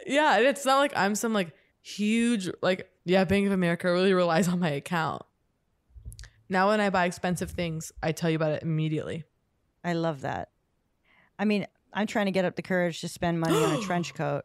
Yeah, 0.06 0.36
and 0.36 0.46
it's 0.46 0.64
not 0.64 0.78
like 0.78 0.92
I'm 0.96 1.14
some 1.14 1.32
like 1.32 1.52
huge, 1.82 2.48
like, 2.62 2.90
yeah, 3.04 3.24
Bank 3.24 3.46
of 3.46 3.52
America 3.52 3.90
really 3.92 4.14
relies 4.14 4.48
on 4.48 4.58
my 4.58 4.70
account. 4.70 5.22
Now, 6.48 6.68
when 6.68 6.80
I 6.80 6.90
buy 6.90 7.06
expensive 7.06 7.50
things, 7.50 7.92
I 8.02 8.12
tell 8.12 8.30
you 8.30 8.36
about 8.36 8.52
it 8.52 8.62
immediately. 8.62 9.24
I 9.82 9.94
love 9.94 10.20
that. 10.22 10.50
I 11.38 11.44
mean, 11.44 11.66
I'm 11.92 12.06
trying 12.06 12.26
to 12.26 12.32
get 12.32 12.44
up 12.44 12.56
the 12.56 12.62
courage 12.62 13.00
to 13.00 13.08
spend 13.08 13.40
money 13.40 13.56
on 13.56 13.74
a 13.74 13.80
trench 13.82 14.14
coat. 14.14 14.44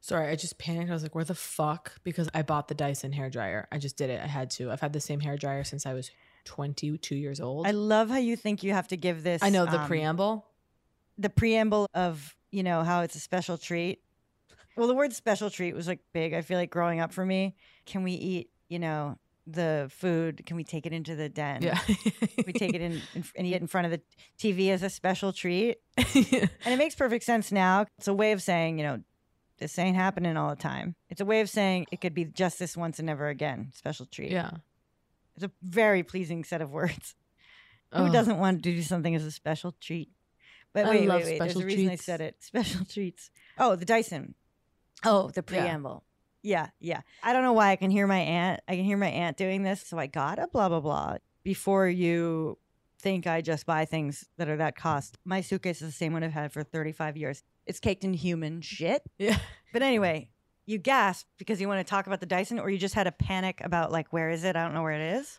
Sorry, 0.00 0.28
I 0.28 0.34
just 0.34 0.58
panicked. 0.58 0.90
I 0.90 0.94
was 0.94 1.02
like, 1.02 1.14
where 1.14 1.24
the 1.24 1.34
fuck? 1.34 1.92
Because 2.02 2.28
I 2.34 2.42
bought 2.42 2.68
the 2.68 2.74
Dyson 2.74 3.12
hair 3.12 3.30
dryer. 3.30 3.68
I 3.70 3.78
just 3.78 3.96
did 3.96 4.10
it. 4.10 4.20
I 4.20 4.26
had 4.26 4.50
to. 4.52 4.70
I've 4.70 4.80
had 4.80 4.92
the 4.92 5.00
same 5.00 5.20
hair 5.20 5.36
dryer 5.36 5.62
since 5.62 5.86
I 5.86 5.94
was 5.94 6.10
22 6.44 7.14
years 7.14 7.40
old. 7.40 7.66
I 7.66 7.70
love 7.70 8.10
how 8.10 8.16
you 8.16 8.36
think 8.36 8.62
you 8.62 8.72
have 8.72 8.88
to 8.88 8.96
give 8.96 9.22
this. 9.22 9.42
I 9.42 9.50
know 9.50 9.64
the 9.64 9.80
um, 9.80 9.86
preamble. 9.86 10.46
the 11.18 11.30
preamble 11.30 11.86
of 11.94 12.34
you 12.50 12.62
know 12.62 12.82
how 12.82 13.02
it's 13.02 13.14
a 13.14 13.20
special 13.20 13.56
treat. 13.56 14.01
Well, 14.76 14.86
the 14.88 14.94
word 14.94 15.12
special 15.12 15.50
treat 15.50 15.74
was 15.74 15.86
like 15.88 16.00
big. 16.12 16.32
I 16.34 16.40
feel 16.42 16.58
like 16.58 16.70
growing 16.70 17.00
up 17.00 17.12
for 17.12 17.24
me, 17.26 17.54
can 17.86 18.02
we 18.02 18.12
eat 18.12 18.50
you 18.68 18.78
know 18.78 19.18
the 19.46 19.90
food? 19.92 20.44
Can 20.46 20.56
we 20.56 20.64
take 20.64 20.86
it 20.86 20.92
into 20.92 21.14
the 21.16 21.28
den? 21.28 21.62
Yeah. 21.62 21.78
We 22.46 22.52
take 22.52 22.74
it 22.74 22.80
in, 22.80 23.00
in 23.14 23.24
and 23.36 23.46
eat 23.46 23.54
it 23.54 23.60
in 23.60 23.66
front 23.66 23.86
of 23.86 23.90
the 23.92 24.00
TV 24.38 24.70
as 24.70 24.82
a 24.82 24.88
special 24.90 25.32
treat. 25.32 25.78
and 25.96 26.06
it 26.64 26.78
makes 26.78 26.94
perfect 26.94 27.24
sense 27.24 27.50
now. 27.52 27.86
It's 27.98 28.08
a 28.08 28.14
way 28.14 28.32
of 28.32 28.40
saying, 28.42 28.78
you 28.78 28.84
know, 28.84 29.00
this 29.58 29.78
ain't 29.78 29.96
happening 29.96 30.36
all 30.36 30.50
the 30.50 30.56
time. 30.62 30.94
It's 31.10 31.20
a 31.20 31.24
way 31.24 31.40
of 31.40 31.50
saying 31.50 31.86
it 31.92 32.00
could 32.00 32.14
be 32.14 32.24
just 32.24 32.58
this 32.58 32.76
once 32.76 32.98
and 32.98 33.06
never 33.06 33.28
again. 33.28 33.70
Special 33.74 34.06
treat. 34.06 34.30
Yeah. 34.32 34.50
It's 35.34 35.44
a 35.44 35.50
very 35.62 36.02
pleasing 36.02 36.44
set 36.44 36.60
of 36.62 36.70
words. 36.70 37.14
Who 37.94 38.04
Oh. 38.06 38.12
doesn't 38.12 38.38
want 38.38 38.62
to 38.62 38.72
do 38.72 38.82
something 38.82 39.14
as 39.14 39.24
a 39.24 39.30
special 39.30 39.74
treat? 39.80 40.08
But 40.72 40.86
wait, 40.86 41.06
wait, 41.08 41.24
wait. 41.24 41.38
There's 41.38 41.56
a 41.56 41.64
reason 41.64 41.88
treats. 41.88 42.02
I 42.02 42.04
said 42.04 42.20
it. 42.22 42.36
Special 42.40 42.84
treats. 42.86 43.30
Oh, 43.58 43.76
the 43.76 43.84
Dyson. 43.84 44.34
Oh, 45.04 45.30
the 45.30 45.44
Yeah. 45.50 45.62
preamble. 45.62 46.04
Yeah, 46.42 46.68
yeah. 46.80 47.02
I 47.22 47.32
don't 47.32 47.42
know 47.44 47.52
why 47.52 47.70
I 47.70 47.76
can 47.76 47.90
hear 47.90 48.06
my 48.06 48.18
aunt. 48.18 48.60
I 48.66 48.74
can 48.76 48.84
hear 48.84 48.96
my 48.96 49.08
aunt 49.08 49.36
doing 49.36 49.62
this. 49.62 49.80
So 49.86 49.98
I 49.98 50.06
got 50.08 50.38
a 50.38 50.48
blah 50.48 50.68
blah 50.68 50.80
blah. 50.80 51.18
Before 51.44 51.88
you 51.88 52.58
think 52.98 53.26
I 53.26 53.40
just 53.40 53.64
buy 53.66 53.84
things 53.84 54.24
that 54.38 54.48
are 54.48 54.56
that 54.56 54.76
cost, 54.76 55.18
my 55.24 55.40
suitcase 55.40 55.82
is 55.82 55.88
the 55.88 55.92
same 55.92 56.12
one 56.12 56.22
I've 56.24 56.32
had 56.32 56.52
for 56.52 56.62
35 56.62 57.16
years. 57.16 57.42
It's 57.66 57.78
caked 57.80 58.04
in 58.04 58.14
human 58.14 58.60
shit. 58.60 59.02
Yeah. 59.18 59.38
But 59.72 59.82
anyway, 59.82 60.30
you 60.66 60.78
gasp 60.78 61.26
because 61.38 61.60
you 61.60 61.68
want 61.68 61.84
to 61.84 61.88
talk 61.88 62.06
about 62.06 62.20
the 62.20 62.26
Dyson, 62.26 62.58
or 62.58 62.70
you 62.70 62.78
just 62.78 62.94
had 62.94 63.06
a 63.06 63.12
panic 63.12 63.60
about 63.64 63.92
like 63.92 64.12
where 64.12 64.30
is 64.30 64.42
it? 64.44 64.56
I 64.56 64.64
don't 64.64 64.74
know 64.74 64.82
where 64.82 64.92
it 64.92 65.16
is. 65.20 65.38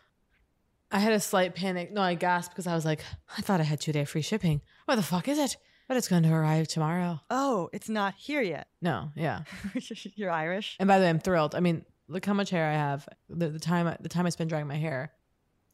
I 0.90 0.98
had 1.00 1.12
a 1.12 1.20
slight 1.20 1.54
panic. 1.54 1.92
No, 1.92 2.00
I 2.02 2.14
gasped 2.14 2.54
because 2.54 2.66
I 2.66 2.74
was 2.74 2.84
like, 2.84 3.00
I 3.36 3.42
thought 3.42 3.60
I 3.60 3.64
had 3.64 3.80
two 3.80 3.92
day 3.92 4.04
free 4.04 4.22
shipping. 4.22 4.62
Where 4.86 4.96
the 4.96 5.02
fuck 5.02 5.28
is 5.28 5.38
it? 5.38 5.56
But 5.86 5.96
it's 5.98 6.08
going 6.08 6.22
to 6.22 6.32
arrive 6.32 6.66
tomorrow. 6.68 7.20
Oh, 7.30 7.68
it's 7.72 7.88
not 7.90 8.14
here 8.14 8.40
yet. 8.40 8.68
No, 8.80 9.10
yeah. 9.14 9.42
You're 10.14 10.30
Irish. 10.30 10.76
And 10.80 10.88
by 10.88 10.98
the 10.98 11.04
way, 11.04 11.10
I'm 11.10 11.18
thrilled. 11.18 11.54
I 11.54 11.60
mean, 11.60 11.84
look 12.08 12.24
how 12.24 12.32
much 12.32 12.50
hair 12.50 12.66
I 12.68 12.72
have. 12.74 13.06
The, 13.28 13.50
the 13.50 13.58
time 13.58 13.86
I- 13.86 13.98
the 14.00 14.08
time 14.08 14.24
I 14.26 14.30
spend 14.30 14.48
drying 14.50 14.66
my 14.66 14.76
hair. 14.76 15.12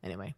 Anyway, 0.02 0.34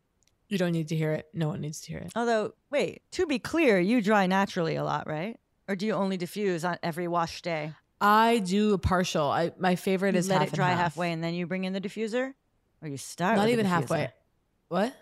you 0.48 0.58
don't 0.58 0.72
need 0.72 0.88
to 0.88 0.96
hear 0.96 1.12
it. 1.12 1.26
No 1.32 1.48
one 1.48 1.60
needs 1.60 1.80
to 1.82 1.88
hear 1.88 1.98
it. 2.00 2.12
Although, 2.14 2.52
wait, 2.70 3.02
to 3.12 3.26
be 3.26 3.38
clear, 3.38 3.78
you 3.80 4.02
dry 4.02 4.26
naturally 4.26 4.76
a 4.76 4.84
lot, 4.84 5.06
right? 5.08 5.38
Or 5.68 5.76
do 5.76 5.86
you 5.86 5.94
only 5.94 6.16
diffuse 6.18 6.64
on 6.64 6.76
every 6.82 7.08
wash 7.08 7.40
day? 7.40 7.72
I 8.00 8.40
do 8.40 8.74
a 8.74 8.78
partial. 8.78 9.30
I 9.30 9.52
my 9.58 9.76
favorite 9.76 10.14
You 10.14 10.18
is 10.18 10.28
let 10.28 10.40
half 10.40 10.48
it 10.48 10.54
dry 10.54 10.70
half. 10.70 10.78
halfway 10.78 11.12
and 11.12 11.22
then 11.24 11.32
you 11.34 11.46
bring 11.46 11.64
in 11.64 11.72
the 11.72 11.80
diffuser, 11.80 12.34
or 12.82 12.88
you 12.88 12.96
start. 12.98 13.36
Not 13.36 13.48
even 13.48 13.64
halfway. 13.64 14.10
What? 14.68 14.94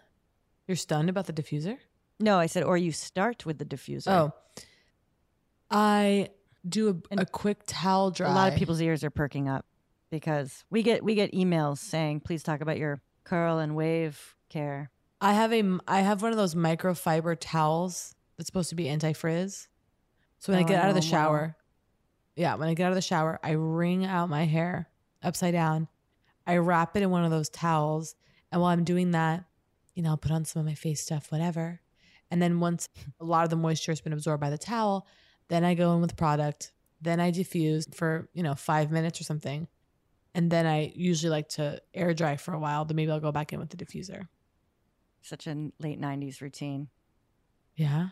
You're 0.69 0.77
stunned 0.77 1.09
about 1.09 1.27
the 1.27 1.33
diffuser? 1.33 1.79
No, 2.21 2.39
I 2.39 2.47
said, 2.47 2.63
or 2.65 2.77
you 2.77 2.93
start 2.93 3.47
with 3.47 3.59
the 3.59 3.65
diffuser. 3.65 4.09
Oh, 4.09 4.33
I 5.71 6.31
do 6.69 7.01
a, 7.11 7.21
a 7.23 7.27
quick 7.27 7.63
towel 7.67 8.11
dry. 8.11 8.31
a 8.31 8.35
lot 8.35 8.53
of 8.53 8.59
people's 8.59 8.81
ears 8.81 9.03
are 9.05 9.11
perking 9.11 9.49
up 9.49 9.65
because 10.11 10.65
we 10.71 10.83
get 10.83 11.03
we 11.05 11.15
get 11.15 11.33
emails 11.33 11.79
saying, 11.79 12.21
"Please 12.21 12.43
talk 12.43 12.61
about 12.61 12.79
your 12.79 13.01
curl 13.25 13.59
and 13.59 13.75
wave 13.75 14.37
care." 14.49 14.91
I 15.21 15.33
have 15.35 15.53
a 15.53 15.79
I 15.87 16.01
have 16.01 16.23
one 16.23 16.33
of 16.33 16.37
those 16.39 16.55
microfiber 16.55 17.37
towels 17.39 18.15
that's 18.37 18.47
supposed 18.49 18.71
to 18.71 18.75
be 18.75 18.89
anti 18.89 19.13
frizz. 19.13 19.69
So 20.39 20.53
when 20.53 20.63
Oh, 20.63 20.65
I 20.65 20.69
get 20.69 20.83
out 20.83 20.89
of 20.89 20.95
the 20.95 21.01
know 21.01 21.07
'em 21.07 21.13
well. 21.13 21.23
shower, 21.23 21.57
yeah, 22.37 22.55
when 22.57 22.69
I 22.69 22.75
get 22.75 22.85
out 22.85 22.93
of 22.93 22.97
the 22.97 23.03
shower, 23.03 23.39
I 23.43 23.53
wring 23.53 24.05
out 24.05 24.29
my 24.29 24.45
hair 24.45 24.89
upside 25.23 25.53
down. 25.53 25.89
I 26.47 26.57
wrap 26.57 26.97
it 26.97 27.03
in 27.03 27.11
one 27.11 27.25
of 27.25 27.31
those 27.31 27.49
towels, 27.51 28.17
and 28.51 28.61
while 28.61 28.71
I'm 28.71 28.83
doing 28.85 29.11
that, 29.13 29.45
you 29.95 30.03
know, 30.03 30.11
I'll 30.11 30.17
put 30.17 30.33
on 30.33 30.45
some 30.47 30.61
of 30.61 30.67
my 30.67 30.75
face 30.75 31.01
stuff, 31.03 31.31
whatever. 31.31 31.81
And 32.31 32.41
then 32.41 32.61
once 32.61 32.89
a 33.21 33.25
lot 33.25 33.45
of 33.45 33.51
the 33.51 33.57
moisture 33.57 33.93
has 33.93 34.01
been 34.01 34.13
absorbed 34.13 34.41
by 34.41 34.51
the 34.51 34.59
towel, 34.59 35.07
then 35.49 35.65
I 35.65 35.75
go 35.75 35.95
in 35.95 36.01
with 36.01 36.17
product. 36.17 36.73
Then 37.01 37.19
I 37.19 37.31
diffuse 37.31 37.89
for 37.93 38.29
you 38.35 38.43
know 38.43 38.55
five 38.55 38.91
minutes 38.91 39.21
or 39.21 39.25
something, 39.25 39.69
and 40.35 40.51
then 40.51 40.67
I 40.67 40.93
usually 40.95 41.31
like 41.31 41.49
to 41.51 41.81
air 41.95 42.13
dry 42.15 42.37
for 42.37 42.53
a 42.53 42.59
while. 42.59 42.85
Then 42.85 42.97
maybe 42.97 43.11
I'll 43.11 43.21
go 43.21 43.33
back 43.33 43.53
in 43.53 43.59
with 43.59 43.71
the 43.71 43.77
diffuser. 43.77 44.29
Such 45.23 45.47
a 45.47 45.71
late 45.79 46.01
'90s 46.01 46.41
routine. 46.41 46.89
Yeah. 47.75 48.09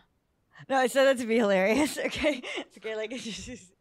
No, 0.68 0.76
I 0.76 0.86
said 0.86 1.04
that 1.04 1.18
to 1.18 1.26
be 1.26 1.36
hilarious. 1.36 1.98
Okay, 2.06 2.42
it's 2.56 2.76
okay. 2.78 2.96
Like, 2.96 3.12
it's 3.12 3.24
just, 3.24 3.72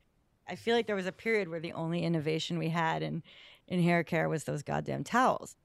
I 0.48 0.56
feel 0.56 0.76
like 0.76 0.86
there 0.86 0.96
was 0.96 1.08
a 1.08 1.12
period 1.12 1.48
where 1.48 1.60
the 1.60 1.74
only 1.74 2.04
innovation 2.04 2.58
we 2.60 2.70
had 2.70 3.02
in 3.02 3.24
in 3.68 3.82
hair 3.82 4.04
care 4.04 4.30
was 4.30 4.44
those 4.44 4.64
goddamn 4.64 5.04
towels. 5.04 5.56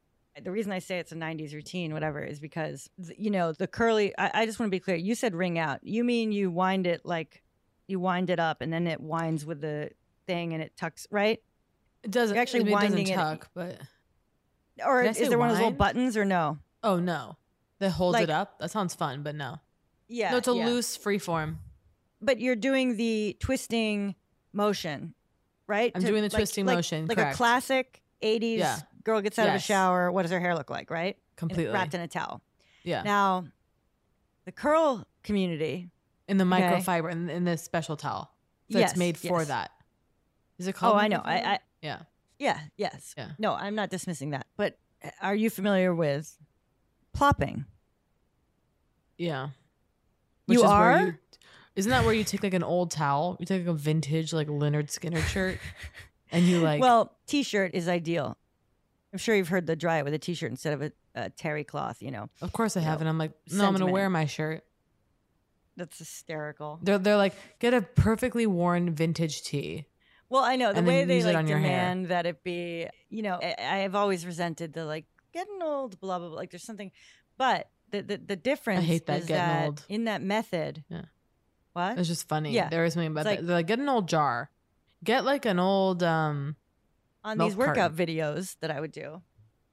The 0.40 0.50
reason 0.50 0.72
I 0.72 0.78
say 0.78 0.98
it's 0.98 1.12
a 1.12 1.16
'90s 1.16 1.52
routine, 1.52 1.92
whatever, 1.92 2.22
is 2.22 2.40
because 2.40 2.88
you 3.18 3.30
know 3.30 3.52
the 3.52 3.66
curly. 3.66 4.16
I, 4.16 4.30
I 4.34 4.46
just 4.46 4.58
want 4.58 4.68
to 4.68 4.70
be 4.70 4.80
clear. 4.80 4.96
You 4.96 5.14
said 5.14 5.34
ring 5.34 5.58
out. 5.58 5.80
You 5.82 6.04
mean 6.04 6.32
you 6.32 6.50
wind 6.50 6.86
it 6.86 7.02
like 7.04 7.42
you 7.86 8.00
wind 8.00 8.30
it 8.30 8.40
up, 8.40 8.62
and 8.62 8.72
then 8.72 8.86
it 8.86 9.00
winds 9.00 9.44
with 9.44 9.60
the 9.60 9.90
thing, 10.26 10.54
and 10.54 10.62
it 10.62 10.74
tucks 10.76 11.06
right. 11.10 11.38
It 12.02 12.10
doesn't 12.10 12.34
You're 12.34 12.42
actually 12.42 12.60
I 12.60 12.64
mean, 12.64 12.72
it 12.72 12.74
winding 12.74 13.06
tuck, 13.14 13.50
but 13.54 13.78
or 14.84 15.02
is 15.02 15.18
there 15.18 15.38
one 15.38 15.48
of 15.50 15.54
those 15.56 15.62
little 15.62 15.76
buttons, 15.76 16.16
or 16.16 16.24
no? 16.24 16.58
oh 16.82 16.98
no, 16.98 17.36
that 17.78 17.90
holds 17.90 18.14
Like- 18.14 18.24
it 18.24 18.30
up. 18.30 18.58
That 18.58 18.70
sounds 18.70 18.94
fun, 18.94 19.22
but 19.22 19.34
no. 19.34 19.58
Yeah, 20.08 20.32
no, 20.32 20.36
it's 20.38 20.48
a 20.48 20.54
yeah. 20.54 20.66
loose 20.66 20.96
free 20.96 21.18
form. 21.18 21.58
but 22.20 22.40
you're 22.40 22.56
doing 22.56 22.96
the 22.96 23.36
twisting 23.40 24.14
motion, 24.52 25.14
right? 25.66 25.92
I'm 25.94 26.02
doing 26.02 26.22
the 26.22 26.28
twisting 26.28 26.66
like, 26.66 26.76
motion, 26.76 27.06
like 27.06 27.18
a 27.18 27.22
correct. 27.22 27.36
classic 27.36 28.02
'80s 28.22 28.58
Yeah. 28.58 28.78
Girl 29.05 29.20
gets 29.20 29.38
out 29.38 29.48
of 29.48 29.55
Yes. 29.55 29.62
a 29.64 29.66
shower. 29.66 30.11
What 30.12 30.22
does 30.22 30.30
her 30.30 30.40
hair 30.40 30.55
look 30.55 30.70
like, 30.70 30.90
right? 30.90 31.16
And 31.16 31.36
Completely. 31.36 31.72
wrapped 31.72 31.94
in 31.94 32.00
a 32.00 32.09
towel. 32.09 32.40
Yeah, 32.84 33.03
Now, 33.03 33.46
the 34.44 34.53
curl 34.53 35.07
community, 35.22 35.88
in 36.28 36.36
the 36.36 36.44
okay. 36.44 36.62
microfiber 36.62 37.11
in, 37.12 37.28
in 37.30 37.44
this 37.44 37.62
special 37.62 37.96
towel 37.96 38.32
that's 38.68 38.92
Yes, 38.92 38.96
made 38.96 39.18
for 39.18 39.40
yes. 39.40 39.48
that. 39.48 39.70
Is 40.59 40.66
it 40.66 40.74
called? 40.74 40.94
Oh, 40.94 40.98
I 40.98 41.09
know. 41.09 41.20
I. 41.24 41.34
I 41.55 41.59
yeah. 41.80 42.03
yeah, 42.38 42.61
yes. 42.76 43.14
Yeah. 43.16 43.30
No, 43.38 43.53
I'm 43.55 43.74
not 43.74 43.90
dismissing 43.90 44.30
that. 44.30 44.46
But 44.57 44.78
uh, 45.05 45.11
are 45.20 45.34
you 45.34 45.50
familiar 45.50 45.94
with 45.94 46.36
plopping? 47.12 47.64
Yeah. 49.18 49.48
You 50.46 50.59
is 50.59 50.62
where 50.62 50.70
are? 50.70 51.07
you- 51.07 51.14
isn't 51.74 51.90
that 51.90 52.05
where 52.05 52.12
you 52.14 52.22
take 52.24 52.42
like 52.42 52.55
an 52.55 52.62
old 52.62 52.90
towel? 52.90 53.36
You 53.40 53.46
take 53.46 53.61
like 53.66 53.74
a 53.74 53.78
vintage 53.78 54.32
like 54.32 54.48
Lynyrd 54.48 54.90
Skynyrd 54.90 55.24
shirt, 55.26 55.59
and 56.32 56.44
you 56.44 56.61
like. 56.61 56.80
well, 56.82 57.16
t-shirt 57.26 57.70
is 57.74 57.88
ideal. 57.88 58.36
I'm 59.12 59.18
sure 59.18 59.34
you've 59.34 59.48
heard 59.48 59.66
the 59.66 59.76
dry 59.76 59.98
it 59.98 60.04
with 60.04 60.14
a 60.14 60.18
t-shirt 60.18 60.50
instead 60.50 60.72
of 60.72 60.82
a, 60.82 60.92
a 61.14 61.30
terry 61.30 61.64
cloth. 61.64 62.00
You 62.02 62.10
know, 62.10 62.30
of 62.40 62.52
course 62.52 62.76
I 62.76 62.80
have, 62.80 63.00
and 63.00 63.08
I'm 63.08 63.18
like, 63.18 63.32
no, 63.50 63.56
I'm 63.56 63.58
gonna 63.58 63.72
sentiment. 63.78 63.92
wear 63.92 64.08
my 64.10 64.26
shirt. 64.26 64.64
that's 65.76 65.98
hysterical. 65.98 66.78
They're 66.82 66.98
they're 66.98 67.16
like 67.16 67.34
get 67.58 67.74
a 67.74 67.82
perfectly 67.82 68.46
worn 68.46 68.90
vintage 68.94 69.42
tee. 69.42 69.86
Well, 70.28 70.42
I 70.42 70.56
know 70.56 70.72
the 70.72 70.78
and 70.78 70.88
then 70.88 70.94
way 71.00 71.04
they 71.04 71.16
use 71.16 71.24
it 71.24 71.28
like 71.28 71.36
on 71.36 71.46
your 71.46 71.58
hair. 71.58 71.68
demand 71.68 72.06
that 72.08 72.24
it 72.26 72.42
be. 72.42 72.86
You 73.10 73.22
know, 73.22 73.38
I, 73.42 73.82
I've 73.84 73.94
always 73.94 74.24
resented 74.24 74.72
the 74.72 74.84
like 74.86 75.04
getting 75.34 75.60
old, 75.62 76.00
blah 76.00 76.18
blah 76.18 76.28
blah. 76.28 76.36
Like 76.36 76.50
there's 76.50 76.64
something, 76.64 76.90
but 77.36 77.68
the 77.90 78.00
the, 78.02 78.16
the 78.16 78.36
difference 78.36 78.84
hate 78.86 79.04
that 79.06 79.20
is 79.20 79.26
getting 79.26 79.46
that 79.46 79.66
old. 79.66 79.84
in 79.90 80.04
that 80.04 80.22
method. 80.22 80.84
Yeah. 80.88 81.02
What? 81.74 81.98
It's 81.98 82.08
just 82.08 82.28
funny. 82.28 82.52
Yeah. 82.52 82.68
There 82.70 82.84
is 82.86 82.94
something 82.94 83.10
about 83.12 83.20
It's 83.26 83.28
that. 83.30 83.36
like- 83.40 83.46
They're 83.46 83.56
like, 83.56 83.66
get 83.66 83.78
an 83.78 83.88
old 83.88 84.08
jar. 84.08 84.50
Get 85.04 85.24
like 85.24 85.44
an 85.46 85.58
old 85.58 86.02
um 86.02 86.56
on 87.24 87.38
milk 87.38 87.50
these 87.50 87.56
workout 87.56 87.96
carton. 87.96 87.96
videos 88.06 88.56
that 88.60 88.70
I 88.70 88.80
would 88.80 88.92
do. 88.92 89.22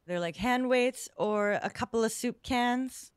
They're 0.08 0.20
like 0.20 0.36
hand 0.38 0.70
weights 0.70 1.08
or 1.18 1.60
a 1.62 1.70
couple 1.70 2.04
of 2.04 2.12
soup 2.12 2.42
cans. 2.44 3.12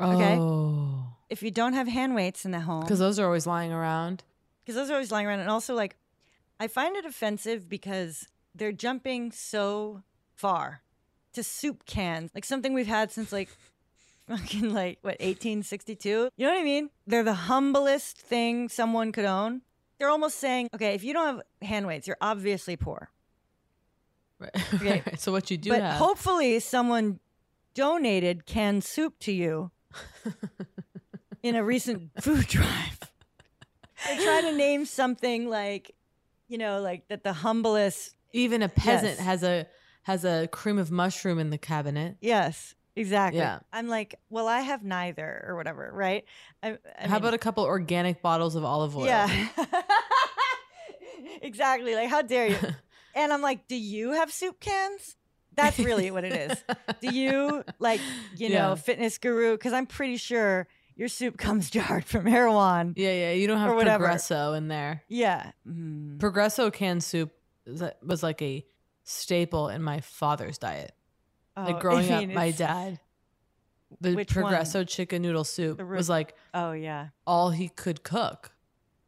Okay. 0.00 0.36
Oh. 0.38 1.16
If 1.28 1.42
you 1.42 1.50
don't 1.50 1.74
have 1.74 1.86
hand 1.88 2.14
weights 2.14 2.44
in 2.44 2.50
the 2.50 2.60
home, 2.60 2.82
Because 2.82 2.98
those 2.98 3.18
are 3.18 3.26
always 3.26 3.46
lying 3.46 3.72
around. 3.72 4.24
because 4.64 4.74
those 4.74 4.90
are 4.90 4.94
always 4.94 5.12
lying 5.12 5.26
around, 5.26 5.40
and 5.40 5.50
also 5.50 5.74
like, 5.74 5.96
I 6.58 6.66
find 6.68 6.96
it 6.96 7.04
offensive 7.04 7.68
because 7.68 8.26
they're 8.54 8.72
jumping 8.72 9.30
so 9.32 10.02
far 10.34 10.82
to 11.34 11.42
soup 11.44 11.86
cans, 11.86 12.30
like 12.34 12.44
something 12.44 12.72
we've 12.74 12.86
had 12.86 13.12
since 13.12 13.30
like 13.32 13.48
fucking 14.28 14.72
like 14.72 14.98
what 15.02 15.20
1862. 15.20 16.08
You 16.36 16.46
know 16.46 16.52
what 16.52 16.60
I 16.60 16.64
mean? 16.64 16.90
They're 17.06 17.22
the 17.22 17.34
humblest 17.34 18.16
thing 18.18 18.68
someone 18.68 19.12
could 19.12 19.24
own. 19.26 19.62
They're 19.98 20.08
almost 20.08 20.38
saying, 20.38 20.68
okay, 20.74 20.94
if 20.94 21.04
you 21.04 21.12
don't 21.12 21.26
have 21.26 21.42
hand 21.62 21.86
weights, 21.86 22.06
you're 22.06 22.16
obviously 22.20 22.76
poor. 22.76 23.10
Right. 24.40 24.50
Okay. 24.74 25.02
Right. 25.06 25.20
So 25.20 25.32
what 25.32 25.50
you 25.50 25.58
do 25.58 25.70
but 25.70 25.82
have 25.82 25.96
hopefully 25.96 26.58
someone 26.60 27.20
donated 27.74 28.46
canned 28.46 28.82
soup 28.82 29.18
to 29.20 29.32
you 29.32 29.70
in 31.42 31.54
a 31.54 31.62
recent 31.62 32.10
food 32.22 32.46
drive. 32.46 32.98
They 34.08 34.16
try 34.16 34.40
to 34.42 34.52
name 34.56 34.86
something 34.86 35.48
like, 35.48 35.94
you 36.48 36.56
know, 36.58 36.80
like 36.80 37.06
that 37.08 37.22
the 37.22 37.32
humblest. 37.34 38.14
even 38.32 38.62
a 38.62 38.68
peasant 38.68 39.18
Yes. 39.18 39.26
has 39.26 39.42
a 39.42 39.66
has 40.04 40.24
a 40.24 40.48
cream 40.48 40.78
of 40.78 40.90
mushroom 40.90 41.38
in 41.38 41.50
the 41.50 41.58
cabinet. 41.58 42.16
Yes, 42.22 42.74
exactly. 42.96 43.38
Yeah. 43.40 43.58
I'm 43.72 43.88
like, 43.88 44.14
well, 44.30 44.48
I 44.48 44.60
have 44.60 44.82
neither 44.82 45.44
or 45.46 45.54
whatever, 45.56 45.90
right? 45.92 46.24
I, 46.62 46.70
I 46.70 46.78
How 47.02 47.06
mean, 47.08 47.16
about 47.16 47.34
a 47.34 47.38
couple 47.38 47.64
organic 47.64 48.22
bottles 48.22 48.54
of 48.54 48.64
olive 48.64 48.96
oil? 48.96 49.04
Yeah. 49.04 49.48
exactly. 51.42 51.94
Like, 51.94 52.08
how 52.08 52.22
dare 52.22 52.46
you? 52.48 52.56
And 53.14 53.32
I'm 53.32 53.42
like, 53.42 53.66
do 53.68 53.76
you 53.76 54.12
have 54.12 54.32
soup 54.32 54.60
cans? 54.60 55.16
That's 55.54 55.78
really 55.78 56.10
what 56.10 56.24
it 56.24 56.32
is. 56.32 56.64
Do 57.00 57.10
you 57.14 57.64
like, 57.78 58.00
you 58.36 58.50
know, 58.50 58.76
fitness 58.76 59.18
guru? 59.18 59.52
Because 59.52 59.72
I'm 59.72 59.86
pretty 59.86 60.16
sure 60.16 60.68
your 60.96 61.08
soup 61.08 61.36
comes 61.36 61.70
jarred 61.76 62.04
from 62.04 62.26
Erewhon. 62.26 62.94
Yeah, 62.96 63.12
yeah. 63.12 63.32
You 63.32 63.46
don't 63.46 63.58
have. 63.58 63.70
Progresso 63.76 64.52
in 64.54 64.68
there. 64.68 65.02
Yeah. 65.08 65.50
Mm. 65.68 66.18
Progresso 66.18 66.70
canned 66.70 67.02
soup 67.04 67.30
was 68.02 68.22
like 68.22 68.40
a 68.42 68.64
staple 69.04 69.68
in 69.68 69.82
my 69.82 70.00
father's 70.00 70.58
diet. 70.58 70.92
Oh, 71.56 71.64
like 71.64 71.80
growing 71.80 72.10
I 72.12 72.20
mean, 72.20 72.30
up, 72.30 72.36
my 72.36 72.50
dad, 72.52 73.00
the 74.00 74.14
Which 74.14 74.34
one? 74.36 74.44
Progresso 74.44 74.84
chicken 74.84 75.20
noodle 75.22 75.44
soup 75.44 75.82
was 75.82 76.08
like 76.08 76.34
Oh 76.54 76.72
yeah. 76.72 77.08
all 77.26 77.50
he 77.50 77.68
could 77.68 78.02
cook. 78.04 78.52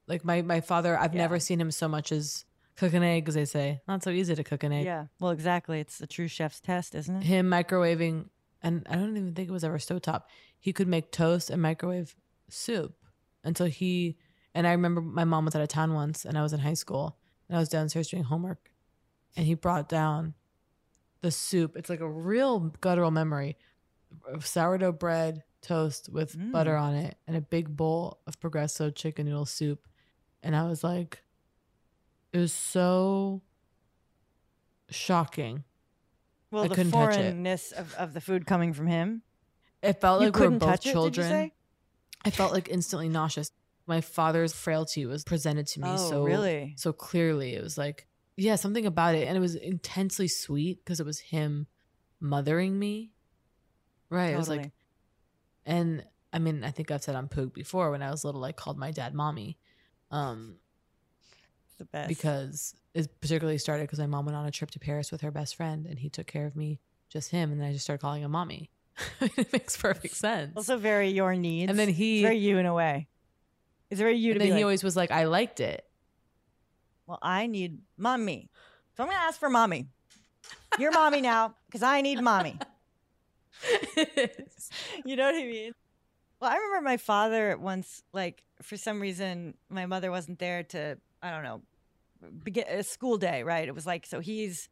Like 0.09 0.24
my 0.24 0.42
my 0.42 0.61
father, 0.61 0.98
I've 0.98 1.14
Yeah. 1.14 1.20
never 1.22 1.38
seen 1.38 1.61
him 1.61 1.70
so 1.70 1.86
much 1.88 2.11
as 2.11 2.44
cook 2.76 2.92
an 2.94 3.02
egg, 3.02 3.28
as 3.28 3.34
they 3.34 3.44
say. 3.44 3.80
Not 3.86 4.02
so 4.02 4.10
easy 4.10 4.34
to 4.34 4.44
cook 4.44 4.62
an 4.64 4.72
egg. 4.72 4.84
Yeah. 4.84 5.06
Well, 5.20 5.30
exactly. 5.30 5.80
It's 5.80 6.00
a 6.00 6.06
true 6.06 6.28
chef's 6.28 6.60
test, 6.60 6.94
isn't 6.94 7.16
it? 7.16 7.22
Him 7.24 7.50
microwaving, 7.50 8.28
and 8.62 8.86
I 8.88 8.96
don't 8.96 9.16
even 9.16 9.34
think 9.34 9.48
it 9.48 9.52
was 9.52 9.64
ever 9.64 9.78
stovetop. 9.78 10.22
He 10.58 10.72
could 10.72 10.88
make 10.88 11.10
toast 11.12 11.50
and 11.50 11.60
microwave 11.60 12.14
soup 12.48 12.94
until 13.44 13.66
he. 13.66 14.16
And 14.54 14.66
I 14.66 14.72
remember 14.72 15.00
my 15.00 15.24
mom 15.24 15.44
was 15.46 15.54
out 15.56 15.62
of 15.62 15.68
town 15.68 15.94
once, 15.94 16.24
and 16.24 16.36
I 16.36 16.42
was 16.42 16.52
in 16.52 16.60
high 16.60 16.74
school, 16.74 17.16
and 17.48 17.56
I 17.56 17.60
was 17.60 17.68
downstairs 17.68 18.08
doing 18.08 18.24
homework, 18.24 18.70
and 19.36 19.46
he 19.46 19.54
brought 19.54 19.88
down 19.88 20.34
the 21.22 21.30
soup. 21.30 21.76
It's 21.76 21.88
like 21.90 22.00
a 22.00 22.10
real 22.10 22.58
guttural 22.80 23.10
memory 23.10 23.56
of 24.26 24.46
sourdough 24.46 24.92
bread, 24.92 25.42
toast 25.62 26.08
with 26.12 26.36
butter 26.52 26.74
Mm. 26.74 26.82
on 26.82 26.94
it, 26.94 27.16
and 27.26 27.36
a 27.36 27.40
big 27.40 27.74
bowl 27.76 28.18
of 28.26 28.38
Progresso 28.40 28.90
chicken 28.90 29.26
noodle 29.26 29.46
soup. 29.46 29.86
And 30.42 30.54
I 30.56 30.64
was 30.68 30.82
like, 30.84 31.22
it 32.32 32.38
was 32.38 32.52
so 32.52 33.42
shocking. 34.90 35.64
Well, 36.50 36.64
I 36.64 36.68
the 36.68 36.74
couldn't 36.74 36.92
touch 36.92 37.14
it. 37.16 37.20
foreignness 37.20 37.72
of, 37.72 37.94
of 37.94 38.12
the 38.14 38.20
food 38.20 38.46
coming 38.46 38.72
from 38.72 38.86
him. 38.86 39.22
It 39.82 40.00
felt 40.00 40.20
You 40.20 40.26
like 40.28 40.34
we 40.36 40.40
were 40.40 40.44
couldn't 40.46 40.58
both 40.58 40.68
touch 40.70 40.80
it, 40.80 40.82
did 40.84 40.88
you 40.88 40.92
children. 40.92 41.28
say? 41.28 41.52
I 42.24 42.30
felt 42.30 42.52
like 42.52 42.68
instantly 42.68 43.08
nauseous. 43.08 43.50
My 43.86 44.00
father's 44.00 44.52
frailty 44.52 45.06
was 45.06 45.24
presented 45.24 45.66
to 45.68 45.80
me 45.80 45.88
Oh, 45.90 45.96
so 45.96 46.24
really? 46.24 46.74
so 46.76 46.92
clearly. 46.92 47.54
It 47.54 47.62
was 47.62 47.76
like, 47.76 48.06
yeah, 48.36 48.54
something 48.56 48.86
about 48.86 49.14
it, 49.14 49.26
and 49.26 49.36
it 49.36 49.40
was 49.40 49.54
intensely 49.56 50.28
sweet 50.28 50.84
because 50.84 51.00
it 51.00 51.06
was 51.06 51.18
him 51.18 51.66
mothering 52.20 52.78
me. 52.78 53.10
Right. 54.08 54.34
It 54.34 54.36
was 54.36 54.48
like, 54.48 54.58
Totally. 54.58 54.72
and 55.66 56.04
I 56.32 56.38
mean, 56.38 56.62
I 56.64 56.70
think 56.70 56.90
I've 56.90 57.02
said 57.02 57.14
on 57.16 57.28
Poog 57.28 57.52
before 57.54 57.90
when 57.90 58.02
I 58.02 58.10
was 58.10 58.24
little, 58.24 58.44
I 58.44 58.52
called 58.52 58.78
my 58.78 58.90
dad 58.90 59.14
mommy, 59.14 59.58
um, 60.10 60.56
the 61.82 61.88
best. 61.92 62.08
because 62.08 62.74
it 62.94 63.08
particularly 63.20 63.58
started 63.58 63.84
because 63.84 63.98
my 63.98 64.06
mom 64.06 64.24
went 64.26 64.36
on 64.36 64.46
a 64.46 64.50
trip 64.50 64.70
to 64.72 64.78
Paris 64.78 65.10
with 65.12 65.20
her 65.22 65.30
best 65.30 65.56
friend, 65.56 65.86
and 65.86 65.98
he 65.98 66.08
took 66.08 66.26
care 66.26 66.46
of 66.46 66.56
me, 66.56 66.78
just 67.08 67.30
him, 67.30 67.52
and 67.52 67.60
then 67.60 67.68
I 67.68 67.72
just 67.72 67.84
started 67.84 68.00
calling 68.00 68.22
him 68.22 68.30
mommy. 68.30 68.70
it 69.20 69.52
makes 69.52 69.76
perfect 69.76 70.14
sense. 70.14 70.52
also 70.56 70.76
very 70.76 71.08
your 71.10 71.34
needs. 71.34 71.70
And 71.70 71.78
then 71.78 71.88
It's 71.88 71.98
he- 71.98 72.22
very 72.22 72.36
you 72.38 72.58
in 72.58 72.66
a 72.66 72.74
way. 72.74 73.08
It's 73.90 74.00
very 74.00 74.16
you 74.16 74.32
and 74.32 74.40
to 74.40 74.46
then 74.46 74.48
he 74.48 74.54
like, 74.54 74.64
always 74.64 74.82
was 74.84 74.96
like, 74.96 75.10
I 75.10 75.24
liked 75.24 75.60
it. 75.60 75.84
well, 77.06 77.18
I 77.22 77.46
need 77.46 77.78
mommy. 77.96 78.48
So 78.96 79.02
I'm 79.02 79.08
gonna 79.08 79.20
ask 79.20 79.38
for 79.40 79.48
mommy. 79.50 79.88
You're 80.78 80.92
mommy 80.92 81.20
now 81.20 81.54
because 81.66 81.82
I 81.82 82.00
need 82.00 82.20
mommy. 82.20 82.58
you 85.04 85.16
know 85.16 85.26
what 85.26 85.34
I 85.34 85.44
mean? 85.46 85.72
Well, 86.40 86.50
I 86.50 86.56
remember 86.56 86.80
my 86.88 86.96
father 86.96 87.56
once, 87.56 88.02
like, 88.12 88.42
for 88.62 88.76
some 88.76 89.00
reason, 89.00 89.54
my 89.68 89.86
mother 89.86 90.10
wasn't 90.10 90.38
there 90.38 90.62
to, 90.64 90.98
I 91.22 91.30
don't 91.30 91.44
know, 91.44 91.62
begin 92.44 92.64
a 92.68 92.82
school 92.82 93.18
day, 93.18 93.42
right? 93.42 93.66
It 93.66 93.74
was 93.74 93.86
like, 93.86 94.06
so 94.06 94.20
he's 94.20 94.68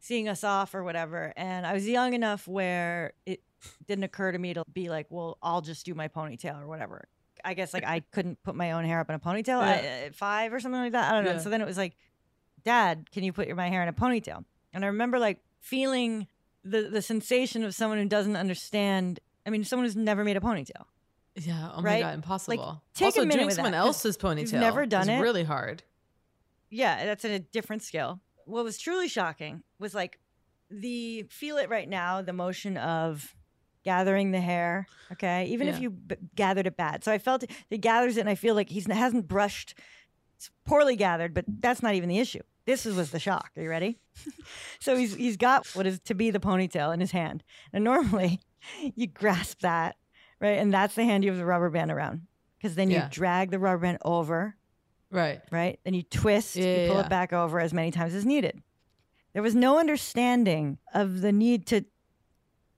seeing 0.00 0.28
us 0.28 0.44
off 0.44 0.74
or 0.74 0.84
whatever. 0.84 1.32
And 1.36 1.66
I 1.66 1.72
was 1.72 1.88
young 1.88 2.14
enough 2.14 2.46
where 2.46 3.12
it 3.26 3.40
didn't 3.86 4.04
occur 4.04 4.32
to 4.32 4.38
me 4.38 4.54
to 4.54 4.64
be 4.72 4.88
like, 4.90 5.06
well, 5.10 5.38
I'll 5.42 5.62
just 5.62 5.86
do 5.86 5.94
my 5.94 6.08
ponytail 6.08 6.60
or 6.62 6.66
whatever. 6.66 7.08
I 7.44 7.54
guess 7.54 7.72
like 7.74 7.84
I 7.84 8.00
couldn't 8.12 8.42
put 8.42 8.54
my 8.54 8.72
own 8.72 8.84
hair 8.84 9.00
up 9.00 9.08
in 9.08 9.14
a 9.16 9.18
ponytail 9.18 9.60
Yeah. 9.60 10.06
at 10.06 10.14
five 10.14 10.52
or 10.52 10.60
something 10.60 10.80
like 10.80 10.92
that. 10.92 11.10
I 11.10 11.14
don't 11.14 11.24
know. 11.24 11.32
Yeah. 11.32 11.38
So 11.38 11.50
then 11.50 11.60
it 11.60 11.66
was 11.66 11.76
like, 11.76 11.94
Dad, 12.64 13.10
can 13.10 13.24
you 13.24 13.32
put 13.32 13.46
your, 13.46 13.56
my 13.56 13.68
hair 13.68 13.82
in 13.82 13.88
a 13.88 13.92
ponytail? 13.92 14.44
And 14.72 14.84
I 14.84 14.88
remember 14.88 15.18
like 15.18 15.40
feeling 15.60 16.26
the 16.64 16.82
the 16.82 17.02
sensation 17.02 17.62
of 17.64 17.74
someone 17.74 17.98
who 17.98 18.06
doesn't 18.06 18.36
understand. 18.36 19.20
I 19.46 19.50
mean, 19.50 19.64
someone 19.64 19.84
who's 19.84 19.94
never 19.96 20.24
made 20.24 20.36
a 20.38 20.40
ponytail. 20.40 20.84
Yeah. 21.36 21.72
Oh 21.74 21.82
Right? 21.82 22.02
my 22.02 22.08
god, 22.08 22.14
impossible. 22.14 22.56
Like, 22.56 22.76
take 22.94 23.06
also, 23.06 23.22
a 23.22 23.26
minute 23.26 23.42
doing 23.42 23.54
someone 23.54 23.72
that, 23.72 23.78
else's 23.78 24.16
ponytail. 24.16 24.40
you've 24.40 24.52
never 24.52 24.86
done 24.86 25.08
it. 25.10 25.20
really 25.20 25.44
hard. 25.44 25.82
Yeah, 26.70 27.04
that's 27.04 27.24
in 27.24 27.30
a 27.32 27.38
different 27.38 27.82
skill. 27.82 28.20
What 28.46 28.64
was 28.64 28.78
truly 28.78 29.08
shocking 29.08 29.62
was 29.78 29.94
like 29.94 30.18
the 30.70 31.24
feel 31.30 31.56
it 31.58 31.68
right 31.70 31.88
now, 31.88 32.20
the 32.22 32.32
motion 32.32 32.76
of 32.76 33.34
gathering 33.84 34.30
the 34.32 34.40
hair. 34.40 34.86
Okay, 35.12 35.44
even 35.46 35.68
if 35.68 35.78
you 35.78 35.90
b- 35.90 36.16
gathered 36.34 36.66
it 36.66 36.76
bad. 36.76 37.04
So 37.04 37.12
I 37.12 37.18
felt 37.18 37.44
he 37.70 37.78
gathers 37.78 38.16
it, 38.16 38.20
and 38.20 38.28
I 38.30 38.34
feel 38.34 38.54
like 38.54 38.68
he's 38.70 38.86
hasn't 38.86 39.28
brushed. 39.28 39.78
It's 40.36 40.50
poorly 40.66 40.96
gathered, 40.96 41.32
but 41.34 41.44
that's 41.60 41.82
not 41.82 41.94
even 41.94 42.08
the 42.08 42.18
issue. 42.18 42.40
This 42.66 42.84
was 42.86 43.10
the 43.10 43.20
shock. 43.20 43.50
Are 43.56 43.62
you 43.62 43.68
ready? 43.70 44.00
so 44.80 44.96
he's 44.96 45.14
he's 45.14 45.36
got 45.36 45.66
what 45.74 45.86
is 45.86 46.00
to 46.00 46.14
be 46.14 46.30
the 46.30 46.40
ponytail 46.40 46.92
in 46.92 47.00
his 47.00 47.12
hand, 47.12 47.44
and 47.72 47.84
normally 47.84 48.40
you 48.94 49.06
grasp 49.06 49.60
that 49.60 49.96
right, 50.40 50.58
and 50.58 50.72
that's 50.72 50.94
the 50.94 51.04
hand 51.04 51.24
you 51.24 51.30
have 51.30 51.38
the 51.38 51.44
rubber 51.46 51.70
band 51.70 51.92
around, 51.92 52.22
because 52.58 52.74
then 52.74 52.90
Yeah. 52.90 53.04
you 53.04 53.10
drag 53.10 53.50
the 53.50 53.58
rubber 53.58 53.78
band 53.82 53.98
over 54.04 54.56
Right. 55.14 55.40
right? 55.50 55.78
Then 55.84 55.94
you 55.94 56.02
twist, 56.02 56.56
Yeah, 56.56 56.82
you 56.82 56.86
pull 56.88 56.96
yeah. 56.98 57.04
it 57.04 57.08
back 57.10 57.32
over 57.32 57.60
as 57.60 57.72
many 57.72 57.90
times 57.90 58.14
as 58.14 58.26
needed. 58.26 58.62
There 59.32 59.42
was 59.42 59.54
no 59.54 59.78
understanding 59.78 60.78
of 60.92 61.20
the 61.20 61.32
need 61.32 61.66
to, 61.66 61.84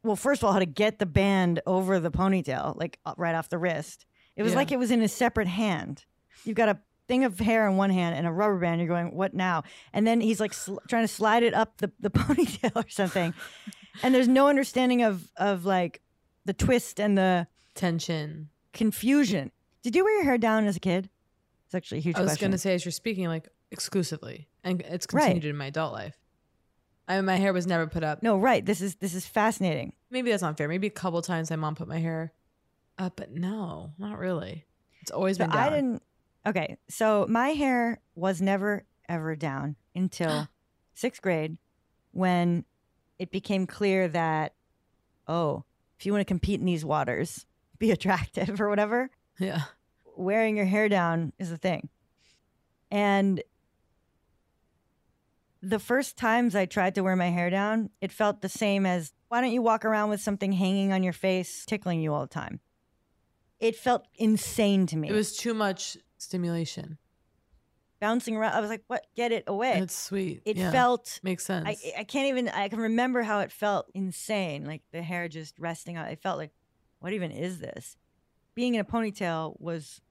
well, 0.02 0.16
first 0.16 0.42
of 0.42 0.46
all, 0.46 0.52
how 0.52 0.58
to 0.58 0.66
get 0.66 0.98
the 0.98 1.06
band 1.06 1.60
over 1.66 1.98
the 1.98 2.10
ponytail, 2.10 2.76
like 2.76 2.98
uh, 3.06 3.14
right 3.16 3.34
off 3.34 3.48
the 3.48 3.58
wrist. 3.58 4.06
It 4.36 4.42
was 4.42 4.52
Yeah. 4.52 4.58
like 4.58 4.72
it 4.72 4.78
was 4.78 4.90
in 4.90 5.02
a 5.02 5.08
separate 5.08 5.48
hand. 5.48 6.04
You've 6.44 6.56
got 6.56 6.68
a 6.68 6.78
thing 7.08 7.24
of 7.24 7.38
hair 7.38 7.66
in 7.68 7.76
one 7.76 7.90
hand 7.90 8.14
and 8.16 8.26
a 8.26 8.32
rubber 8.32 8.58
band. 8.58 8.80
You're 8.80 8.88
going, 8.88 9.14
what 9.14 9.32
now? 9.34 9.62
And 9.92 10.06
then 10.06 10.20
he's 10.20 10.40
like 10.40 10.52
sl- 10.52 10.78
trying 10.88 11.04
to 11.04 11.08
slide 11.08 11.42
it 11.42 11.54
up 11.54 11.78
the, 11.78 11.90
the 12.00 12.10
ponytail 12.20 12.72
or 12.84 12.88
something. 12.88 13.32
and 14.02 14.14
there's 14.14 14.28
no 14.28 14.48
understanding 14.48 15.02
of 15.02 15.30
of 15.36 15.64
like 15.64 16.00
the 16.44 16.52
twist 16.52 17.00
and 17.00 17.16
the 17.16 17.46
Tension. 17.74 18.48
confusion. 18.72 19.52
Did 19.82 19.94
you 19.96 20.04
wear 20.04 20.14
your 20.16 20.24
hair 20.24 20.38
down 20.38 20.66
as 20.66 20.76
a 20.76 20.80
kid? 20.80 21.08
It's 21.66 21.74
actually 21.74 21.98
a 21.98 22.00
huge 22.02 22.16
I 22.16 22.22
was 22.22 22.36
gonna 22.36 22.58
say 22.58 22.74
as 22.74 22.84
you're 22.84 22.92
speaking, 22.92 23.26
like 23.28 23.48
exclusively, 23.70 24.48
and 24.64 24.80
it's 24.82 25.06
Right. 25.12 25.24
continued 25.24 25.44
in 25.50 25.56
my 25.56 25.66
adult 25.66 25.92
life. 25.92 26.16
I 27.08 27.16
mean, 27.16 27.24
my 27.24 27.36
hair 27.36 27.52
was 27.52 27.66
never 27.66 27.86
put 27.86 28.02
up. 28.02 28.22
No, 28.22 28.36
right. 28.38 28.64
This 28.64 28.80
is 28.80 28.96
this 28.96 29.14
is 29.14 29.26
fascinating. 29.26 29.92
Maybe 30.10 30.30
that's 30.30 30.42
not 30.42 30.56
fair. 30.56 30.68
Maybe 30.68 30.86
a 30.86 30.90
couple 30.90 31.20
times 31.22 31.50
my 31.50 31.56
mom 31.56 31.74
put 31.74 31.88
my 31.88 31.98
hair 31.98 32.32
up, 32.98 33.16
but 33.16 33.32
no, 33.32 33.92
not 33.98 34.18
really. 34.18 34.66
It's 35.02 35.10
always 35.10 35.36
So 35.36 35.44
been 35.44 35.50
down. 35.50 35.60
I 35.60 35.70
didn't. 35.70 36.02
Okay, 36.46 36.76
so 36.88 37.26
my 37.28 37.50
hair 37.50 38.00
was 38.14 38.40
never 38.40 38.84
ever 39.08 39.34
down 39.36 39.76
until 39.94 40.48
sixth 40.94 41.20
grade, 41.22 41.58
when 42.12 42.64
it 43.18 43.30
became 43.30 43.66
clear 43.66 44.08
that, 44.08 44.54
oh, 45.26 45.64
if 45.98 46.06
you 46.06 46.12
want 46.12 46.20
to 46.20 46.24
compete 46.24 46.60
in 46.60 46.66
these 46.66 46.84
waters, 46.84 47.46
be 47.78 47.90
attractive 47.90 48.60
or 48.60 48.68
whatever, 48.68 49.10
Yeah. 49.38 49.62
Wearing 50.16 50.56
your 50.56 50.66
hair 50.66 50.88
down 50.88 51.32
is 51.38 51.52
a 51.52 51.56
thing. 51.56 51.88
And 52.90 53.42
the 55.62 55.78
first 55.78 56.16
times 56.16 56.54
I 56.54 56.66
tried 56.66 56.94
to 56.94 57.02
wear 57.02 57.16
my 57.16 57.30
hair 57.30 57.50
down, 57.50 57.90
it 58.00 58.12
felt 58.12 58.40
the 58.42 58.48
same 58.48 58.86
as 58.86 59.12
why 59.28 59.40
don't 59.40 59.50
you 59.52 59.62
walk 59.62 59.84
around 59.84 60.10
with 60.10 60.20
something 60.20 60.52
hanging 60.52 60.92
on 60.92 61.02
your 61.02 61.12
face, 61.12 61.64
tickling 61.66 62.00
you 62.00 62.12
all 62.14 62.20
the 62.22 62.26
time? 62.28 62.60
It 63.58 63.74
felt 63.74 64.06
insane 64.14 64.86
to 64.88 64.96
me. 64.96 65.08
It 65.08 65.12
was 65.12 65.36
too 65.36 65.54
much 65.54 65.96
stimulation. 66.18 66.98
bouncing 67.98 68.36
around. 68.36 68.52
I 68.52 68.60
was 68.60 68.68
like, 68.68 68.84
what? 68.86 69.06
Get 69.16 69.32
it 69.32 69.44
away. 69.46 69.78
It's 69.78 69.96
sweet. 69.96 70.42
It 70.44 70.58
Yeah. 70.58 70.70
felt 70.70 71.18
makes 71.22 71.44
sense. 71.46 71.66
I, 71.66 72.00
I 72.00 72.04
can't 72.04 72.28
even 72.28 72.48
I 72.50 72.68
can 72.68 72.78
remember 72.78 73.22
how 73.22 73.40
it 73.40 73.50
felt 73.50 73.90
insane. 73.94 74.66
Like 74.66 74.82
the 74.92 75.02
hair 75.02 75.28
just 75.28 75.58
resting 75.58 75.96
on 75.96 76.06
it 76.06 76.20
felt 76.20 76.36
like 76.36 76.52
what 77.00 77.14
even 77.14 77.30
is 77.32 77.58
this? 77.58 77.96
Being 78.54 78.74
in 78.74 78.80
a 78.80 78.84
ponytail 78.84 79.58
was 79.58 80.02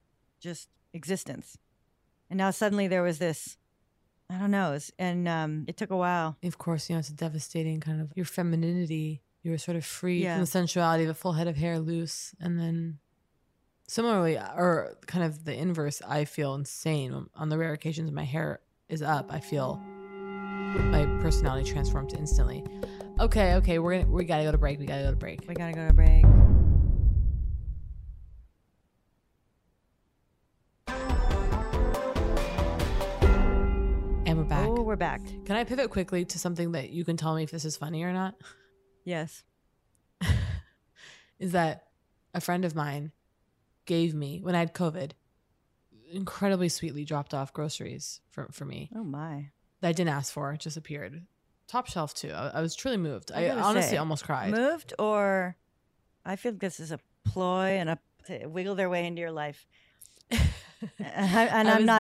just 0.46 0.70
existence. 0.94 1.58
And 2.30 2.38
now 2.38 2.52
suddenly 2.52 2.88
there 2.88 3.04
was 3.04 3.18
this 3.20 3.58
I 4.30 4.40
don't 4.40 4.50
know, 4.52 4.70
it 4.70 4.74
was- 4.76 4.92
and 4.98 5.28
um 5.28 5.66
it 5.68 5.76
took 5.78 5.92
a 5.92 5.98
while. 5.98 6.38
of 6.44 6.58
course, 6.58 6.90
you 6.90 6.96
know, 6.96 7.00
it's 7.00 7.10
a 7.10 7.14
devastating 7.14 7.80
kind 7.82 8.00
of 8.02 8.12
your 8.16 8.26
femininity. 8.26 9.22
You 9.44 9.52
were 9.52 9.58
sort 9.60 9.78
of 9.78 9.86
free 9.86 10.24
Yeah. 10.24 10.36
from 10.36 10.42
the 10.42 10.48
sensuality 10.48 11.04
of 11.04 11.10
a 11.12 11.14
full 11.14 11.34
head 11.34 11.48
of 11.48 11.56
hair 11.58 11.78
loose. 11.80 12.34
And 12.40 12.58
then 12.60 13.00
similarly, 13.88 14.38
or 14.38 14.98
kind 15.06 15.24
of 15.24 15.44
the 15.46 15.54
inverse, 15.54 16.02
I 16.08 16.26
feel 16.26 16.56
insane 16.56 17.28
on 17.36 17.50
the 17.50 17.58
rare 17.58 17.74
occasions 17.74 18.12
my 18.12 18.24
hair 18.24 18.60
is 18.90 19.02
up. 19.04 19.32
I 19.32 19.40
feel 19.40 19.76
my 20.96 21.06
personality 21.22 21.70
transforms 21.72 22.14
instantly. 22.14 22.64
Okay, 23.20 23.54
okay, 23.56 23.78
we're 23.80 24.00
gonna 24.00 24.12
we 24.12 24.26
gotta 24.26 24.44
go 24.44 24.52
to 24.52 24.58
break. 24.58 24.80
We 24.80 24.86
gotta 24.88 25.04
go 25.04 25.12
to 25.12 25.16
break. 25.26 25.48
We 25.48 25.54
gotta 25.54 25.74
go 25.74 25.88
to 25.88 25.94
break. 25.94 26.26
We're 34.86 34.96
back. 34.96 35.22
Can 35.46 35.56
I 35.56 35.64
pivot 35.64 35.90
quickly 35.90 36.26
to 36.26 36.38
something 36.38 36.74
that 36.74 36.92
you 36.92 37.04
can 37.04 37.18
tell 37.18 37.34
me 37.36 37.42
if 37.42 37.50
this 37.50 37.66
is 37.66 37.76
funny 37.76 38.04
or 38.04 38.14
not? 38.14 38.36
Yes. 39.04 39.44
is 41.40 41.54
that 41.54 41.88
a 42.36 42.40
friend 42.40 42.64
of 42.64 42.76
mine 42.76 43.12
gave 43.86 44.14
me 44.14 44.42
when 44.44 44.54
I 44.54 44.60
had 44.60 44.76
COVID, 44.76 45.12
incredibly 46.12 46.70
sweetly 46.70 47.04
dropped 47.04 47.34
off 47.34 47.52
groceries 47.52 48.22
for, 48.30 48.48
for 48.52 48.66
me 48.66 48.92
Oh 48.96 49.04
my. 49.04 49.50
that 49.82 49.90
I 49.90 49.92
didn't 49.92 50.12
ask 50.12 50.32
for, 50.32 50.54
it 50.54 50.60
just 50.60 50.78
appeared. 50.78 51.26
top 51.68 51.88
shelf 51.88 52.14
too. 52.14 52.32
I, 52.32 52.50
I 52.50 52.62
was 52.62 52.76
truly 52.76 52.98
moved. 52.98 53.32
I, 53.32 53.48
gotta 53.48 53.62
honestly 53.62 53.92
say, 53.92 53.98
almost 53.98 54.24
cried. 54.24 54.52
Moved 54.52 54.94
or 55.00 55.56
I 56.24 56.36
feel 56.36 56.54
this 56.54 56.80
is 56.80 56.92
a 56.92 57.00
ploy 57.24 57.78
and 57.80 57.90
a 57.90 58.00
wiggle 58.48 58.76
their 58.76 58.90
way 58.90 59.08
into 59.08 59.20
your 59.20 59.32
life. 59.32 59.66
and 60.32 60.40
I, 61.00 61.46
and 61.46 61.68
I 61.68 61.76
I'm 61.76 61.86
not 61.86 62.02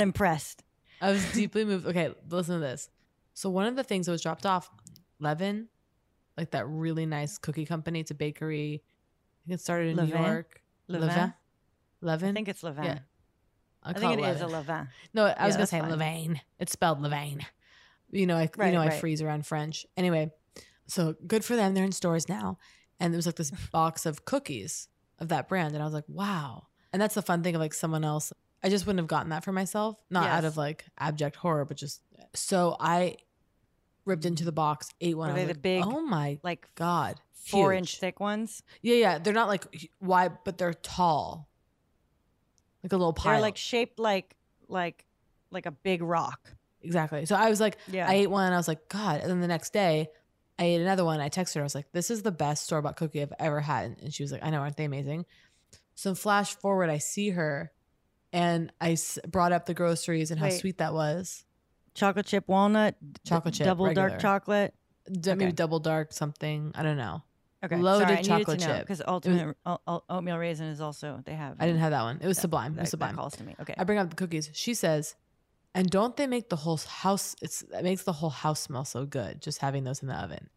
Impressed. 0.00 0.62
I 1.00 1.10
was 1.10 1.32
deeply 1.32 1.64
moved. 1.64 1.86
Okay, 1.86 2.12
listen 2.30 2.54
to 2.54 2.60
this. 2.60 2.88
So 3.34 3.50
one 3.50 3.66
of 3.66 3.76
the 3.76 3.84
things 3.84 4.06
that 4.06 4.12
was 4.12 4.22
dropped 4.22 4.46
off, 4.46 4.70
Levin, 5.18 5.68
like 6.36 6.50
that 6.52 6.66
really 6.68 7.06
nice 7.06 7.38
cookie 7.38 7.66
company, 7.66 8.00
it's 8.00 8.10
a 8.10 8.14
bakery. 8.14 8.82
I 8.84 9.48
think 9.48 9.54
it 9.54 9.60
started 9.60 9.98
in 9.98 10.04
New 10.04 10.16
York. 10.16 10.62
Levin. 10.88 11.34
Levin. 12.00 12.30
I 12.30 12.32
think 12.32 12.48
it's 12.48 12.62
Levain. 12.62 12.84
Yeah. 12.84 12.98
I 13.82 13.92
think 13.92 14.18
it 14.18 14.22
is 14.24 14.40
a 14.40 14.46
Levin. 14.46 14.88
No, 15.12 15.26
I 15.26 15.30
Yeah, 15.30 15.46
was 15.46 15.56
gonna 15.56 15.66
say 15.66 15.80
fine. 15.80 15.90
Levain. 15.90 16.40
It's 16.58 16.72
spelled 16.72 17.00
Levain. 17.00 17.44
You 18.10 18.26
know, 18.26 18.36
I 18.36 18.48
Right, 18.56 18.68
you 18.68 18.72
know 18.72 18.80
I 18.80 18.90
freeze 18.90 19.20
around 19.20 19.46
French. 19.46 19.84
Anyway, 19.96 20.30
so 20.86 21.14
good 21.26 21.44
for 21.44 21.56
them. 21.56 21.74
They're 21.74 21.84
in 21.84 21.92
stores 21.92 22.28
now, 22.28 22.58
and 23.00 23.12
there 23.12 23.18
was 23.18 23.26
like 23.26 23.36
this 23.36 23.50
box 23.72 24.06
of 24.06 24.24
cookies 24.24 24.88
of 25.18 25.28
that 25.28 25.48
brand, 25.48 25.74
and 25.74 25.82
I 25.82 25.84
was 25.84 25.94
like, 25.94 26.08
wow. 26.08 26.66
And 26.92 27.02
that's 27.02 27.14
the 27.14 27.22
fun 27.22 27.42
thing 27.42 27.54
of 27.54 27.60
like 27.60 27.74
someone 27.74 28.04
else. 28.04 28.32
I 28.64 28.70
just 28.70 28.86
wouldn't 28.86 29.00
have 29.00 29.06
gotten 29.08 29.28
that 29.30 29.44
for 29.44 29.52
myself, 29.52 29.96
not 30.10 30.26
out 30.28 30.44
of 30.44 30.56
like 30.56 30.86
abject 30.98 31.36
horror, 31.36 31.64
but 31.66 31.76
just 31.76 32.00
so 32.34 32.76
I 32.80 33.16
ripped 34.06 34.24
into 34.24 34.44
the 34.44 34.52
box, 34.52 34.88
ate 35.00 35.16
one. 35.16 35.30
Are 35.30 35.34
they 35.34 35.40
was 35.40 35.48
the 35.48 35.54
like, 35.54 35.62
big, 35.62 35.84
Oh 35.84 36.00
my 36.00 36.38
like 36.42 36.66
god, 36.74 37.20
four 37.34 37.72
huge. 37.72 37.78
inch 37.80 38.00
thick 38.00 38.20
ones? 38.20 38.62
Yeah, 38.80 38.94
yeah. 38.96 39.18
They're 39.18 39.34
not 39.34 39.48
like 39.48 39.66
wide, 40.00 40.38
but 40.44 40.56
they're 40.58 40.72
tall, 40.74 41.48
like 42.82 42.92
a 42.92 42.96
little 42.96 43.12
pile. 43.12 43.32
They're 43.34 43.40
like 43.42 43.56
shaped 43.58 43.98
like 43.98 44.34
like 44.68 45.04
like 45.50 45.66
a 45.66 45.70
big 45.70 46.02
rock. 46.02 46.54
Exactly. 46.82 47.26
So 47.26 47.34
I 47.36 47.48
was 47.50 47.60
like, 47.60 47.78
Yeah. 47.88 48.08
I 48.08 48.14
ate 48.14 48.30
one. 48.30 48.52
I 48.52 48.56
was 48.56 48.68
like, 48.68 48.88
God. 48.88 49.20
And 49.20 49.30
then 49.30 49.40
the 49.40 49.48
next 49.48 49.72
day, 49.72 50.08
I 50.58 50.64
ate 50.64 50.80
another 50.80 51.04
one. 51.04 51.20
I 51.20 51.28
texted 51.28 51.54
her. 51.56 51.60
I 51.60 51.64
was 51.64 51.74
like, 51.74 51.90
this 51.92 52.10
is 52.10 52.22
the 52.22 52.32
best 52.32 52.64
store 52.64 52.82
bought 52.82 52.96
cookie 52.96 53.22
I've 53.22 53.32
ever 53.38 53.60
had. 53.60 53.96
And 54.02 54.12
she 54.12 54.22
was 54.22 54.32
like, 54.32 54.42
I 54.42 54.50
know, 54.50 54.58
aren't 54.60 54.76
they 54.76 54.84
amazing? 54.84 55.24
So 55.94 56.14
flash 56.14 56.54
forward, 56.56 56.90
I 56.90 56.98
see 56.98 57.30
her 57.30 57.70
and 58.34 58.70
I 58.80 58.92
s- 58.92 59.18
brought 59.26 59.52
up 59.52 59.64
the 59.66 59.72
groceries 59.74 60.30
and 60.30 60.38
how 60.38 60.46
Wait. 60.46 60.58
sweet 60.60 60.78
that 60.78 60.92
was. 60.92 61.44
Chocolate 61.94 62.26
chip 62.26 62.48
walnut, 62.48 62.96
d- 63.00 63.20
Chocolate 63.24 63.54
chip, 63.54 63.64
double 63.64 63.86
regular. 63.86 64.08
dark 64.10 64.20
chocolate. 64.20 64.74
D- 65.10 65.30
Okay. 65.30 65.34
Maybe 65.36 65.52
double 65.52 65.78
dark 65.80 66.12
something. 66.12 66.72
I 66.74 66.82
don't 66.82 66.96
know. 66.96 67.22
Okay, 67.64 67.76
Loaded 67.76 68.08
sorry, 68.08 68.18
I 68.18 68.22
chocolate 68.22 68.58
needed 68.58 68.60
to 68.60 68.66
chip. 68.78 68.80
because 68.86 69.02
ultimate 69.06 69.56
oatmeal 69.64 70.36
raisin 70.36 70.66
is 70.66 70.80
also 70.82 71.22
they 71.24 71.34
have. 71.34 71.56
I 71.60 71.66
didn't 71.66 71.80
have 71.80 71.92
that 71.92 72.02
one. 72.02 72.18
It 72.20 72.26
was 72.26 72.36
sublime. 72.38 72.72
it 72.72 72.76
that- 72.76 72.80
was 72.82 72.86
that 72.88 72.90
sublime. 72.90 73.14
calls 73.16 73.36
to 73.36 73.44
me. 73.44 73.54
Okay. 73.60 73.74
I 73.78 73.84
bring 73.84 73.98
up 73.98 74.10
the 74.10 74.16
cookies. 74.16 74.50
She 74.52 74.74
says, 74.74 75.14
and 75.74 75.88
don't 75.88 76.16
they 76.16 76.26
make 76.26 76.48
the 76.50 76.56
whole 76.56 76.76
house? 76.76 77.36
It's 77.40 77.62
it 77.62 77.82
makes 77.84 78.02
the 78.02 78.12
whole 78.12 78.30
house 78.30 78.60
smell 78.60 78.84
so 78.84 79.06
good 79.06 79.40
just 79.40 79.58
having 79.60 79.84
those 79.84 80.02
in 80.02 80.08
the 80.08 80.14
oven. 80.14 80.50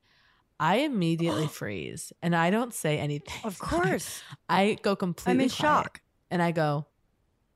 I 0.60 0.78
immediately 0.78 1.48
freeze 1.60 2.12
and 2.24 2.36
I 2.36 2.50
don't 2.50 2.74
say 2.74 2.98
anything. 2.98 3.42
Of 3.44 3.60
course. 3.60 4.22
I 4.50 4.78
go 4.82 4.96
completely 4.96 5.32
I'm 5.32 5.42
in 5.42 5.50
quiet, 5.50 5.62
shock. 5.84 6.02
and 6.32 6.42
I 6.42 6.52
go, 6.52 6.88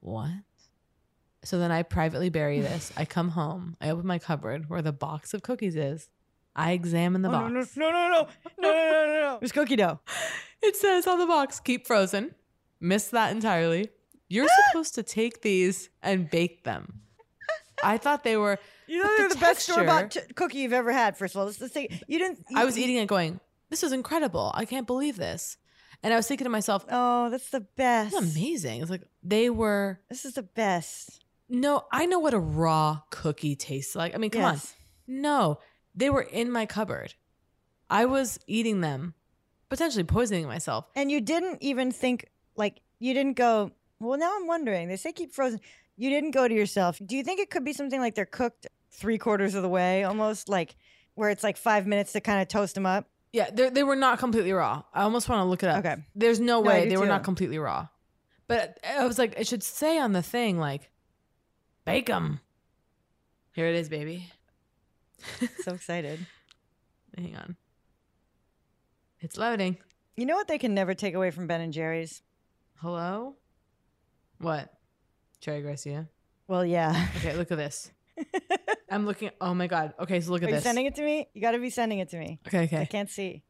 what? 0.02 0.30
So 1.44 1.58
then 1.58 1.72
I 1.72 1.82
privately 1.84 2.30
bury 2.30 2.60
this. 2.60 2.92
I 2.96 3.06
come 3.06 3.30
home. 3.30 3.76
I 3.82 3.90
open 3.90 4.06
my 4.06 4.20
cupboard 4.20 4.70
where 4.70 4.82
the 4.84 4.92
box 4.92 5.34
of 5.34 5.42
cookies 5.42 5.76
is. 5.76 6.10
I 6.56 6.74
examine 6.74 7.22
the 7.24 7.30
Oh, 7.30 7.32
box. 7.32 7.76
no, 7.78 7.90
no, 7.90 7.92
no, 7.92 8.10
no, 8.10 8.10
no, 8.10 8.28
no, 8.60 8.72
no, 8.72 8.72
no, 8.72 9.06
no, 9.06 9.22
no. 9.22 9.40
It's 9.42 9.52
cookie 9.52 9.76
dough. 9.78 10.00
It 10.62 10.76
says 10.76 11.08
on 11.08 11.18
the 11.18 11.26
box, 11.26 11.60
keep 11.60 11.88
frozen. 11.88 12.36
Missed 12.80 13.12
that 13.12 13.32
entirely. 13.32 13.90
You're 14.28 14.48
supposed 14.72 14.94
to 14.96 15.04
take 15.04 15.42
these 15.42 15.90
and 16.04 16.30
bake 16.30 16.64
them. 16.64 17.02
I 17.84 17.98
thought 17.98 18.24
they 18.24 18.38
were. 18.38 18.60
You 18.88 19.02
know 19.04 19.18
they're 19.18 19.30
the, 19.30 19.36
best 19.36 19.62
store 19.62 19.84
bought 19.86 20.12
t- 20.12 20.20
cookie 20.36 20.60
you've 20.60 20.74
ever 20.74 20.92
had. 20.92 21.18
First 21.18 21.34
of 21.36 21.40
all, 21.40 21.46
let's, 21.46 21.60
let's 21.62 21.74
say 21.74 21.88
you 22.08 22.20
didn't. 22.20 22.46
I 22.56 22.66
was 22.66 22.78
eating 22.78 22.98
it 22.98 23.08
going, 23.08 23.40
this 23.70 23.82
is 23.84 23.92
incredible. 23.94 24.52
I 24.54 24.66
can't 24.66 24.86
believe 24.86 25.16
this. 25.16 25.58
And 26.04 26.14
I 26.14 26.18
was 26.18 26.28
thinking 26.28 26.46
to 26.46 26.50
myself, 26.50 26.86
oh, 26.90 27.30
that's 27.30 27.50
the 27.50 27.60
best. 27.62 28.14
That's 28.14 28.36
amazing. 28.36 28.82
It's 28.82 28.90
like 28.90 29.04
they 29.24 29.50
were. 29.50 30.00
This 30.10 30.26
is 30.26 30.34
the 30.34 30.44
best. 30.44 31.24
No, 31.48 31.86
I 31.92 32.06
know 32.06 32.20
what 32.20 32.34
a 32.34 32.40
raw 32.40 33.02
cookie 33.10 33.56
tastes 33.56 33.96
like. 33.96 34.16
I 34.16 34.18
mean, 34.18 34.32
come 34.32 34.42
Yes. 34.42 34.76
on. 35.08 35.22
No, 35.22 35.60
they 35.94 36.10
were 36.10 36.22
in 36.22 36.50
my 36.52 36.66
cupboard. 36.66 37.14
I 37.90 38.06
was 38.06 38.40
eating 38.48 38.80
them, 38.82 39.14
potentially 39.70 40.06
poisoning 40.06 40.48
myself. 40.48 40.86
And 40.96 41.12
you 41.12 41.20
didn't 41.22 41.58
even 41.62 41.92
think, 41.92 42.28
like, 42.56 42.80
you 43.00 43.14
didn't 43.14 43.36
go, 43.36 43.72
well, 44.00 44.18
now 44.18 44.32
I'm 44.36 44.48
wondering. 44.48 44.88
They 44.88 44.96
say 44.96 45.12
keep 45.12 45.34
frozen. 45.34 45.60
You 45.98 46.10
didn't 46.10 46.32
go 46.32 46.48
to 46.48 46.54
yourself. 46.56 47.00
Do 47.06 47.18
you 47.18 47.24
think 47.24 47.40
it 47.42 47.50
could 47.50 47.66
be 47.66 47.74
something 47.74 48.00
like 48.00 48.16
they're 48.16 48.26
cooked 48.26 48.66
three 48.92 49.18
quarters 49.18 49.54
of 49.54 49.62
the 49.62 49.70
way, 49.70 50.04
almost 50.06 50.48
like 50.50 50.76
where 51.16 51.30
it's 51.30 51.44
like 51.44 51.58
five 51.58 51.86
minutes 51.86 52.14
to 52.14 52.22
kind 52.22 52.42
of 52.42 52.48
toast 52.48 52.76
them 52.76 52.86
up? 52.86 53.08
Yeah, 53.34 53.50
they 53.52 53.70
they 53.70 53.84
were 53.84 53.96
not 53.96 54.20
completely 54.20 54.52
raw. 54.52 54.84
I 54.94 55.04
almost 55.04 55.30
want 55.30 55.40
to 55.40 55.46
look 55.46 55.64
it 55.64 55.70
up. 55.70 55.86
Okay. 55.86 56.04
There's 56.16 56.40
no 56.40 56.62
No, 56.62 56.68
way 56.68 56.88
they 56.90 56.98
were 56.98 57.04
too. 57.06 57.10
not 57.10 57.24
completely 57.24 57.58
raw. 57.60 57.88
But 58.48 58.78
I 58.86 59.06
was 59.06 59.18
like, 59.18 59.36
it 59.40 59.48
should 59.48 59.64
say 59.64 59.98
on 59.98 60.12
the 60.12 60.22
thing 60.22 60.60
like, 60.60 60.90
bake 61.86 62.08
them. 62.08 62.42
Here 63.54 63.68
it 63.68 63.76
is, 63.76 63.88
baby. 63.88 64.30
so 65.64 65.74
excited. 65.74 66.20
Hang 67.18 67.36
on. 67.38 67.56
It's 69.22 69.38
loading. 69.38 69.78
You 70.18 70.26
know 70.26 70.36
what 70.36 70.48
they 70.50 70.58
can 70.58 70.74
never 70.74 70.94
take 70.94 71.14
away 71.14 71.32
from 71.32 71.48
Ben 71.48 71.62
and 71.62 71.72
Jerry's? 71.72 72.22
Hello? 72.82 73.36
What? 74.40 74.74
Cherry 75.40 75.62
Garcia. 75.62 76.10
Well, 76.48 76.66
yeah. 76.66 77.08
Okay, 77.18 77.36
look 77.36 77.52
at 77.52 77.58
this. 77.58 77.92
I'm 78.90 79.06
looking. 79.06 79.30
Oh 79.40 79.54
my 79.54 79.68
god. 79.68 79.94
Okay, 80.00 80.20
so 80.22 80.32
look 80.32 80.44
at 80.44 80.50
this. 80.50 80.50
Are 80.50 80.50
at 80.50 80.52
you 80.52 80.56
this. 80.58 80.64
sending 80.64 80.86
it 80.86 80.96
to 80.96 81.04
me? 81.04 81.28
You 81.34 81.42
got 81.42 81.52
to 81.52 81.60
be 81.60 81.70
sending 81.70 82.00
it 82.00 82.10
to 82.10 82.18
me. 82.20 82.40
Okay, 82.48 82.64
okay. 82.64 82.82
I 82.82 82.86
can't 82.86 83.10
see. 83.10 83.44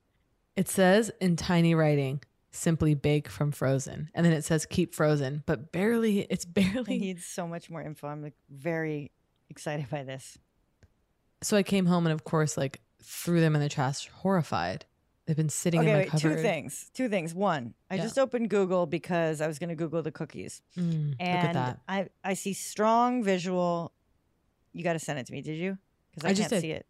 It 0.55 0.67
says 0.67 1.11
in 1.21 1.35
tiny 1.35 1.73
writing, 1.75 2.21
simply 2.51 2.93
bake 2.93 3.27
from 3.29 3.51
frozen. 3.51 4.09
And 4.13 4.25
then 4.25 4.33
it 4.33 4.43
says 4.43 4.65
keep 4.65 4.93
frozen, 4.93 5.43
but 5.45 5.71
barely, 5.71 6.19
it's 6.29 6.45
barely. 6.45 6.95
I 6.95 6.97
need 6.97 7.21
so 7.21 7.47
much 7.47 7.69
more 7.69 7.81
info. 7.81 8.07
I'm 8.07 8.21
like 8.21 8.35
very 8.49 9.11
excited 9.49 9.89
by 9.89 10.03
this. 10.03 10.37
So 11.41 11.57
I 11.57 11.63
came 11.63 11.85
home 11.87 12.05
and, 12.05 12.13
of 12.13 12.23
course, 12.23 12.57
like 12.57 12.81
threw 13.01 13.39
them 13.39 13.55
in 13.55 13.61
the 13.61 13.69
trash, 13.69 14.07
horrified. 14.09 14.85
They've 15.25 15.37
been 15.37 15.49
sitting 15.49 15.79
okay, 15.79 15.89
in 15.89 15.93
my 15.93 15.99
wait, 16.01 16.09
cupboard. 16.09 16.35
two 16.37 16.41
things. 16.41 16.91
Two 16.93 17.07
things. 17.07 17.33
One, 17.33 17.73
I 17.89 17.95
Yeah. 17.95 18.03
just 18.03 18.19
opened 18.19 18.49
Google 18.49 18.85
because 18.85 19.39
I 19.39 19.47
was 19.47 19.59
going 19.59 19.69
to 19.69 19.75
Google 19.75 20.01
the 20.03 20.11
cookies, 20.11 20.61
Mm, 20.77 21.11
look 21.11 21.21
at 21.21 21.45
and 21.45 21.55
that. 21.55 21.79
I 21.87 22.09
I 22.23 22.33
see 22.33 22.53
strong 22.53 23.23
visual. 23.23 23.93
You 24.73 24.83
got 24.83 24.93
to 24.93 24.99
send 24.99 25.19
it 25.19 25.25
to 25.27 25.33
me. 25.33 25.41
Did 25.41 25.57
you? 25.57 25.77
Because 26.11 26.27
I, 26.27 26.31
I 26.31 26.33
just 26.33 26.49
can't 26.49 26.61
did. 26.61 26.67
see 26.67 26.71
it. 26.71 26.85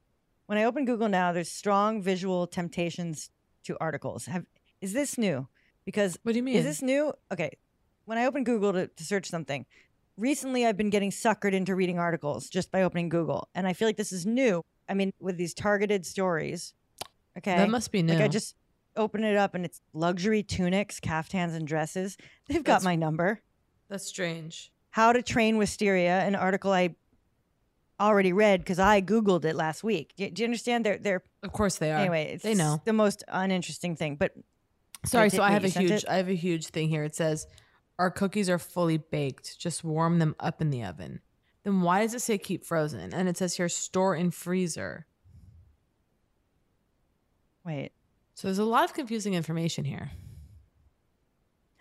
When 0.46 0.58
I 0.58 0.64
open 0.66 0.86
Google 0.86 1.08
now, 1.10 1.32
there's 1.32 1.50
strong 1.50 2.02
visual 2.02 2.48
temptations 2.48 3.30
to 3.64 3.78
articles. 3.80 4.26
Have 4.26 4.46
is 4.82 4.94
this 4.94 5.18
new? 5.18 5.48
Because 5.86 6.18
what 6.24 6.34
do 6.34 6.38
you 6.38 6.44
mean? 6.44 6.56
Is 6.58 6.66
this 6.66 6.82
new? 6.82 7.14
Okay, 7.32 7.52
when 8.06 8.18
I 8.18 8.26
open 8.26 8.44
Google 8.44 8.74
to, 8.74 8.88
to 8.88 9.04
search 9.04 9.28
something, 9.30 9.66
recently 10.18 10.66
I've 10.66 10.78
been 10.78 10.90
getting 10.90 11.12
suckered 11.12 11.54
into 11.54 11.76
reading 11.76 12.00
articles 12.00 12.50
just 12.50 12.72
by 12.72 12.84
opening 12.84 13.10
Google, 13.10 13.48
and 13.56 13.68
I 13.68 13.74
feel 13.74 13.88
like 13.88 13.98
this 13.98 14.12
is 14.12 14.26
new. 14.26 14.64
I 14.90 14.94
mean, 14.94 15.14
with 15.20 15.38
these 15.38 15.54
targeted 15.54 16.06
stories. 16.06 16.74
Okay, 17.38 17.56
That 17.56 17.70
must 17.70 17.92
be 17.94 18.02
new. 18.04 18.14
Like 18.14 18.24
I 18.24 18.28
just 18.28 18.56
open 18.98 19.24
it 19.24 19.38
up 19.38 19.56
and 19.56 19.64
it's 19.64 19.80
luxury 19.94 20.44
tunics, 20.44 21.00
caftans, 21.00 21.54
and 21.56 21.66
dresses. 21.66 22.18
They've 22.48 22.58
got 22.58 22.82
That's- 22.82 22.84
my 22.84 22.96
number. 22.96 23.40
That's 23.88 24.06
strange. 24.06 24.72
How 24.90 25.14
to 25.14 25.22
train 25.22 25.58
wisteria, 25.58 26.20
an 26.22 26.36
article 26.36 26.74
I 26.74 26.96
already 28.02 28.34
read 28.34 28.60
because 28.62 28.80
I 28.80 29.02
googled 29.02 29.46
it 29.46 29.56
last 29.56 29.84
week. 29.84 30.14
Do, 30.18 30.30
do 30.30 30.42
you 30.42 30.46
understand? 30.46 30.86
They're 30.86 30.98
they're 30.98 31.24
Of 31.44 31.52
course 31.54 31.78
they 31.78 31.92
are. 31.92 32.00
anyway. 32.00 32.34
It's 32.34 32.44
they 32.44 32.56
know. 32.56 32.82
the 32.86 32.94
most 32.94 33.24
uninteresting 33.28 33.96
thing. 33.96 34.16
But 34.16 34.34
Sorry, 35.06 35.30
so 35.30 35.42
I 35.42 35.52
have 35.52 35.64
a 35.64 35.70
huge 35.70 35.92
it? 35.92 36.06
I 36.10 36.16
have 36.18 36.30
a 36.30 36.36
huge 36.36 36.68
thing 36.68 36.90
here. 36.90 37.04
It 37.04 37.16
says 37.16 37.48
our 37.98 38.12
cookies 38.12 38.50
are 38.50 38.60
fully 38.60 38.98
baked. 38.98 39.58
Just 39.60 39.84
warm 39.84 40.20
them 40.20 40.36
up 40.40 40.62
in 40.62 40.70
the 40.70 40.84
oven. 40.84 41.22
Then 41.64 41.82
why 41.82 42.02
does 42.02 42.14
it 42.14 42.22
say 42.22 42.38
keep 42.38 42.64
frozen? 42.64 43.14
And 43.14 43.30
it 43.30 43.38
says 43.38 43.56
here 43.56 43.70
store 43.70 44.16
in 44.16 44.32
freezer. 44.32 45.06
Wait. 47.66 47.92
So 48.34 48.48
there's 48.48 48.60
a 48.60 48.64
lot 48.64 48.84
of 48.86 48.94
confusing 48.94 49.34
information 49.34 49.86
here. 49.86 50.12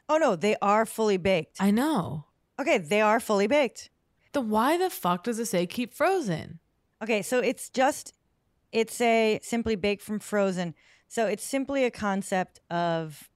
Oh 0.09 0.19
no, 0.19 0.35
they 0.37 0.57
are 0.61 0.85
fully 0.85 1.17
baked. 1.17 1.59
I 1.61 1.71
know. 1.71 2.25
Okay, 2.59 2.79
they 2.79 3.01
are 3.01 3.21
fully 3.21 3.47
baked. 3.47 3.90
Then 4.33 4.49
why 4.49 4.77
the 4.77 4.91
fuck 4.91 5.25
does 5.25 5.39
it 5.39 5.47
say 5.47 5.67
keep 5.67 5.93
frozen? 5.93 6.61
Okay, 7.03 7.23
so 7.23 7.39
it's 7.39 7.69
just 7.71 8.13
it's 8.73 9.01
a 9.01 9.41
simply 9.43 9.77
baked 9.77 10.03
from 10.03 10.19
frozen. 10.19 10.75
So 11.09 11.27
it's 11.27 11.45
simply 11.45 11.85
a 11.85 11.91
concept 11.91 12.61
of 12.71 13.29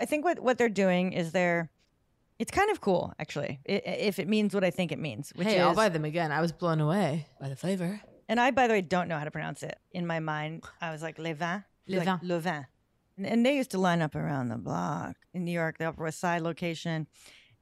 I 0.00 0.04
think 0.04 0.24
what 0.24 0.40
what 0.40 0.58
they're 0.58 0.68
doing 0.68 1.12
is 1.12 1.32
they're 1.32 1.70
it's 2.38 2.50
kind 2.50 2.70
of 2.70 2.80
cool 2.80 3.14
actually. 3.18 3.60
If 3.64 4.18
it 4.18 4.28
means 4.28 4.54
what 4.54 4.64
I 4.64 4.70
think 4.70 4.92
it 4.92 4.98
means, 4.98 5.32
which 5.34 5.48
hey, 5.48 5.56
is 5.56 5.62
I'll 5.62 5.74
buy 5.74 5.88
them 5.88 6.04
again. 6.04 6.32
I 6.32 6.40
was 6.40 6.52
blown 6.52 6.80
away 6.80 7.26
by 7.40 7.48
the 7.48 7.56
flavor. 7.56 8.00
And 8.28 8.40
I 8.40 8.50
by 8.50 8.66
the 8.66 8.74
way 8.74 8.80
don't 8.80 9.08
know 9.08 9.18
how 9.18 9.24
to 9.24 9.30
pronounce 9.30 9.62
it. 9.62 9.76
In 9.92 10.06
my 10.06 10.20
mind, 10.20 10.64
I 10.80 10.90
was 10.90 11.02
like 11.02 11.18
le 11.18 11.34
vin, 11.34 11.64
Le 11.88 11.98
like, 11.98 12.22
le 12.22 12.38
vin. 12.40 12.66
And, 13.16 13.26
and 13.26 13.46
they 13.46 13.56
used 13.56 13.70
to 13.72 13.78
line 13.78 14.02
up 14.02 14.14
around 14.14 14.48
the 14.48 14.56
block 14.56 15.16
in 15.32 15.44
New 15.44 15.52
York, 15.52 15.78
the 15.78 15.86
Upper 15.86 16.02
West 16.02 16.20
Side 16.20 16.42
location. 16.42 17.06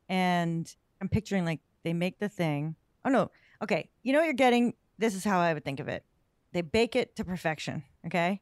And 0.09 0.75
I'm 1.01 1.09
picturing 1.09 1.45
like 1.45 1.61
they 1.85 1.93
make 1.93 2.19
the 2.19 2.29
thing. 2.29 2.77
Oh 3.05 3.11
no. 3.11 3.31
Okay. 3.63 3.91
You 4.03 4.13
know 4.13 4.19
what 4.21 4.25
you're 4.27 4.35
getting? 4.35 4.75
This 4.99 5.15
is 5.15 5.25
how 5.25 5.39
I 5.41 5.53
would 5.55 5.65
think 5.65 5.81
of 5.81 5.89
it. 5.89 6.05
They 6.53 6.61
bake 6.63 6.95
it 6.97 7.17
to 7.17 7.25
perfection. 7.25 7.83
Okay. 8.07 8.41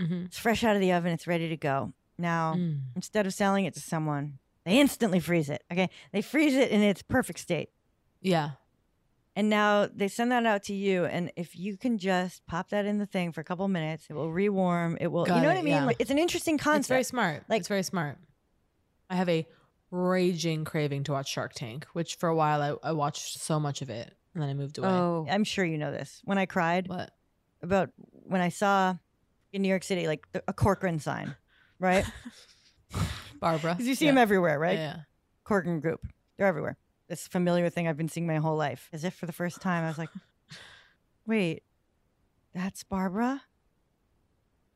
Mm-hmm. 0.00 0.24
It's 0.26 0.38
fresh 0.38 0.64
out 0.64 0.74
of 0.74 0.80
the 0.80 0.92
oven. 0.92 1.12
It's 1.12 1.26
ready 1.26 1.48
to 1.48 1.56
go. 1.56 1.92
Now, 2.18 2.54
Mm. 2.54 2.80
instead 2.96 3.26
of 3.26 3.34
selling 3.34 3.64
it 3.64 3.74
to 3.74 3.80
someone, 3.80 4.38
they 4.64 4.78
instantly 4.80 5.20
freeze 5.20 5.50
it. 5.50 5.62
Okay. 5.72 5.90
They 6.12 6.22
freeze 6.22 6.54
it 6.54 6.70
in 6.70 6.80
its 6.82 7.02
perfect 7.02 7.38
state. 7.40 7.70
Yeah. 8.20 8.52
And 9.34 9.48
now 9.48 9.86
they 9.92 10.08
send 10.08 10.30
that 10.32 10.44
out 10.44 10.62
to 10.64 10.74
you. 10.74 11.04
And 11.06 11.32
if 11.36 11.56
you 11.58 11.76
can 11.76 11.98
just 11.98 12.44
pop 12.46 12.68
that 12.70 12.84
in 12.84 12.98
the 12.98 13.06
thing 13.06 13.32
for 13.32 13.40
a 13.40 13.44
couple 13.44 13.66
minutes, 13.68 14.06
it 14.10 14.12
will 14.14 14.30
rewarm. 14.32 14.98
It 15.00 15.06
will, 15.08 15.24
Got 15.24 15.36
you 15.36 15.42
know 15.42 15.48
it, 15.48 15.52
what 15.54 15.58
I 15.58 15.62
mean? 15.62 15.72
yeah. 15.74 15.84
Like, 15.84 15.96
it's 16.00 16.10
an 16.10 16.18
interesting 16.18 16.58
concept. 16.58 16.80
It's 16.80 16.88
very 16.88 17.04
smart. 17.04 17.44
Like- 17.48 17.60
it's 17.60 17.68
very 17.68 17.82
smart. 17.82 18.18
I 19.08 19.16
have 19.16 19.28
a 19.28 19.46
raging 19.92 20.64
craving 20.64 21.04
to 21.04 21.12
watch 21.12 21.28
Shark 21.28 21.52
Tank, 21.54 21.86
which 21.92 22.16
for 22.16 22.28
a 22.28 22.34
while 22.34 22.60
I, 22.82 22.88
I 22.88 22.92
watched 22.92 23.38
so 23.38 23.60
much 23.60 23.82
of 23.82 23.90
it 23.90 24.12
and 24.34 24.42
then 24.42 24.48
I 24.50 24.54
moved 24.54 24.78
away. 24.78 24.88
Oh, 24.88 25.26
I'm 25.30 25.44
sure 25.44 25.64
you 25.64 25.76
know 25.78 25.92
this. 25.92 26.20
When 26.24 26.38
I 26.38 26.46
cried 26.46 26.88
What? 26.88 27.10
about 27.62 27.90
when 27.98 28.40
I 28.40 28.48
saw 28.48 28.96
in 29.52 29.60
New 29.62 29.68
York 29.68 29.82
City, 29.84 30.06
like 30.06 30.26
the, 30.32 30.42
a 30.48 30.52
Corcoran 30.54 30.98
sign, 30.98 31.36
right? 31.78 32.06
Barbara. 33.40 33.74
Because 33.74 33.86
you 33.86 33.94
see 33.94 34.06
Yeah. 34.06 34.12
them 34.12 34.18
everywhere, 34.18 34.58
right? 34.58 34.78
Yeah, 34.78 34.94
yeah. 34.96 35.00
Corcoran 35.44 35.80
Group. 35.80 36.00
They're 36.38 36.46
everywhere. 36.46 36.78
This 37.08 37.28
familiar 37.28 37.68
thing 37.68 37.86
I've 37.86 37.98
been 37.98 38.08
seeing 38.08 38.26
my 38.26 38.36
whole 38.36 38.56
life. 38.56 38.88
As 38.94 39.04
if 39.04 39.12
for 39.14 39.26
the 39.26 39.32
first 39.32 39.60
time, 39.60 39.84
I 39.84 39.88
was 39.88 39.98
like, 39.98 40.08
wait, 41.26 41.64
that's 42.54 42.82
Barbara? 42.84 43.42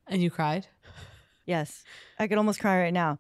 And 0.06 0.22
you 0.22 0.30
cried? 0.30 0.66
Yes. 1.46 1.84
I 2.18 2.26
could 2.26 2.36
almost 2.38 2.60
cry 2.60 2.80
right 2.82 2.92
now. 2.92 3.18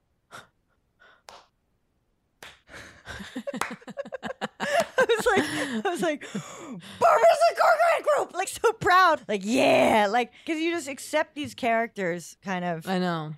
I 4.98 5.06
was 5.08 5.26
like, 5.26 5.44
I 5.84 5.88
was 5.88 6.02
like, 6.02 6.22
Barbara's 6.32 7.40
a 7.52 7.54
Corcoran 7.54 8.02
group, 8.02 8.34
like 8.34 8.48
so 8.48 8.72
proud, 8.72 9.22
like 9.28 9.42
yeah, 9.44 10.08
like 10.10 10.32
because 10.44 10.60
you 10.60 10.72
just 10.72 10.88
accept 10.88 11.34
these 11.34 11.54
characters, 11.54 12.36
kind 12.42 12.64
of. 12.64 12.88
I 12.88 12.98
know. 12.98 13.34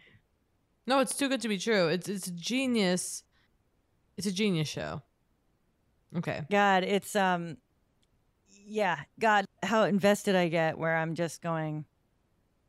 No, 0.86 1.00
it's 1.00 1.14
too 1.14 1.28
good 1.28 1.42
to 1.42 1.48
be 1.48 1.58
true. 1.58 1.88
It's 1.88 2.08
it's 2.08 2.26
a 2.28 2.32
genius. 2.32 3.22
It's 4.16 4.26
a 4.26 4.32
genius 4.32 4.68
show. 4.68 5.02
Okay. 6.16 6.42
God, 6.50 6.82
it's 6.84 7.14
um, 7.14 7.58
yeah, 8.66 9.00
God, 9.18 9.44
how 9.62 9.84
invested 9.84 10.34
I 10.34 10.48
get 10.48 10.78
where 10.78 10.96
I'm 10.96 11.14
just 11.14 11.42
going 11.42 11.84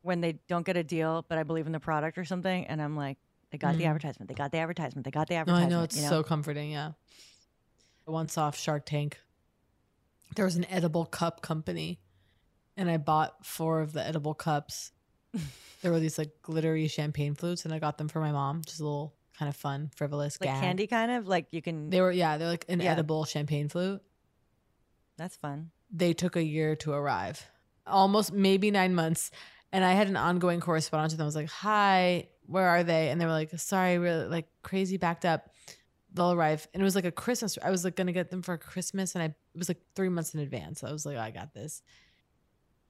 when 0.02 0.20
they 0.20 0.38
don't 0.48 0.64
get 0.64 0.76
a 0.76 0.84
deal, 0.84 1.24
but 1.28 1.38
I 1.38 1.42
believe 1.42 1.66
in 1.66 1.72
the 1.72 1.80
product 1.80 2.18
or 2.18 2.24
something, 2.24 2.66
and 2.66 2.80
I'm 2.80 2.96
like, 2.96 3.18
they 3.50 3.58
got 3.58 3.76
the 3.76 3.84
Mhm. 3.84 3.88
advertisement, 3.88 4.28
they 4.28 4.34
got 4.34 4.52
the 4.52 4.58
advertisement, 4.58 5.04
they 5.04 5.10
got 5.10 5.28
the 5.28 5.34
advertisement. 5.34 5.70
No, 5.70 5.76
I 5.76 5.78
know 5.80 5.84
it's 5.84 5.96
you 5.96 6.02
know? 6.02 6.08
so 6.08 6.22
comforting. 6.22 6.70
Yeah. 6.72 6.92
Once 8.06 8.36
off 8.38 8.56
Shark 8.58 8.86
Tank. 8.86 9.18
There 10.36 10.44
was 10.44 10.56
an 10.56 10.64
edible 10.66 11.04
cup 11.06 11.42
company, 11.42 12.00
and 12.76 12.88
I 12.90 12.96
bought 12.96 13.44
four 13.44 13.80
of 13.80 13.92
the 13.92 14.04
edible 14.06 14.34
cups. 14.34 14.92
there 15.82 15.90
were 15.92 16.00
these 16.00 16.18
like 16.18 16.40
glittery 16.42 16.86
champagne 16.88 17.34
flutes, 17.34 17.64
and 17.64 17.74
I 17.74 17.78
got 17.78 17.98
them 17.98 18.08
for 18.08 18.20
my 18.20 18.32
mom. 18.32 18.62
Just 18.64 18.80
a 18.80 18.84
little 18.84 19.14
kind 19.36 19.48
of 19.48 19.56
fun, 19.56 19.90
frivolous 19.96 20.40
like 20.40 20.50
gag. 20.50 20.60
candy, 20.60 20.86
kind 20.86 21.10
of 21.10 21.26
like 21.26 21.46
you 21.52 21.62
can. 21.62 21.90
They 21.90 22.00
were 22.00 22.12
yeah, 22.12 22.36
they're 22.38 22.48
like 22.48 22.64
an 22.68 22.80
Yeah. 22.80 22.92
edible 22.92 23.24
champagne 23.24 23.68
flute. 23.68 24.02
That's 25.16 25.36
fun. 25.36 25.70
They 25.90 26.12
took 26.12 26.36
a 26.36 26.42
year 26.44 26.76
to 26.76 26.92
arrive, 26.92 27.48
almost 27.86 28.32
maybe 28.32 28.70
nine 28.70 28.94
months. 28.94 29.30
And 29.72 29.84
I 29.84 29.92
had 29.92 30.08
an 30.08 30.16
ongoing 30.16 30.60
correspondence 30.60 31.12
with 31.12 31.18
them. 31.18 31.24
I 31.24 31.26
was 31.26 31.36
like, 31.36 31.48
"Hi, 31.48 32.28
where 32.50 32.68
are 32.68 32.82
they?" 32.82 33.08
And 33.10 33.20
they 33.20 33.24
were 33.26 33.32
like, 33.32 33.50
"Sorry, 33.58 33.98
we're 33.98 34.26
like 34.26 34.48
crazy 34.62 34.96
backed 34.96 35.24
up. 35.24 35.50
They'll 36.12 36.32
arrive." 36.32 36.66
And 36.74 36.80
it 36.80 36.84
was 36.84 36.94
like 36.94 37.04
a 37.04 37.12
Christmas. 37.12 37.56
I 37.62 37.70
was 37.70 37.84
like 37.84 37.96
gonna 37.96 38.12
get 38.12 38.30
them 38.30 38.42
for 38.42 38.56
Christmas, 38.58 39.14
and 39.14 39.22
I 39.22 39.26
it 39.26 39.58
was 39.58 39.68
like 39.68 39.80
three 39.94 40.08
months 40.08 40.34
in 40.34 40.40
advance. 40.40 40.80
So 40.80 40.88
I 40.88 40.92
was 40.92 41.06
like, 41.06 41.16
oh, 41.16 41.20
"I 41.20 41.30
got 41.30 41.54
this." 41.54 41.82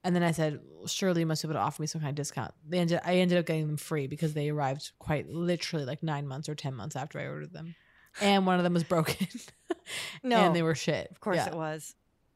And 0.03 0.17
then 0.17 0.23
I 0.23 0.31
said, 0.33 0.61
surely 0.87 1.21
you 1.21 1.27
must 1.27 1.43
be 1.43 1.47
able 1.47 1.57
to 1.57 1.61
offer 1.61 1.83
me 1.83 1.87
some 1.87 2.01
kind 2.01 2.09
of 2.09 2.15
discount. 2.15 2.55
They 2.67 2.79
ended, 2.79 3.01
I 3.05 3.17
ended 3.17 3.37
up 3.37 3.45
getting 3.45 3.67
them 3.67 3.77
free 3.77 4.07
because 4.07 4.33
they 4.33 4.49
arrived 4.49 4.93
quite 4.99 5.29
literally 5.29 5.85
like 5.85 6.03
nine 6.03 6.27
months 6.27 6.49
or 6.49 6.55
10 6.55 6.73
months 6.75 6.97
after 6.97 7.19
I 7.21 7.27
ordered 7.27 7.53
them. 7.53 7.75
And 8.19 8.47
one 8.47 8.57
of 8.57 8.65
them 8.65 8.73
was 8.73 8.83
broken. 8.85 9.27
No. 10.23 10.37
And 10.39 10.57
they 10.57 10.63
were 10.63 10.75
shit. 10.75 11.11
Of 11.11 11.21
course 11.21 11.37
Yeah. 11.37 11.49
it 11.49 11.55
was. 11.55 11.95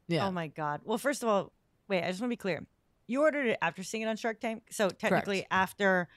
Yeah. 0.08 0.26
Oh 0.26 0.30
my 0.30 0.48
god. 0.48 0.80
Well, 0.84 0.98
first 0.98 1.22
of 1.22 1.28
all, 1.30 1.52
wait. 1.88 2.02
I 2.04 2.08
just 2.08 2.20
want 2.20 2.28
to 2.28 2.32
be 2.32 2.36
clear. 2.36 2.66
You 3.06 3.22
ordered 3.22 3.46
it 3.46 3.58
after 3.62 3.82
seeing 3.82 4.02
it 4.02 4.06
on 4.08 4.16
Shark 4.16 4.40
Tank, 4.40 4.64
so 4.70 4.90
technically 4.90 5.46
after. 5.50 6.08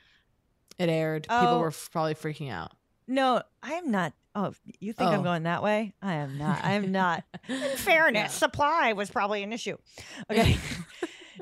It 0.77 0.89
aired. 0.89 1.23
People 1.23 1.37
Oh. 1.47 1.59
were 1.59 1.67
f- 1.69 1.89
probably 1.91 2.13
freaking 2.15 2.51
out. 2.51 2.71
No, 3.07 3.41
I 3.63 3.73
am 3.73 3.89
not. 3.91 4.13
Oh, 4.35 4.53
you 4.79 4.93
think 4.93 5.09
I'm 5.09 5.21
Oh. 5.21 5.23
going 5.23 5.43
that 5.43 5.63
way? 5.63 5.93
I 6.01 6.13
am 6.15 6.37
not. 6.37 6.63
I 6.63 6.73
am 6.73 6.91
not. 6.91 7.23
In 7.47 7.59
fairness, 7.77 8.33
supply 8.33 8.93
was 8.93 9.09
probably 9.09 9.43
an 9.43 9.51
issue. 9.53 9.77
Okay. 10.29 10.57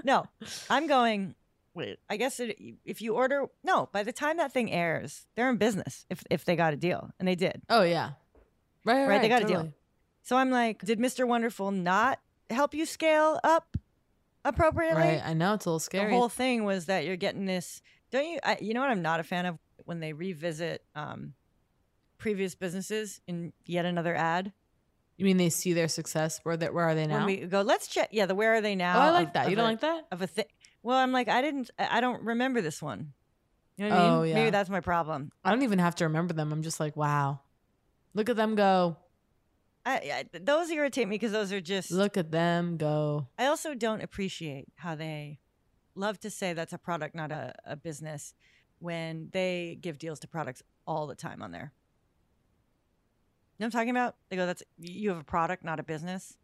no, 0.03 0.26
I'm 0.69 0.88
going. 0.88 1.36
Wait, 1.73 1.99
I 2.09 2.15
guess 2.15 2.39
it, 2.39 2.57
if 2.86 3.01
you 3.01 3.15
order, 3.15 3.47
no, 3.63 3.89
by 3.91 4.03
the 4.03 4.13
time 4.13 4.38
that 4.38 4.53
thing 4.53 4.71
airs, 4.71 5.26
they're 5.36 5.49
in 5.49 5.57
business. 5.57 6.05
If 6.09 6.23
if 6.30 6.45
they 6.45 6.55
got 6.55 6.73
a 6.73 6.78
deal, 6.78 7.11
and 7.19 7.28
they 7.28 7.36
did, 7.36 7.61
Oh, 7.69 7.82
yeah. 7.84 8.11
Right, 8.86 8.99
right, 8.99 9.07
right, 9.09 9.21
they 9.21 9.28
got 9.28 9.41
a 9.43 9.45
deal. 9.45 9.73
So 10.23 10.38
I'm 10.38 10.51
like, 10.51 10.86
did 10.86 10.99
Mr. 10.99 11.28
Wonderful 11.28 11.71
not 11.71 12.19
help 12.49 12.73
you 12.73 12.86
scale 12.86 13.39
up 13.43 13.76
appropriately? 14.45 15.01
Right. 15.01 15.21
I 15.26 15.34
know 15.34 15.53
it's 15.55 15.65
a 15.65 15.69
little 15.69 15.80
scary. 15.80 16.11
The 16.11 16.17
whole 16.17 16.30
thing 16.30 16.63
was 16.63 16.86
that 16.86 17.05
you're 17.05 17.15
getting 17.17 17.45
this. 17.45 17.82
Don't 18.12 18.26
you? 18.28 18.39
I, 18.43 18.58
you 18.62 18.74
know 18.74 18.82
what 18.82 18.89
I'm 18.89 19.01
not 19.01 19.20
a 19.20 19.24
fan 19.24 19.45
of 19.45 19.58
when 19.86 19.99
they 19.99 20.14
revisit 20.14 20.84
um, 20.95 21.34
previous 22.18 22.56
businesses 22.56 23.20
in 23.28 23.51
yet 23.66 23.86
another 23.86 24.16
ad. 24.16 24.51
you 25.18 25.26
mean 25.26 25.38
they 25.38 25.49
see 25.49 25.74
their 25.74 25.88
success? 25.88 26.39
Where, 26.43 26.56
they, 26.58 26.70
where 26.70 26.86
are 26.86 26.95
they 26.95 27.08
now? 27.08 27.18
When 27.18 27.26
we 27.26 27.38
go, 27.45 27.62
let's 27.62 27.88
check. 27.88 28.10
Yeah, 28.12 28.26
the 28.26 28.36
where 28.36 28.53
are 28.53 28.62
they 28.62 28.76
now? 28.76 28.97
Oh, 28.97 29.01
I 29.01 29.10
like 29.12 29.28
of- 29.28 29.34
that. 29.34 29.49
You 29.49 29.56
don't 29.56 29.66
a- 29.66 29.70
like 29.70 29.82
that? 29.82 30.06
Of 30.12 30.22
a 30.22 30.28
thing. 30.28 30.45
Well, 30.84 30.97
I'm 30.97 31.12
like, 31.12 31.28
I 31.28 31.41
didn't. 31.41 31.72
I 31.80 31.97
I 31.97 32.01
don't 32.01 32.24
remember 32.24 32.62
this 32.62 32.82
one. 32.82 33.14
You 33.78 33.89
know 33.89 33.95
what 33.95 33.99
I 33.99 34.08
Oh, 34.10 34.22
mean? 34.22 34.30
yeah. 34.30 34.36
Maybe 34.36 34.49
that's 34.51 34.70
my 34.70 34.80
problem. 34.80 35.32
I 35.43 35.49
don't 35.51 35.64
even 35.64 35.80
have 35.80 35.95
to 35.95 36.06
remember 36.06 36.34
them. 36.34 36.53
I'm 36.53 36.62
just 36.62 36.80
like, 36.80 36.95
wow. 36.95 37.41
Look 38.14 38.30
at 38.30 38.38
them 38.38 38.56
go. 38.56 38.95
I, 39.86 40.26
I 40.34 40.39
those 40.39 40.70
irritate 40.72 41.08
me 41.08 41.16
because 41.16 41.32
those 41.34 41.51
are 41.51 41.60
just. 41.62 41.91
Look 41.91 42.16
at 42.18 42.32
them 42.32 42.78
go. 42.78 43.28
I 43.38 43.47
also 43.47 43.74
don't 43.74 44.01
appreciate 44.01 44.68
how 44.78 44.95
they 44.95 45.39
love 45.95 46.19
to 46.21 46.29
say 46.29 46.53
that's 46.53 46.73
a 46.73 46.77
product, 46.77 47.15
not 47.15 47.31
a, 47.31 47.53
a 47.65 47.75
business, 47.75 48.33
when 48.79 49.29
they 49.31 49.77
give 49.81 49.97
deals 49.97 50.19
to 50.19 50.27
products 50.27 50.61
all 50.85 51.07
the 51.07 51.15
time 51.15 51.41
on 51.41 51.51
there. 51.51 51.73
You 53.57 53.63
know 53.63 53.67
what 53.67 53.75
I'm 53.75 53.79
talking 53.79 53.89
about? 53.91 54.15
They 54.29 54.35
go, 54.35 54.45
"That's 54.45 54.63
you 54.77 55.09
have 55.09 55.19
a 55.19 55.23
product, 55.23 55.63
not 55.63 55.79
a 55.79 55.83
business." 55.83 56.37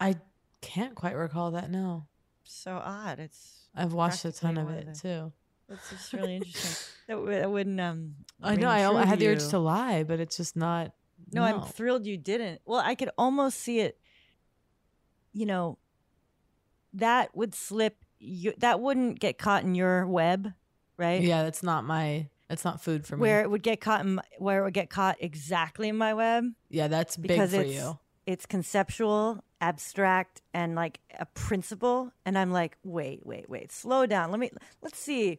I 0.00 0.16
can't 0.60 0.94
quite 0.94 1.14
recall 1.16 1.52
that. 1.52 1.70
now. 1.70 2.06
So 2.42 2.80
odd. 2.84 3.20
It's 3.20 3.68
I've 3.74 3.92
watched 3.92 4.24
a 4.24 4.32
ton 4.32 4.58
of 4.58 4.68
it 4.70 4.98
too. 5.00 5.32
That's 5.68 5.90
just 5.90 6.12
really 6.12 6.36
interesting. 6.36 6.92
that, 7.08 7.14
w- 7.14 7.38
that 7.38 7.50
wouldn't. 7.50 7.80
Um, 7.80 8.16
I 8.42 8.56
know. 8.56 8.68
I, 8.68 9.02
I 9.02 9.06
had 9.06 9.18
the 9.18 9.28
urge 9.28 9.48
to 9.48 9.58
lie, 9.58 10.02
but 10.02 10.20
it's 10.20 10.36
just 10.36 10.56
not. 10.56 10.92
No, 11.32 11.42
I'm 11.42 11.62
thrilled 11.62 12.06
you 12.06 12.16
didn't. 12.16 12.60
Well, 12.66 12.80
I 12.80 12.94
could 12.94 13.10
almost 13.16 13.60
see 13.60 13.80
it. 13.80 13.98
You 15.32 15.46
know, 15.46 15.78
that 16.92 17.34
would 17.36 17.54
slip. 17.54 18.03
You, 18.24 18.54
that 18.58 18.80
wouldn't 18.80 19.20
get 19.20 19.38
caught 19.38 19.62
in 19.64 19.74
your 19.74 20.06
web, 20.06 20.52
right? 20.96 21.20
Yeah, 21.20 21.42
that's 21.42 21.62
not 21.62 21.84
my. 21.84 22.28
That's 22.48 22.64
not 22.64 22.80
food 22.82 23.06
for 23.06 23.16
me. 23.16 23.20
Where 23.22 23.40
it 23.42 23.50
would 23.50 23.62
get 23.62 23.80
caught 23.80 24.04
in 24.04 24.20
where 24.38 24.60
it 24.60 24.64
would 24.64 24.74
get 24.74 24.90
caught 24.90 25.16
exactly 25.20 25.88
in 25.88 25.96
my 25.96 26.12
web 26.14 26.44
yeah, 26.70 26.88
that's 26.88 27.16
big 27.16 27.28
because 27.28 27.54
for 27.54 27.62
it's 27.62 27.74
you. 27.74 27.98
it's 28.26 28.46
conceptual, 28.46 29.42
abstract, 29.60 30.42
and 30.52 30.74
like 30.74 31.00
a 31.18 31.26
principle. 31.26 32.12
And 32.26 32.36
I'm 32.38 32.52
like, 32.52 32.76
wait, 32.84 33.24
wait, 33.24 33.48
wait, 33.48 33.72
slow 33.72 34.04
down. 34.06 34.30
Let 34.30 34.40
me 34.40 34.50
let's 34.82 34.98
see, 34.98 35.38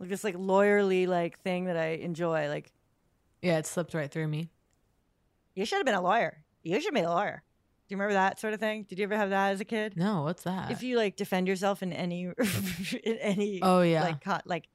like 0.00 0.08
this 0.08 0.24
like 0.24 0.34
lawyerly 0.36 1.06
like 1.06 1.38
thing 1.40 1.66
that 1.66 1.76
I 1.76 1.88
enjoy. 2.02 2.48
Like 2.48 2.72
Yeah, 3.42 3.58
it 3.58 3.66
slipped 3.66 3.92
right 3.94 4.10
through 4.10 4.28
me. 4.28 4.50
you 5.54 5.64
should 5.66 5.76
have 5.76 5.86
been 5.86 5.94
a 5.94 6.00
lawyer. 6.02 6.42
You 6.62 6.80
should 6.80 6.94
be 6.94 7.00
a 7.00 7.08
lawyer. 7.10 7.42
Do 7.88 7.94
you 7.94 7.98
remember 7.98 8.14
that 8.14 8.40
sort 8.40 8.52
of 8.52 8.58
thing? 8.60 8.84
Did 8.88 8.98
you 8.98 9.04
ever 9.04 9.16
have 9.16 9.30
that 9.30 9.50
as 9.52 9.60
a 9.60 9.64
kid? 9.64 9.96
No, 9.96 10.22
what's 10.22 10.42
that? 10.42 10.70
If 10.72 10.82
you 10.82 10.96
like 10.96 11.16
defend 11.16 11.46
yourself 11.46 11.82
in 11.82 11.92
any 11.92 12.24
in 13.04 13.16
any 13.18 13.60
Oh, 13.62 13.80
yeah. 13.82 14.02
like 14.02 14.20
co- 14.24 14.40
like 14.44 14.68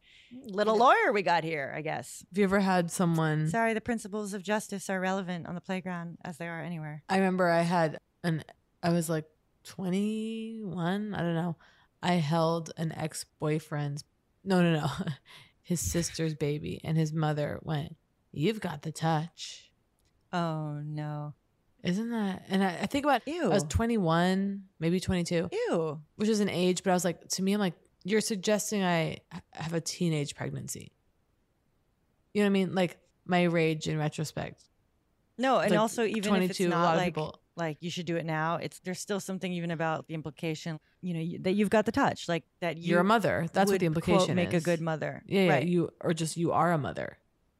little 0.45 0.77
lawyer 0.77 1.11
we 1.13 1.21
got 1.21 1.43
here, 1.43 1.73
I 1.75 1.81
guess. 1.81 2.23
Have 2.31 2.37
you 2.37 2.43
ever 2.45 2.61
had 2.61 2.89
someone? 2.89 3.49
Sorry, 3.49 3.73
the 3.73 3.81
principles 3.81 4.33
of 4.33 4.43
justice 4.43 4.89
are 4.89 4.99
relevant 4.99 5.45
on 5.45 5.55
the 5.55 5.61
playground 5.61 6.19
as 6.23 6.37
they 6.37 6.47
are 6.47 6.61
anywhere. 6.61 7.03
I 7.09 7.17
remember 7.17 7.49
I 7.49 7.61
had 7.63 7.99
an. 8.23 8.43
I 8.81 8.89
was 8.91 9.09
like 9.09 9.25
twenty 9.65 10.59
one. 10.63 11.13
I 11.13 11.19
don't 11.21 11.35
know. 11.35 11.57
I 12.01 12.13
held 12.13 12.71
an 12.77 12.91
ex 12.93 13.25
boyfriend's. 13.39 14.03
No, 14.43 14.61
no, 14.63 14.71
no. 14.79 14.87
His 15.63 15.79
sister's 15.79 16.33
baby, 16.33 16.81
and 16.83 16.97
his 16.97 17.13
mother 17.13 17.59
went. 17.61 17.95
You've 18.31 18.59
got 18.59 18.81
the 18.81 18.91
touch. 18.91 19.69
Oh 20.33 20.79
no. 20.83 21.33
Isn't 21.83 22.11
that? 22.11 22.45
And 22.49 22.63
I, 22.63 22.79
I 22.81 22.85
think 22.85 23.05
about. 23.05 23.27
Ew. 23.27 23.45
I 23.45 23.47
was 23.47 23.63
twenty 23.63 23.97
one, 23.97 24.63
maybe 24.79 24.99
twenty 24.99 25.23
two. 25.23 25.49
Ew. 25.51 25.99
Which 26.15 26.29
is 26.29 26.39
an 26.39 26.49
age, 26.49 26.83
but 26.83 26.91
I 26.91 26.93
was 26.93 27.03
like, 27.03 27.27
to 27.29 27.43
me, 27.43 27.53
I'm 27.53 27.59
like, 27.59 27.73
you're 28.03 28.21
suggesting 28.21 28.83
I 28.83 29.19
have 29.53 29.73
a 29.73 29.81
teenage 29.81 30.35
pregnancy. 30.35 30.91
You 32.33 32.41
know 32.41 32.45
what 32.45 32.49
I 32.49 32.53
mean? 32.53 32.75
Like 32.75 32.97
my 33.25 33.43
rage 33.43 33.87
in 33.87 33.97
retrospect. 33.97 34.63
No, 35.37 35.59
and 35.59 35.71
Like, 35.71 35.79
also 35.79 36.03
even 36.05 36.35
if 36.35 36.51
it's 36.51 36.57
22, 36.59 36.65
a 36.65 36.69
not 36.69 36.83
lot 36.83 36.93
of 36.93 36.97
like 36.99 37.15
people- 37.15 37.37
like 37.57 37.77
you 37.81 37.89
should 37.89 38.05
do 38.05 38.15
it 38.15 38.25
now, 38.25 38.55
it's 38.55 38.79
there's 38.79 38.99
still 38.99 39.19
something 39.19 39.51
even 39.51 39.71
about 39.71 40.07
the 40.07 40.13
implication, 40.13 40.79
you 41.01 41.13
know, 41.13 41.19
you, 41.19 41.39
that 41.39 41.51
you've 41.51 41.69
got 41.69 41.85
the 41.85 41.91
touch, 41.91 42.29
like 42.29 42.43
that 42.61 42.77
you 42.77 42.91
You're 42.91 43.01
a 43.01 43.03
mother. 43.03 43.47
That's 43.51 43.69
what 43.69 43.79
the 43.79 43.85
implication 43.85 44.25
quote, 44.25 44.35
make 44.35 44.53
a 44.53 44.61
good 44.61 44.79
mother. 44.79 45.21
Yeah, 45.27 45.41
yeah. 45.41 45.51
right. 45.51 45.67
You 45.67 45.89
or 45.99 46.13
just 46.13 46.37
you 46.37 46.53
are 46.53 46.71
a 46.71 46.77
mother 46.77 47.17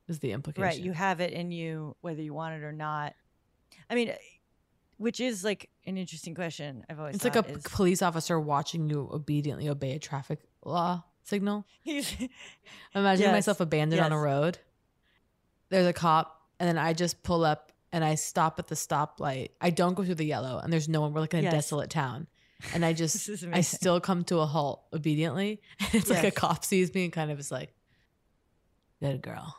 is 0.08 0.20
the 0.20 0.32
implication. 0.32 0.64
Right, 0.64 0.80
you 0.80 0.94
have 0.94 1.20
it 1.20 1.34
in 1.34 1.52
you 1.52 1.96
whether 2.02 2.22
you 2.22 2.34
want 2.34 2.56
it 2.56 2.64
or 2.64 2.72
not. 2.72 3.14
I 3.92 3.96
mean, 3.96 4.14
which 4.98 5.20
is 5.20 5.44
like 5.44 5.70
an 5.86 5.98
interesting 5.98 6.34
question. 6.34 6.84
I've 6.90 6.98
always 7.00 7.16
It's 7.16 7.24
like 7.26 7.36
a 7.36 7.46
is- 7.46 7.62
police 7.64 8.02
officer 8.02 8.40
watching 8.40 8.90
you 8.90 9.10
obediently 9.12 9.68
obey 9.70 9.92
a 9.94 10.00
traffic 10.00 10.40
law 10.66 11.04
signal. 11.24 11.66
Imagining 11.86 12.20
Yes, 12.96 13.32
myself 13.34 13.60
abandoned 13.60 14.02
on 14.02 14.12
a 14.12 14.18
road. 14.20 14.58
There's 15.70 15.86
a 15.88 15.94
cop, 15.94 16.42
and 16.60 16.68
then 16.68 16.78
I 16.78 16.94
just 16.94 17.22
pull 17.24 17.44
up 17.46 17.72
and 17.92 18.04
I 18.04 18.16
stop 18.16 18.58
at 18.60 18.68
the 18.68 18.76
stoplight. 18.76 19.50
I 19.60 19.70
don't 19.70 19.94
go 19.94 20.04
through 20.04 20.16
the 20.16 20.26
yellow, 20.26 20.60
and 20.60 20.72
there's 20.72 20.88
no 20.90 21.02
one. 21.02 21.14
We're 21.14 21.22
like 21.22 21.34
in 21.34 21.42
a 21.42 21.44
Yes. 21.44 21.54
desolate 21.54 21.90
town. 21.90 22.28
And 22.74 22.86
I 22.86 22.94
just 22.94 23.30
I 23.54 23.62
still 23.62 24.00
come 24.00 24.24
to 24.26 24.40
a 24.40 24.46
halt 24.46 24.84
obediently. 24.94 25.62
And 25.80 25.90
it's 25.96 26.10
like 26.10 26.24
a 26.24 26.32
cop 26.32 26.64
sees 26.64 26.94
me 26.94 27.04
and 27.06 27.12
kind 27.14 27.32
of 27.32 27.40
is 27.40 27.52
like, 27.52 27.74
good 29.02 29.22
girl. 29.22 29.56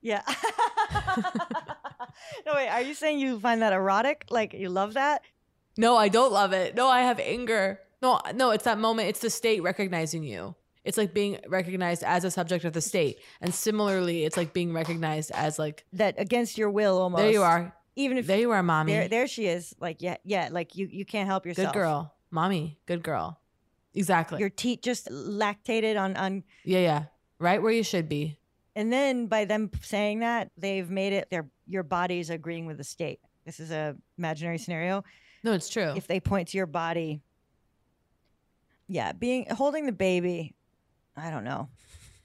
Yeah. 0.00 0.22
No, 2.46 2.54
wait. 2.54 2.68
Are 2.68 2.82
you 2.82 2.94
saying 2.94 3.18
you 3.18 3.38
find 3.40 3.62
that 3.62 3.72
erotic? 3.72 4.26
Like 4.30 4.52
you 4.54 4.68
love 4.68 4.94
that? 4.94 5.22
No, 5.76 5.96
I 5.96 6.08
don't 6.08 6.32
love 6.32 6.52
it. 6.52 6.74
No, 6.74 6.88
I 6.88 7.02
have 7.02 7.18
anger. 7.20 7.80
No, 8.02 8.20
no, 8.34 8.50
it's 8.50 8.64
that 8.64 8.78
moment. 8.78 9.08
It's 9.08 9.20
the 9.20 9.30
state 9.30 9.62
recognizing 9.62 10.22
you. 10.22 10.54
It's 10.84 10.96
like 10.96 11.12
being 11.12 11.38
recognized 11.48 12.04
as 12.04 12.24
a 12.24 12.30
subject 12.30 12.64
of 12.64 12.72
the 12.72 12.80
state. 12.80 13.18
And 13.40 13.52
similarly, 13.52 14.24
it's 14.24 14.36
like 14.36 14.52
being 14.52 14.72
recognized 14.72 15.32
as 15.32 15.58
like 15.58 15.84
That 15.94 16.14
against 16.18 16.56
your 16.56 16.70
will, 16.70 16.98
almost. 16.98 17.22
there 17.22 17.32
you 17.32 17.42
are. 17.42 17.74
Even 17.96 18.18
if 18.18 18.26
There 18.26 18.38
you 18.38 18.50
are, 18.52 18.62
mommy. 18.62 18.92
there, 18.92 19.08
there 19.08 19.26
she 19.26 19.46
is. 19.46 19.74
Like 19.80 20.00
yeah, 20.00 20.16
yeah. 20.24 20.48
Like 20.52 20.76
you, 20.76 20.86
you 20.86 21.04
can't 21.04 21.26
help 21.26 21.44
yourself. 21.46 21.72
Good 21.72 21.78
girl. 21.78 22.14
Mommy. 22.30 22.78
Good 22.86 23.02
girl. 23.02 23.40
Exactly. 23.94 24.38
Your 24.38 24.50
teat 24.50 24.82
just 24.82 25.08
lactated 25.08 25.98
on 25.98 26.16
on 26.16 26.44
yeah, 26.64 26.80
yeah. 26.80 27.02
Right 27.38 27.60
where 27.62 27.72
you 27.72 27.82
should 27.82 28.08
be. 28.08 28.38
And 28.76 28.92
then 28.92 29.26
by 29.26 29.46
them 29.46 29.70
saying 29.80 30.20
that, 30.20 30.50
they've 30.58 30.88
made 30.88 31.14
it 31.14 31.30
their 31.30 31.48
your 31.66 31.82
body's 31.82 32.30
agreeing 32.30 32.66
with 32.66 32.78
the 32.78 32.84
state. 32.84 33.20
This 33.44 33.60
is 33.60 33.70
a 33.70 33.96
imaginary 34.18 34.58
scenario. 34.58 35.04
No, 35.42 35.52
it's 35.52 35.68
true. 35.68 35.92
If 35.96 36.06
they 36.06 36.20
point 36.20 36.48
to 36.48 36.56
your 36.56 36.66
body, 36.66 37.20
yeah, 38.88 39.12
being 39.12 39.46
holding 39.50 39.86
the 39.86 39.92
baby, 39.92 40.54
I 41.16 41.30
don't 41.30 41.44
know. 41.44 41.68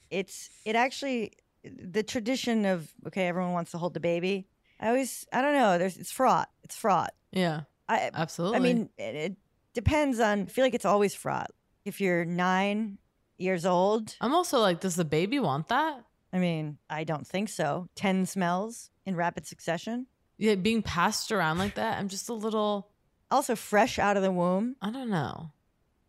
It's 0.10 0.50
it 0.66 0.76
actually 0.76 1.34
the 1.64 2.04
tradition 2.04 2.66
of 2.66 2.90
okay, 3.08 3.28
everyone 3.28 3.54
wants 3.54 3.72
to 3.72 3.78
hold 3.78 3.94
the 3.94 4.00
baby. 4.00 4.48
I 4.80 4.90
always 4.90 5.26
I 5.32 5.42
don't 5.42 5.54
know. 5.54 5.78
There's 5.78 5.98
it's 5.98 6.12
fraught. 6.12 6.50
It's 6.64 6.76
fraught. 6.76 7.14
Yeah. 7.32 7.62
I 7.88 8.10
Absolutely. 8.14 8.58
I 8.58 8.60
mean, 8.62 8.90
it, 8.98 9.16
it 9.16 9.36
depends 9.74 10.20
on. 10.20 10.44
I 10.44 10.46
feel 10.46 10.64
like 10.64 10.74
it's 10.74 10.86
always 10.86 11.14
fraught. 11.14 11.52
If 11.84 12.00
you're 12.00 12.26
nine 12.26 13.00
years 13.38 13.66
old, 13.66 14.16
I'm 14.22 14.34
also 14.34 14.60
like, 14.60 14.80
does 14.80 14.96
the 14.96 15.06
baby 15.06 15.40
want 15.40 15.68
that? 15.70 16.04
I 16.34 16.38
mean, 16.40 16.78
I 16.90 17.04
don't 17.04 17.28
think 17.28 17.50
so. 17.50 17.90
Ten 17.96 18.26
smells 18.26 18.91
in 19.06 19.16
rapid 19.16 19.46
succession. 19.46 20.08
Yeah, 20.38 20.56
being 20.56 20.82
passed 20.82 21.32
around 21.32 21.58
like 21.58 21.76
that. 21.76 22.00
I'm 22.00 22.08
just 22.08 22.30
a 22.30 22.34
little 22.34 22.90
Also, 23.30 23.56
fresh 23.56 24.00
out 24.00 24.18
of 24.18 24.24
the 24.24 24.32
womb, 24.32 24.76
I 24.82 24.92
don't 24.92 25.10
know. 25.10 25.52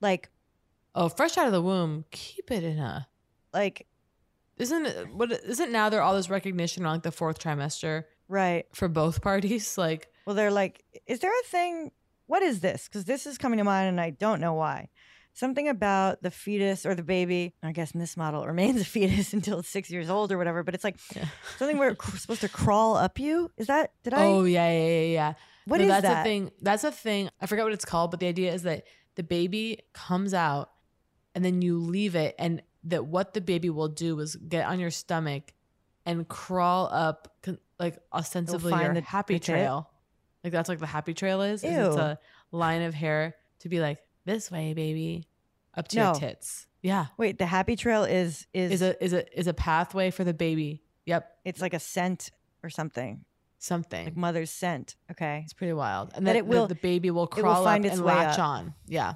like 0.01 0.31
Oh, 0.95 1.09
fresh 1.09 1.39
out 1.39 1.47
of 1.47 1.53
the 1.53 1.63
womb, 1.63 2.05
keep 2.11 2.51
it 2.51 2.65
in 2.65 2.79
a 2.79 3.09
like 3.53 3.87
isn't 4.59 4.87
it 4.87 5.09
what 5.15 5.33
isn't 5.33 5.73
now 5.73 5.89
there 5.89 6.03
all 6.03 6.15
this 6.15 6.31
recognition 6.31 6.85
around 6.85 6.95
like 6.95 7.03
the 7.03 7.13
fourth 7.13 7.39
trimester 7.39 8.05
right. 8.29 8.67
for 8.73 8.89
both 8.89 9.23
parties? 9.23 9.77
Like 9.79 10.09
Well, 10.27 10.37
they're 10.37 10.51
like, 10.51 10.85
is 11.07 11.21
there 11.21 11.33
a 11.33 11.45
thing? 11.45 11.93
What 12.27 12.43
is 12.43 12.61
this? 12.61 12.89
Because 12.89 13.05
this 13.05 13.27
is 13.27 13.37
coming 13.37 13.59
to 13.59 13.65
mind, 13.65 13.89
and 13.89 14.01
I 14.01 14.11
don't 14.11 14.41
know 14.41 14.55
why. 14.55 14.89
Something 15.33 15.69
about 15.69 16.23
the 16.23 16.31
fetus 16.31 16.85
or 16.87 16.95
the 16.95 17.03
baby. 17.03 17.55
I 17.63 17.73
guess 17.73 17.93
in 17.93 18.01
this 18.01 18.17
model 18.17 18.43
it 18.43 18.47
remains 18.47 18.81
a 18.81 18.85
fetus 18.85 19.33
until 19.33 19.61
it's 19.61 19.69
six 19.69 19.91
years 19.91 20.11
old 20.11 20.33
or 20.33 20.39
whatever. 20.39 20.63
But 20.63 20.75
it's 20.75 20.85
like 20.85 20.99
something 21.59 21.79
where 21.79 21.91
it's 21.91 22.21
supposed 22.21 22.43
to 22.43 22.49
crawl 22.49 22.97
up 22.97 23.19
you. 23.19 23.51
Is 23.57 23.67
that 23.69 23.93
did 24.03 24.15
I? 24.15 24.27
Oh 24.27 24.45
yeah, 24.45 24.71
yeah, 24.71 24.87
yeah, 24.87 25.05
yeah. 25.05 25.35
What 25.67 25.79
no, 25.79 25.85
is 25.85 25.91
that's 25.91 26.03
that? 26.03 26.21
a 26.21 26.25
thing. 26.25 26.51
That's 26.61 26.85
a 26.85 26.93
thing. 26.93 27.31
I 27.41 27.47
forgot 27.47 27.65
what 27.65 27.73
it's 27.73 27.85
called, 27.85 28.11
but 28.11 28.21
the 28.21 28.27
idea 28.27 28.53
is 28.53 28.63
that 28.63 28.85
the 29.15 29.23
baby 29.23 29.81
comes 29.93 30.35
out 30.35 30.71
and 31.35 31.45
then 31.45 31.63
you 31.63 31.79
leave 31.79 32.15
it 32.15 32.35
and 32.39 32.63
that 32.85 33.07
what 33.07 33.35
the 33.35 33.41
baby 33.41 33.71
will 33.71 33.89
do 33.89 34.19
is 34.21 34.37
get 34.37 34.67
on 34.67 34.81
your 34.81 34.91
stomach 34.91 35.53
and 36.05 36.27
crawl 36.27 36.89
up 36.93 37.33
like 37.79 37.99
ostensibly 38.13 38.73
your 38.73 38.95
the- 38.95 39.01
happy 39.03 39.35
the 39.35 39.41
trail. 39.41 39.89
Like 40.43 40.53
that's 40.53 40.69
like 40.69 40.81
the 40.81 40.87
happy 40.87 41.15
trail 41.15 41.41
is. 41.43 41.63
is 41.63 41.71
it's 41.71 41.97
a 41.97 42.19
line 42.51 42.83
of 42.83 42.95
hair 42.95 43.37
to 43.61 43.69
be 43.69 43.79
like 43.79 43.99
this 44.25 44.51
way, 44.51 44.73
baby, 44.75 45.27
up 45.75 45.89
to 45.89 45.97
No. 45.97 46.05
your 46.07 46.15
tits. 46.15 46.67
Yeah. 46.83 47.07
Wait, 47.17 47.39
the 47.39 47.47
happy 47.47 47.77
trail 47.77 48.05
is 48.05 48.47
is 48.53 48.73
Is 48.73 48.83
a 48.83 49.05
is 49.05 49.13
a 49.13 49.39
is 49.39 49.47
a 49.47 49.55
pathway 49.55 50.11
for 50.11 50.25
the 50.25 50.35
baby. 50.35 50.83
Yep. 51.07 51.39
it's 51.45 51.61
like 51.61 51.75
a 51.75 51.81
scent 51.81 52.31
or 52.63 52.71
something. 52.71 53.25
Something. 53.59 54.05
Like 54.07 54.17
mother's 54.17 54.51
scent. 54.51 54.97
Okay. 55.11 55.41
It's 55.45 55.53
pretty 55.53 55.73
wild. 55.73 56.13
And 56.15 56.27
then 56.27 56.37
it 56.37 56.47
will- 56.47 56.67
the, 56.67 56.75
the 56.75 56.81
baby 56.81 57.11
will 57.11 57.25
it 57.25 57.35
will 57.37 57.43
crawl 57.43 57.65
find 57.65 57.85
up 57.85 57.91
its 57.93 57.99
and 57.99 58.07
latch 58.07 58.39
up. 58.39 58.45
on. 58.45 58.75
Yeah. 58.87 59.15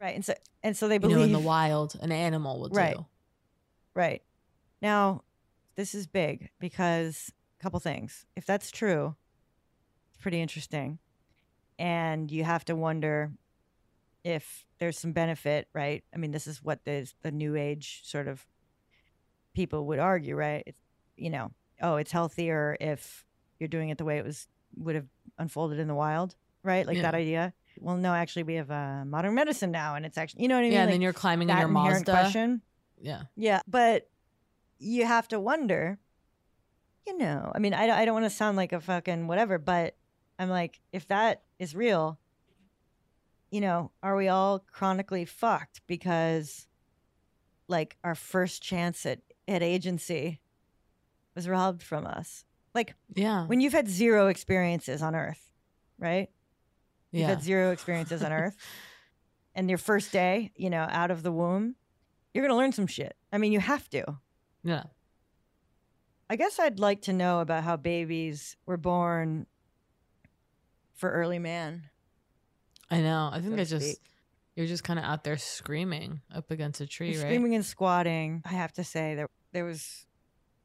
Right. 0.00 0.14
And 0.14 0.24
so 0.24 0.34
and 0.62 0.76
so 0.76 0.88
they 0.88 0.94
You 0.96 1.00
believe 1.00 1.16
know, 1.18 1.22
in 1.24 1.32
the 1.32 1.38
wild, 1.38 1.96
an 2.00 2.12
animal 2.12 2.60
will 2.60 2.68
Right. 2.70 2.96
do. 2.96 3.06
Right. 3.94 4.22
Now, 4.82 5.22
this 5.76 5.94
is 5.94 6.06
big 6.06 6.50
because 6.58 7.32
a 7.58 7.62
couple 7.62 7.78
things. 7.80 8.26
If 8.36 8.44
that's 8.46 8.70
true, 8.70 9.14
it's 10.10 10.20
pretty 10.22 10.40
interesting. 10.40 10.98
And 11.78 12.30
you 12.30 12.44
have 12.44 12.64
to 12.66 12.76
wonder 12.76 13.32
if 14.26 14.64
there's 14.80 14.98
some 14.98 15.12
benefit, 15.12 15.68
right? 15.72 16.02
I 16.12 16.18
mean, 16.18 16.32
this 16.32 16.48
is 16.48 16.62
what 16.62 16.84
the 16.84 17.10
the 17.22 17.30
new 17.30 17.54
age 17.54 18.00
sort 18.04 18.26
of 18.26 18.44
people 19.54 19.86
would 19.86 20.00
argue, 20.00 20.34
right? 20.34 20.64
It's, 20.66 20.82
you 21.16 21.30
know, 21.30 21.52
oh, 21.80 21.96
it's 21.96 22.10
healthier 22.10 22.76
if 22.80 23.24
you're 23.60 23.68
doing 23.68 23.88
it 23.90 23.98
the 23.98 24.04
way 24.04 24.18
it 24.18 24.24
was 24.24 24.48
would 24.76 24.96
have 24.96 25.06
unfolded 25.38 25.78
in 25.78 25.86
the 25.86 25.94
wild, 25.94 26.34
right? 26.64 26.86
Like 26.86 26.96
Yeah. 26.96 27.02
that 27.02 27.14
idea. 27.14 27.54
Well, 27.78 27.96
no, 27.96 28.12
actually, 28.12 28.42
we 28.42 28.54
have 28.54 28.70
uh, 28.70 29.04
modern 29.04 29.34
medicine 29.34 29.70
now, 29.70 29.94
and 29.94 30.04
it's 30.04 30.18
actually, 30.18 30.42
you 30.42 30.48
know 30.48 30.56
what 30.56 30.60
I 30.60 30.64
mean? 30.64 30.72
Yeah, 30.72 30.80
and 30.80 30.88
Like, 30.88 30.94
then 30.94 31.02
you're 31.02 31.12
climbing 31.12 31.48
in 31.48 31.56
your 31.56 31.68
Mazda. 31.68 32.10
Question, 32.10 32.62
Yeah. 32.98 33.22
yeah, 33.36 33.60
but 33.68 34.10
you 34.78 35.06
have 35.06 35.28
to 35.28 35.38
wonder, 35.38 35.98
you 37.06 37.16
know, 37.16 37.52
I 37.54 37.58
mean, 37.60 37.74
I, 37.74 38.00
I 38.00 38.04
don't 38.04 38.14
want 38.14 38.26
to 38.26 38.30
sound 38.30 38.56
like 38.56 38.72
a 38.72 38.80
fucking 38.80 39.28
whatever, 39.28 39.58
but 39.58 39.96
I'm 40.38 40.48
like, 40.48 40.80
if 40.92 41.06
that 41.08 41.42
is 41.58 41.76
real, 41.76 42.18
you 43.56 43.62
know, 43.62 43.90
are 44.02 44.14
we 44.16 44.28
all 44.28 44.58
chronically 44.70 45.24
fucked 45.24 45.80
because 45.86 46.66
like 47.68 47.96
our 48.04 48.14
first 48.14 48.62
chance 48.62 49.06
at, 49.06 49.20
at 49.48 49.62
agency 49.62 50.42
was 51.34 51.48
robbed 51.48 51.82
from 51.82 52.06
us? 52.06 52.44
Like, 52.74 52.94
Yeah. 53.14 53.46
when 53.46 53.62
you've 53.62 53.72
had 53.72 53.88
zero 53.88 54.26
experiences 54.26 55.00
on 55.00 55.14
earth, 55.14 55.50
right? 55.98 56.28
You've 57.12 57.22
Yeah. 57.22 57.28
had 57.28 57.42
zero 57.42 57.70
experiences 57.70 58.22
on 58.22 58.30
earth. 58.32 58.56
And 59.54 59.70
your 59.70 59.78
first 59.78 60.12
day, 60.12 60.52
you 60.54 60.68
know, 60.68 60.86
out 60.90 61.10
of 61.10 61.22
the 61.22 61.32
womb, 61.32 61.76
you're 62.34 62.42
going 62.44 62.52
to 62.52 62.58
learn 62.58 62.72
some 62.72 62.86
shit. 62.86 63.16
I 63.32 63.38
mean, 63.38 63.52
you 63.52 63.60
have 63.60 63.88
to. 63.88 64.18
Yeah. 64.62 64.82
I 66.28 66.36
guess 66.36 66.58
I'd 66.58 66.78
like 66.78 67.00
to 67.08 67.14
know 67.14 67.40
about 67.40 67.64
how 67.64 67.78
babies 67.78 68.58
were 68.66 68.76
born 68.76 69.46
for 70.92 71.10
early 71.10 71.38
man. 71.38 71.84
I 72.90 73.00
know. 73.00 73.30
I 73.32 73.40
think 73.40 73.54
so 73.56 73.60
I 73.60 73.64
just 73.64 73.86
speak. 73.86 73.98
you're 74.54 74.66
just 74.66 74.84
kind 74.84 74.98
of 74.98 75.04
out 75.04 75.24
there 75.24 75.36
screaming 75.36 76.20
up 76.34 76.50
against 76.50 76.80
a 76.80 76.86
tree, 76.86 77.12
You're 77.12 77.22
right? 77.22 77.28
Screaming 77.28 77.54
and 77.54 77.64
squatting. 77.64 78.42
I 78.44 78.50
have 78.50 78.72
to 78.74 78.84
say 78.84 79.16
that 79.16 79.30
there 79.52 79.64
was 79.64 80.06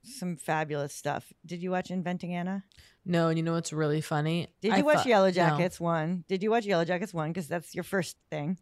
some 0.03 0.35
fabulous 0.35 0.93
stuff. 0.93 1.31
Did 1.45 1.61
you 1.61 1.71
watch 1.71 1.91
Inventing 1.91 2.33
Anna? 2.33 2.63
No, 3.05 3.29
and 3.29 3.37
you 3.37 3.43
know 3.43 3.53
what's 3.53 3.73
really 3.73 4.01
funny? 4.01 4.47
Did 4.61 4.73
I 4.73 4.77
you 4.77 4.85
watch 4.85 4.97
thought- 4.97 5.05
Yellow 5.07 5.27
no. 5.27 5.31
Jackets 5.31 5.79
one? 5.79 6.23
Did 6.27 6.43
you 6.43 6.51
watch 6.51 6.65
Yellow 6.65 6.85
Jackets 6.85 7.13
one? 7.13 7.29
Because 7.31 7.47
that's 7.47 7.73
your 7.73 7.83
first 7.83 8.17
thing. 8.29 8.57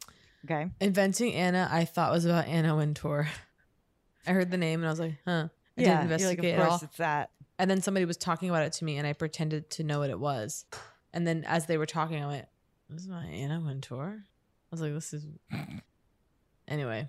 Okay. 0.46 0.70
Inventing 0.80 1.34
Anna, 1.34 1.68
I 1.70 1.84
thought 1.86 2.12
was 2.12 2.26
about 2.26 2.48
Anna 2.48 2.76
Wintour. 2.76 3.28
I 4.28 4.32
heard 4.32 4.52
the 4.52 4.58
name 4.58 4.80
and 4.80 4.88
I 4.88 4.90
was 4.92 5.00
like, 5.00 5.16
huh. 5.26 5.48
I 5.78 5.82
yeah. 5.82 6.02
didn't 6.02 6.20
you're 6.20 6.30
like, 6.30 6.38
investigate 6.38 6.56
of 6.56 6.62
course 6.62 6.72
all. 6.72 6.80
it's 6.84 6.98
that. 6.98 7.32
And 7.58 7.70
then 7.70 7.82
somebody 7.82 8.06
was 8.06 8.16
talking 8.18 8.50
about 8.50 8.64
it 8.64 8.74
to 8.74 8.86
me 8.86 8.98
and 8.98 9.06
I 9.06 9.14
pretended 9.14 9.70
to 9.72 9.84
know 9.84 10.00
what 10.00 10.10
it 10.10 10.20
was. 10.20 10.66
And 11.14 11.28
then 11.28 11.44
as 11.46 11.66
they 11.66 11.78
were 11.78 11.86
talking, 11.86 12.24
I 12.24 12.28
went, 12.28 12.46
This 12.90 13.02
is 13.04 13.08
my 13.08 13.26
Anna 13.26 13.60
Wintour? 13.64 14.24
I 14.26 14.68
was 14.72 14.82
like, 14.82 14.94
This 14.94 15.14
is 15.14 15.26
anyway. 16.68 17.08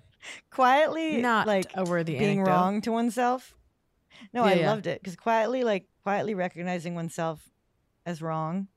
Quietly, 0.51 1.17
Not 1.17 1.47
like 1.47 1.71
a 1.75 1.83
worthy 1.83 2.17
being 2.17 2.39
anecdote. 2.39 2.51
wrong 2.51 2.81
to 2.81 2.91
oneself. 2.91 3.55
No, 4.33 4.45
Yeah, 4.45 4.51
I 4.51 4.53
yeah. 4.55 4.69
loved 4.69 4.85
it 4.87 4.99
because 5.01 5.15
quietly, 5.15 5.63
like 5.63 5.87
quietly 6.03 6.35
recognizing 6.35 6.93
oneself 6.95 7.41
as 8.05 8.21
wrong 8.21 8.67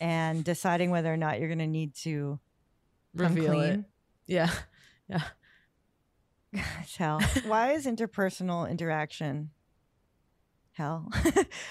and 0.00 0.42
deciding 0.44 0.90
whether 0.90 1.12
or 1.12 1.16
not 1.16 1.38
you're 1.38 1.48
going 1.48 1.58
to 1.60 1.66
need 1.66 1.94
to 2.02 2.40
Reveal 3.14 3.60
it. 3.60 3.80
Yeah. 4.26 4.50
Yeah. 5.08 5.22
It's 6.80 6.96
hell. 6.96 7.20
why 7.46 7.72
is 7.72 7.84
interpersonal 7.86 8.70
interaction 8.70 9.50
hell? 10.72 11.10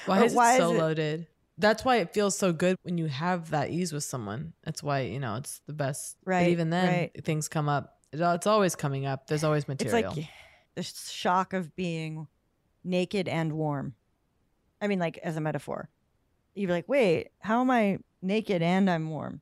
Why 0.06 0.26
is 0.26 0.34
it 0.34 0.58
so 0.58 0.74
it- 0.74 0.78
loaded? 0.78 1.28
That's 1.58 1.86
why 1.86 1.98
it 1.98 2.14
feels 2.14 2.38
so 2.38 2.54
good 2.54 2.78
when 2.84 2.98
you 2.98 3.08
have 3.08 3.52
that 3.52 3.70
ease 3.70 3.94
with 3.94 4.04
someone. 4.04 4.54
That's 4.64 4.82
why, 4.82 5.02
you 5.02 5.20
know, 5.20 5.36
it's 5.36 5.62
the 5.68 5.74
best. 5.74 6.18
Right, 6.26 6.46
But 6.46 6.50
even 6.52 6.70
then, 6.70 6.88
right. 6.88 7.24
things 7.24 7.48
come 7.48 7.70
up. 7.70 8.00
It's 8.12 8.48
always 8.48 8.76
coming 8.76 9.06
up. 9.06 9.28
There's 9.28 9.44
always 9.44 9.68
material. 9.68 10.10
It's 10.10 10.18
like 10.18 10.28
the 10.76 10.84
shock 10.84 11.54
of 11.54 11.76
being 11.76 12.28
naked 12.84 13.28
and 13.28 13.54
warm. 13.54 13.96
I 14.82 14.88
mean, 14.88 15.00
like 15.00 15.18
as 15.20 15.38
a 15.38 15.42
metaphor. 15.42 15.90
You're 16.56 16.72
like, 16.72 16.90
wait, 16.90 17.30
how 17.40 17.62
am 17.62 17.72
I 17.72 18.00
naked 18.22 18.62
and 18.62 18.90
I'm 18.90 19.10
warm? 19.10 19.42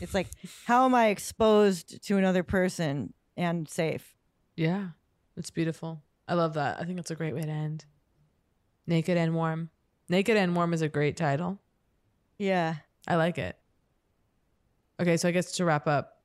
It's 0.00 0.14
like, 0.14 0.28
how 0.64 0.84
am 0.84 0.94
I 0.94 1.08
exposed 1.08 2.02
to 2.06 2.16
another 2.16 2.42
person 2.42 3.12
and 3.36 3.68
safe? 3.68 4.14
yeah. 4.56 4.88
It's 5.36 5.50
beautiful. 5.50 6.00
I 6.28 6.34
love 6.34 6.54
that. 6.54 6.80
I 6.80 6.84
think 6.84 7.00
it's 7.00 7.10
a 7.10 7.16
great 7.16 7.34
way 7.34 7.42
to 7.42 7.48
end. 7.48 7.86
Naked 8.86 9.16
and 9.16 9.34
Warm. 9.34 9.70
Naked 10.14 10.36
and 10.36 10.54
Warm 10.54 10.72
is 10.72 10.80
a 10.80 10.88
great 10.88 11.16
title. 11.16 11.58
Yeah. 12.38 12.76
I 13.08 13.16
like 13.16 13.36
it. 13.36 13.58
Okay, 15.00 15.16
so 15.16 15.28
I 15.28 15.32
guess 15.32 15.50
to 15.56 15.64
wrap 15.64 15.88
up, 15.88 16.20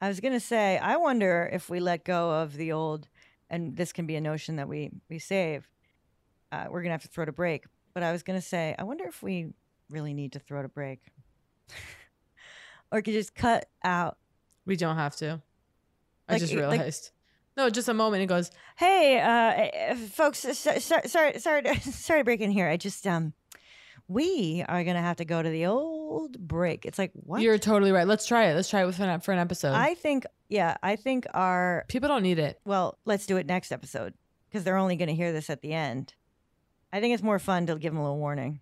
I 0.00 0.08
was 0.08 0.20
gonna 0.20 0.40
say, 0.40 0.78
I 0.78 0.96
wonder 0.96 1.50
if 1.52 1.68
we 1.68 1.80
let 1.80 2.04
go 2.06 2.30
of 2.30 2.54
the 2.56 2.72
old, 2.72 3.06
and 3.50 3.76
this 3.76 3.92
can 3.92 4.06
be 4.06 4.16
a 4.16 4.22
notion 4.22 4.56
that 4.56 4.68
we 4.68 4.90
we 5.10 5.18
save. 5.18 5.68
Uh, 6.50 6.64
we're 6.70 6.80
gonna 6.80 6.92
have 6.94 7.02
to 7.02 7.08
throw 7.08 7.24
it 7.24 7.28
a 7.28 7.32
break. 7.32 7.66
But 7.92 8.02
I 8.04 8.10
was 8.10 8.22
gonna 8.22 8.40
say, 8.40 8.74
I 8.78 8.84
wonder 8.84 9.04
if 9.04 9.22
we 9.22 9.52
really 9.90 10.14
need 10.14 10.32
to 10.32 10.38
throw 10.38 10.60
it 10.60 10.64
a 10.64 10.70
break, 10.70 11.00
or 12.90 13.02
could 13.02 13.12
just 13.12 13.34
cut 13.34 13.66
out. 13.84 14.16
we 14.64 14.76
don't 14.76 14.96
have 14.96 15.14
to. 15.16 15.42
I 16.26 16.38
just 16.38 16.54
like- 16.54 16.58
realized. 16.70 17.10
No, 17.56 17.70
just 17.70 17.88
a 17.88 17.94
moment. 17.94 18.22
It 18.22 18.26
goes, 18.26 18.50
Hey, 18.76 19.20
uh, 19.20 19.92
uh, 19.92 19.96
folks, 19.96 20.38
so, 20.40 20.52
so, 20.52 21.00
sorry, 21.04 21.38
sorry, 21.38 21.62
to, 21.62 21.80
sorry 21.92 22.20
to 22.20 22.24
break 22.24 22.40
in 22.40 22.50
here. 22.50 22.68
I 22.68 22.76
just 22.76 23.06
um, 23.06 23.32
we 24.08 24.64
are 24.68 24.84
gonna 24.84 25.00
have 25.00 25.16
to 25.16 25.24
go 25.24 25.42
to 25.42 25.48
the 25.48 25.66
old 25.66 26.38
break. 26.38 26.84
It's 26.84 26.98
like 26.98 27.12
what? 27.14 27.40
You're 27.42 27.58
totally 27.58 27.92
right. 27.92 28.06
Let's 28.06 28.26
try 28.26 28.46
it. 28.46 28.54
Let's 28.54 28.68
try 28.68 28.82
it 28.82 28.86
with 28.86 29.00
an, 29.00 29.20
for 29.20 29.32
an 29.32 29.38
episode. 29.38 29.72
I 29.72 29.94
think, 29.94 30.26
yeah, 30.48 30.76
I 30.82 30.96
think 30.96 31.26
our 31.32 31.84
people 31.88 32.08
don't 32.08 32.22
need 32.22 32.38
it. 32.38 32.60
Well, 32.64 32.98
let's 33.04 33.26
do 33.26 33.36
it 33.38 33.46
next 33.46 33.72
episode 33.72 34.14
because 34.48 34.64
they're 34.64 34.76
only 34.76 34.96
going 34.96 35.08
to 35.08 35.14
hear 35.14 35.32
this 35.32 35.48
at 35.50 35.62
the 35.62 35.72
end. 35.72 36.14
I 36.92 37.00
think 37.00 37.14
it's 37.14 37.22
more 37.22 37.38
fun 37.38 37.66
to 37.66 37.76
give 37.76 37.92
them 37.92 37.98
a 37.98 38.02
little 38.02 38.18
warning. 38.18 38.60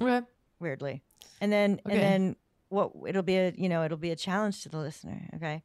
Okay. 0.00 0.24
Weirdly, 0.60 1.02
and 1.40 1.52
then 1.52 1.80
Okay. 1.86 1.94
and 1.94 2.02
then 2.02 2.36
what? 2.68 2.92
It'll 3.06 3.22
be 3.22 3.36
a 3.36 3.52
you 3.56 3.68
know 3.68 3.84
it'll 3.84 3.96
be 3.96 4.10
a 4.10 4.16
challenge 4.16 4.62
to 4.62 4.68
the 4.68 4.78
listener. 4.78 5.28
Okay, 5.36 5.62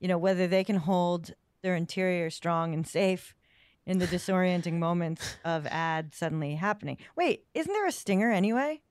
you 0.00 0.08
know 0.08 0.18
whether 0.18 0.46
they 0.48 0.64
can 0.64 0.76
hold 0.76 1.32
their 1.64 1.74
interior 1.74 2.28
strong 2.30 2.72
and 2.74 2.86
safe 2.86 3.34
in 3.86 3.98
the 3.98 4.06
disorienting 4.06 4.74
moments 4.74 5.36
of 5.44 5.66
ad 5.66 6.14
suddenly 6.14 6.54
happening. 6.56 6.98
Wait, 7.16 7.46
isn't 7.54 7.72
there 7.72 7.86
a 7.86 7.92
stinger 7.92 8.30
anyway? 8.30 8.82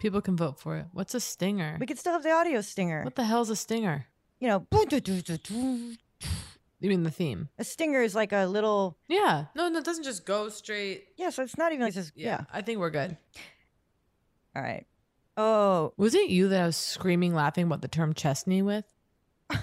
People 0.00 0.20
can 0.22 0.34
vote 0.36 0.58
for 0.58 0.76
it. 0.78 0.86
What's 0.92 1.14
a 1.14 1.20
stinger? 1.20 1.76
We 1.78 1.86
could 1.86 1.98
still 1.98 2.12
have 2.14 2.22
the 2.22 2.32
audio 2.32 2.60
stinger. 2.62 3.04
What 3.04 3.14
the 3.16 3.24
hell's 3.24 3.50
a 3.50 3.56
stinger? 3.56 4.06
You 4.40 4.48
know, 4.48 4.66
You 6.80 6.88
mean 6.88 7.02
the 7.04 7.10
theme? 7.10 7.50
a 7.58 7.64
stinger 7.64 8.02
is 8.02 8.14
like 8.14 8.32
a 8.32 8.46
little. 8.46 8.96
Yeah. 9.08 9.44
No, 9.54 9.68
no, 9.68 9.78
it 9.78 9.84
doesn't 9.84 10.02
just 10.04 10.24
go 10.26 10.48
straight. 10.48 11.04
Yeah, 11.16 11.30
so 11.30 11.42
it's 11.44 11.56
not 11.58 11.72
even 11.72 11.84
like 11.84 11.94
this. 11.94 12.10
Yeah, 12.16 12.26
Yeah. 12.26 12.44
I 12.52 12.62
think 12.62 12.80
we're 12.80 12.90
good. 12.90 13.16
All 14.56 14.62
right. 14.62 14.86
Oh, 15.36 15.92
Was 15.96 16.14
it 16.14 16.28
you 16.30 16.48
that 16.48 16.62
I 16.62 16.66
was 16.66 16.76
screaming 16.76 17.34
laughing 17.34 17.64
about 17.64 17.82
the 17.82 17.88
term 17.88 18.14
chestney 18.14 18.62
with? 18.62 18.84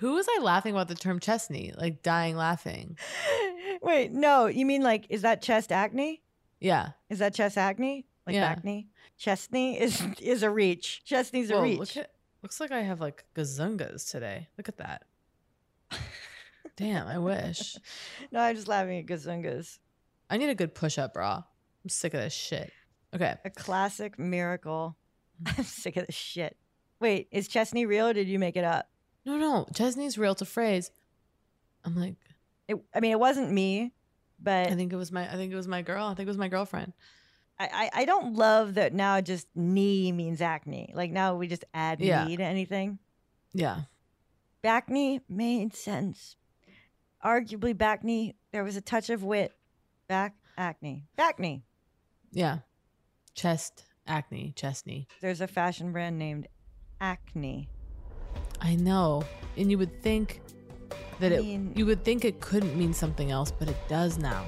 Who 0.00 0.14
was 0.14 0.26
I 0.28 0.40
laughing 0.42 0.72
about 0.72 0.88
the 0.88 0.94
term 0.94 1.20
chestney? 1.20 1.72
Like 1.76 2.02
dying 2.02 2.36
laughing. 2.36 2.98
Wait, 3.82 4.12
no, 4.12 4.46
you 4.46 4.66
mean 4.66 4.82
like 4.82 5.06
is 5.10 5.22
that 5.22 5.42
chest 5.42 5.72
acne? 5.72 6.22
Yeah. 6.60 6.90
Is 7.08 7.18
that 7.20 7.34
chest 7.34 7.56
acne? 7.58 8.06
like 8.26 8.34
Yeah. 8.34 8.46
acne. 8.46 8.88
Chesney 9.18 9.80
is 9.80 10.02
is 10.20 10.42
a 10.42 10.50
reach. 10.50 11.02
Chesney's 11.04 11.50
a 11.50 11.54
Whoa, 11.54 11.62
reach. 11.62 11.78
Look 11.78 11.96
at, 11.96 12.10
looks 12.42 12.60
like 12.60 12.72
I 12.72 12.80
have 12.82 13.00
like 13.00 13.24
gazungas 13.34 14.10
today. 14.10 14.48
Look 14.58 14.68
at 14.68 14.78
that. 14.78 15.04
Damn, 16.76 17.06
I 17.06 17.18
wish. 17.18 17.76
no, 18.32 18.40
I'm 18.40 18.54
just 18.54 18.68
laughing 18.68 18.98
at 18.98 19.06
gazungas. 19.06 19.78
I 20.28 20.36
need 20.36 20.50
a 20.50 20.54
good 20.54 20.74
push 20.74 20.98
up 20.98 21.14
bra. 21.14 21.42
I'm 21.84 21.88
sick 21.88 22.12
of 22.14 22.20
this 22.20 22.34
shit. 22.34 22.72
Okay. 23.14 23.34
A 23.44 23.50
classic 23.50 24.18
miracle. 24.18 24.96
Mm. 25.42 25.58
I'm 25.58 25.64
sick 25.64 25.96
of 25.96 26.06
this 26.06 26.16
shit. 26.16 26.56
Wait, 27.00 27.28
is 27.30 27.46
Chesney 27.48 27.86
real 27.86 28.08
or 28.08 28.12
did 28.12 28.26
you 28.28 28.38
make 28.38 28.56
it 28.56 28.64
up? 28.64 28.88
No, 29.26 29.36
no. 29.36 29.66
Chesney's 29.74 30.16
real 30.16 30.34
to 30.36 30.44
phrase. 30.46 30.90
I'm 31.84 31.96
like, 32.00 32.14
It, 32.68 32.76
I 32.94 33.00
mean, 33.00 33.10
it 33.12 33.20
wasn't 33.20 33.50
me, 33.52 33.92
but 34.40 34.68
I 34.68 34.74
think 34.74 34.92
it 34.92 34.96
was 34.96 35.12
my 35.12 35.30
I 35.30 35.36
think 35.36 35.52
it 35.52 35.56
was 35.56 35.68
my 35.68 35.82
girl. 35.82 36.06
I 36.06 36.14
think 36.14 36.26
it 36.26 36.30
was 36.30 36.38
my 36.38 36.48
girlfriend. 36.48 36.92
I, 37.58 37.68
I, 37.94 38.00
I 38.02 38.04
don't 38.04 38.34
love 38.34 38.74
that 38.74 38.92
now 38.94 39.20
just 39.20 39.48
knee 39.54 40.12
means 40.12 40.40
acne. 40.40 40.92
Like 40.94 41.10
now 41.10 41.34
we 41.36 41.46
just 41.48 41.64
add 41.74 42.00
Yeah. 42.00 42.24
knee 42.24 42.36
to 42.36 42.42
anything. 42.44 42.98
Yeah. 43.52 43.82
Back 44.62 44.88
knee 44.88 45.20
made 45.28 45.74
sense. 45.74 46.36
Arguably 47.24 47.76
back 47.76 48.04
knee, 48.04 48.34
there 48.52 48.62
was 48.62 48.76
a 48.76 48.80
touch 48.80 49.10
of 49.10 49.24
wit. 49.24 49.52
Back 50.06 50.34
acne. 50.56 51.04
Back 51.16 51.38
knee. 51.40 51.64
Yeah. 52.30 52.58
Chest, 53.34 53.84
acne, 54.06 54.52
chestney. 54.56 55.06
There's 55.20 55.40
a 55.40 55.46
fashion 55.48 55.92
brand 55.92 56.18
named 56.18 56.46
Acne. 57.00 57.68
I 58.60 58.74
know. 58.76 59.22
And 59.56 59.70
you 59.70 59.78
would 59.78 60.02
think 60.02 60.40
that 61.20 61.32
I 61.32 61.36
it 61.36 61.42
mean- 61.42 61.72
you 61.74 61.86
would 61.86 62.04
think 62.04 62.24
it 62.24 62.40
couldn't 62.40 62.76
mean 62.76 62.92
something 62.92 63.30
else, 63.30 63.50
but 63.50 63.68
it 63.68 63.76
does 63.88 64.18
now. 64.18 64.44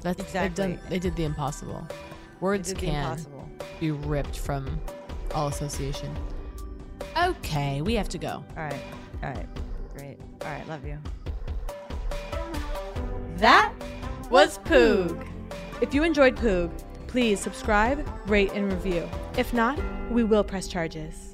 That's 0.00 0.18
they've 0.32 0.54
done 0.54 0.72
Exactly. 0.72 0.90
they 0.90 0.98
did 0.98 1.16
the 1.16 1.24
impossible. 1.24 1.86
Words 2.40 2.72
can 2.74 2.90
impossible. 2.90 3.48
be 3.80 3.90
ripped 3.90 4.38
from 4.38 4.78
all 5.34 5.48
association. 5.48 6.14
Okay, 7.20 7.80
we 7.82 7.94
have 7.94 8.08
to 8.10 8.18
go. 8.18 8.44
All 8.56 8.64
right. 8.64 8.82
All 9.22 9.30
right. 9.30 9.46
Great. 9.96 10.18
All 10.42 10.48
right. 10.50 10.68
Love 10.68 10.84
you. 10.84 10.98
That 13.36 13.72
was 14.30 14.58
Poog. 14.58 15.26
If 15.80 15.94
you 15.94 16.02
enjoyed 16.04 16.36
Poog, 16.36 16.70
please 17.06 17.40
subscribe, 17.40 18.06
rate, 18.28 18.52
and 18.52 18.70
review. 18.72 19.08
If 19.36 19.52
not, 19.54 19.78
we 20.10 20.22
will 20.24 20.44
press 20.44 20.66
charges. 20.68 21.33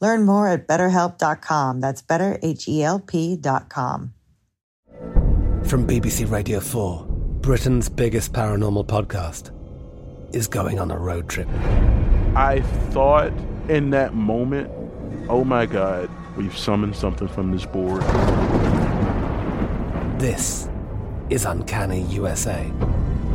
Learn 0.00 0.24
more 0.24 0.48
at 0.48 0.66
betterhelp.com. 0.66 1.80
That's 1.80 2.02
betterhelp.com. 2.02 4.14
From 5.64 5.86
BBC 5.86 6.30
Radio 6.30 6.58
4, 6.58 7.06
Britain's 7.42 7.88
biggest 7.88 8.32
paranormal 8.32 8.86
podcast 8.86 9.52
is 10.34 10.48
going 10.48 10.80
on 10.80 10.90
a 10.90 10.98
road 10.98 11.28
trip. 11.28 11.48
I 12.34 12.62
thought 12.90 13.32
in 13.68 13.90
that 13.90 14.14
moment, 14.14 14.70
oh 15.28 15.44
my 15.44 15.66
God, 15.66 16.10
we've 16.36 16.56
summoned 16.56 16.96
something 16.96 17.28
from 17.28 17.52
this 17.52 17.66
board. 17.66 18.02
This 20.18 20.68
is 21.28 21.44
Uncanny 21.44 22.02
USA. 22.04 22.70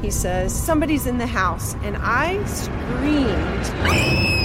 He 0.02 0.12
says, 0.12 0.54
Somebody's 0.54 1.08
in 1.08 1.18
the 1.18 1.28
house, 1.28 1.74
and 1.84 1.96
I 2.00 2.44
screamed. 2.46 4.45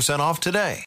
off 0.21 0.39
today. 0.39 0.85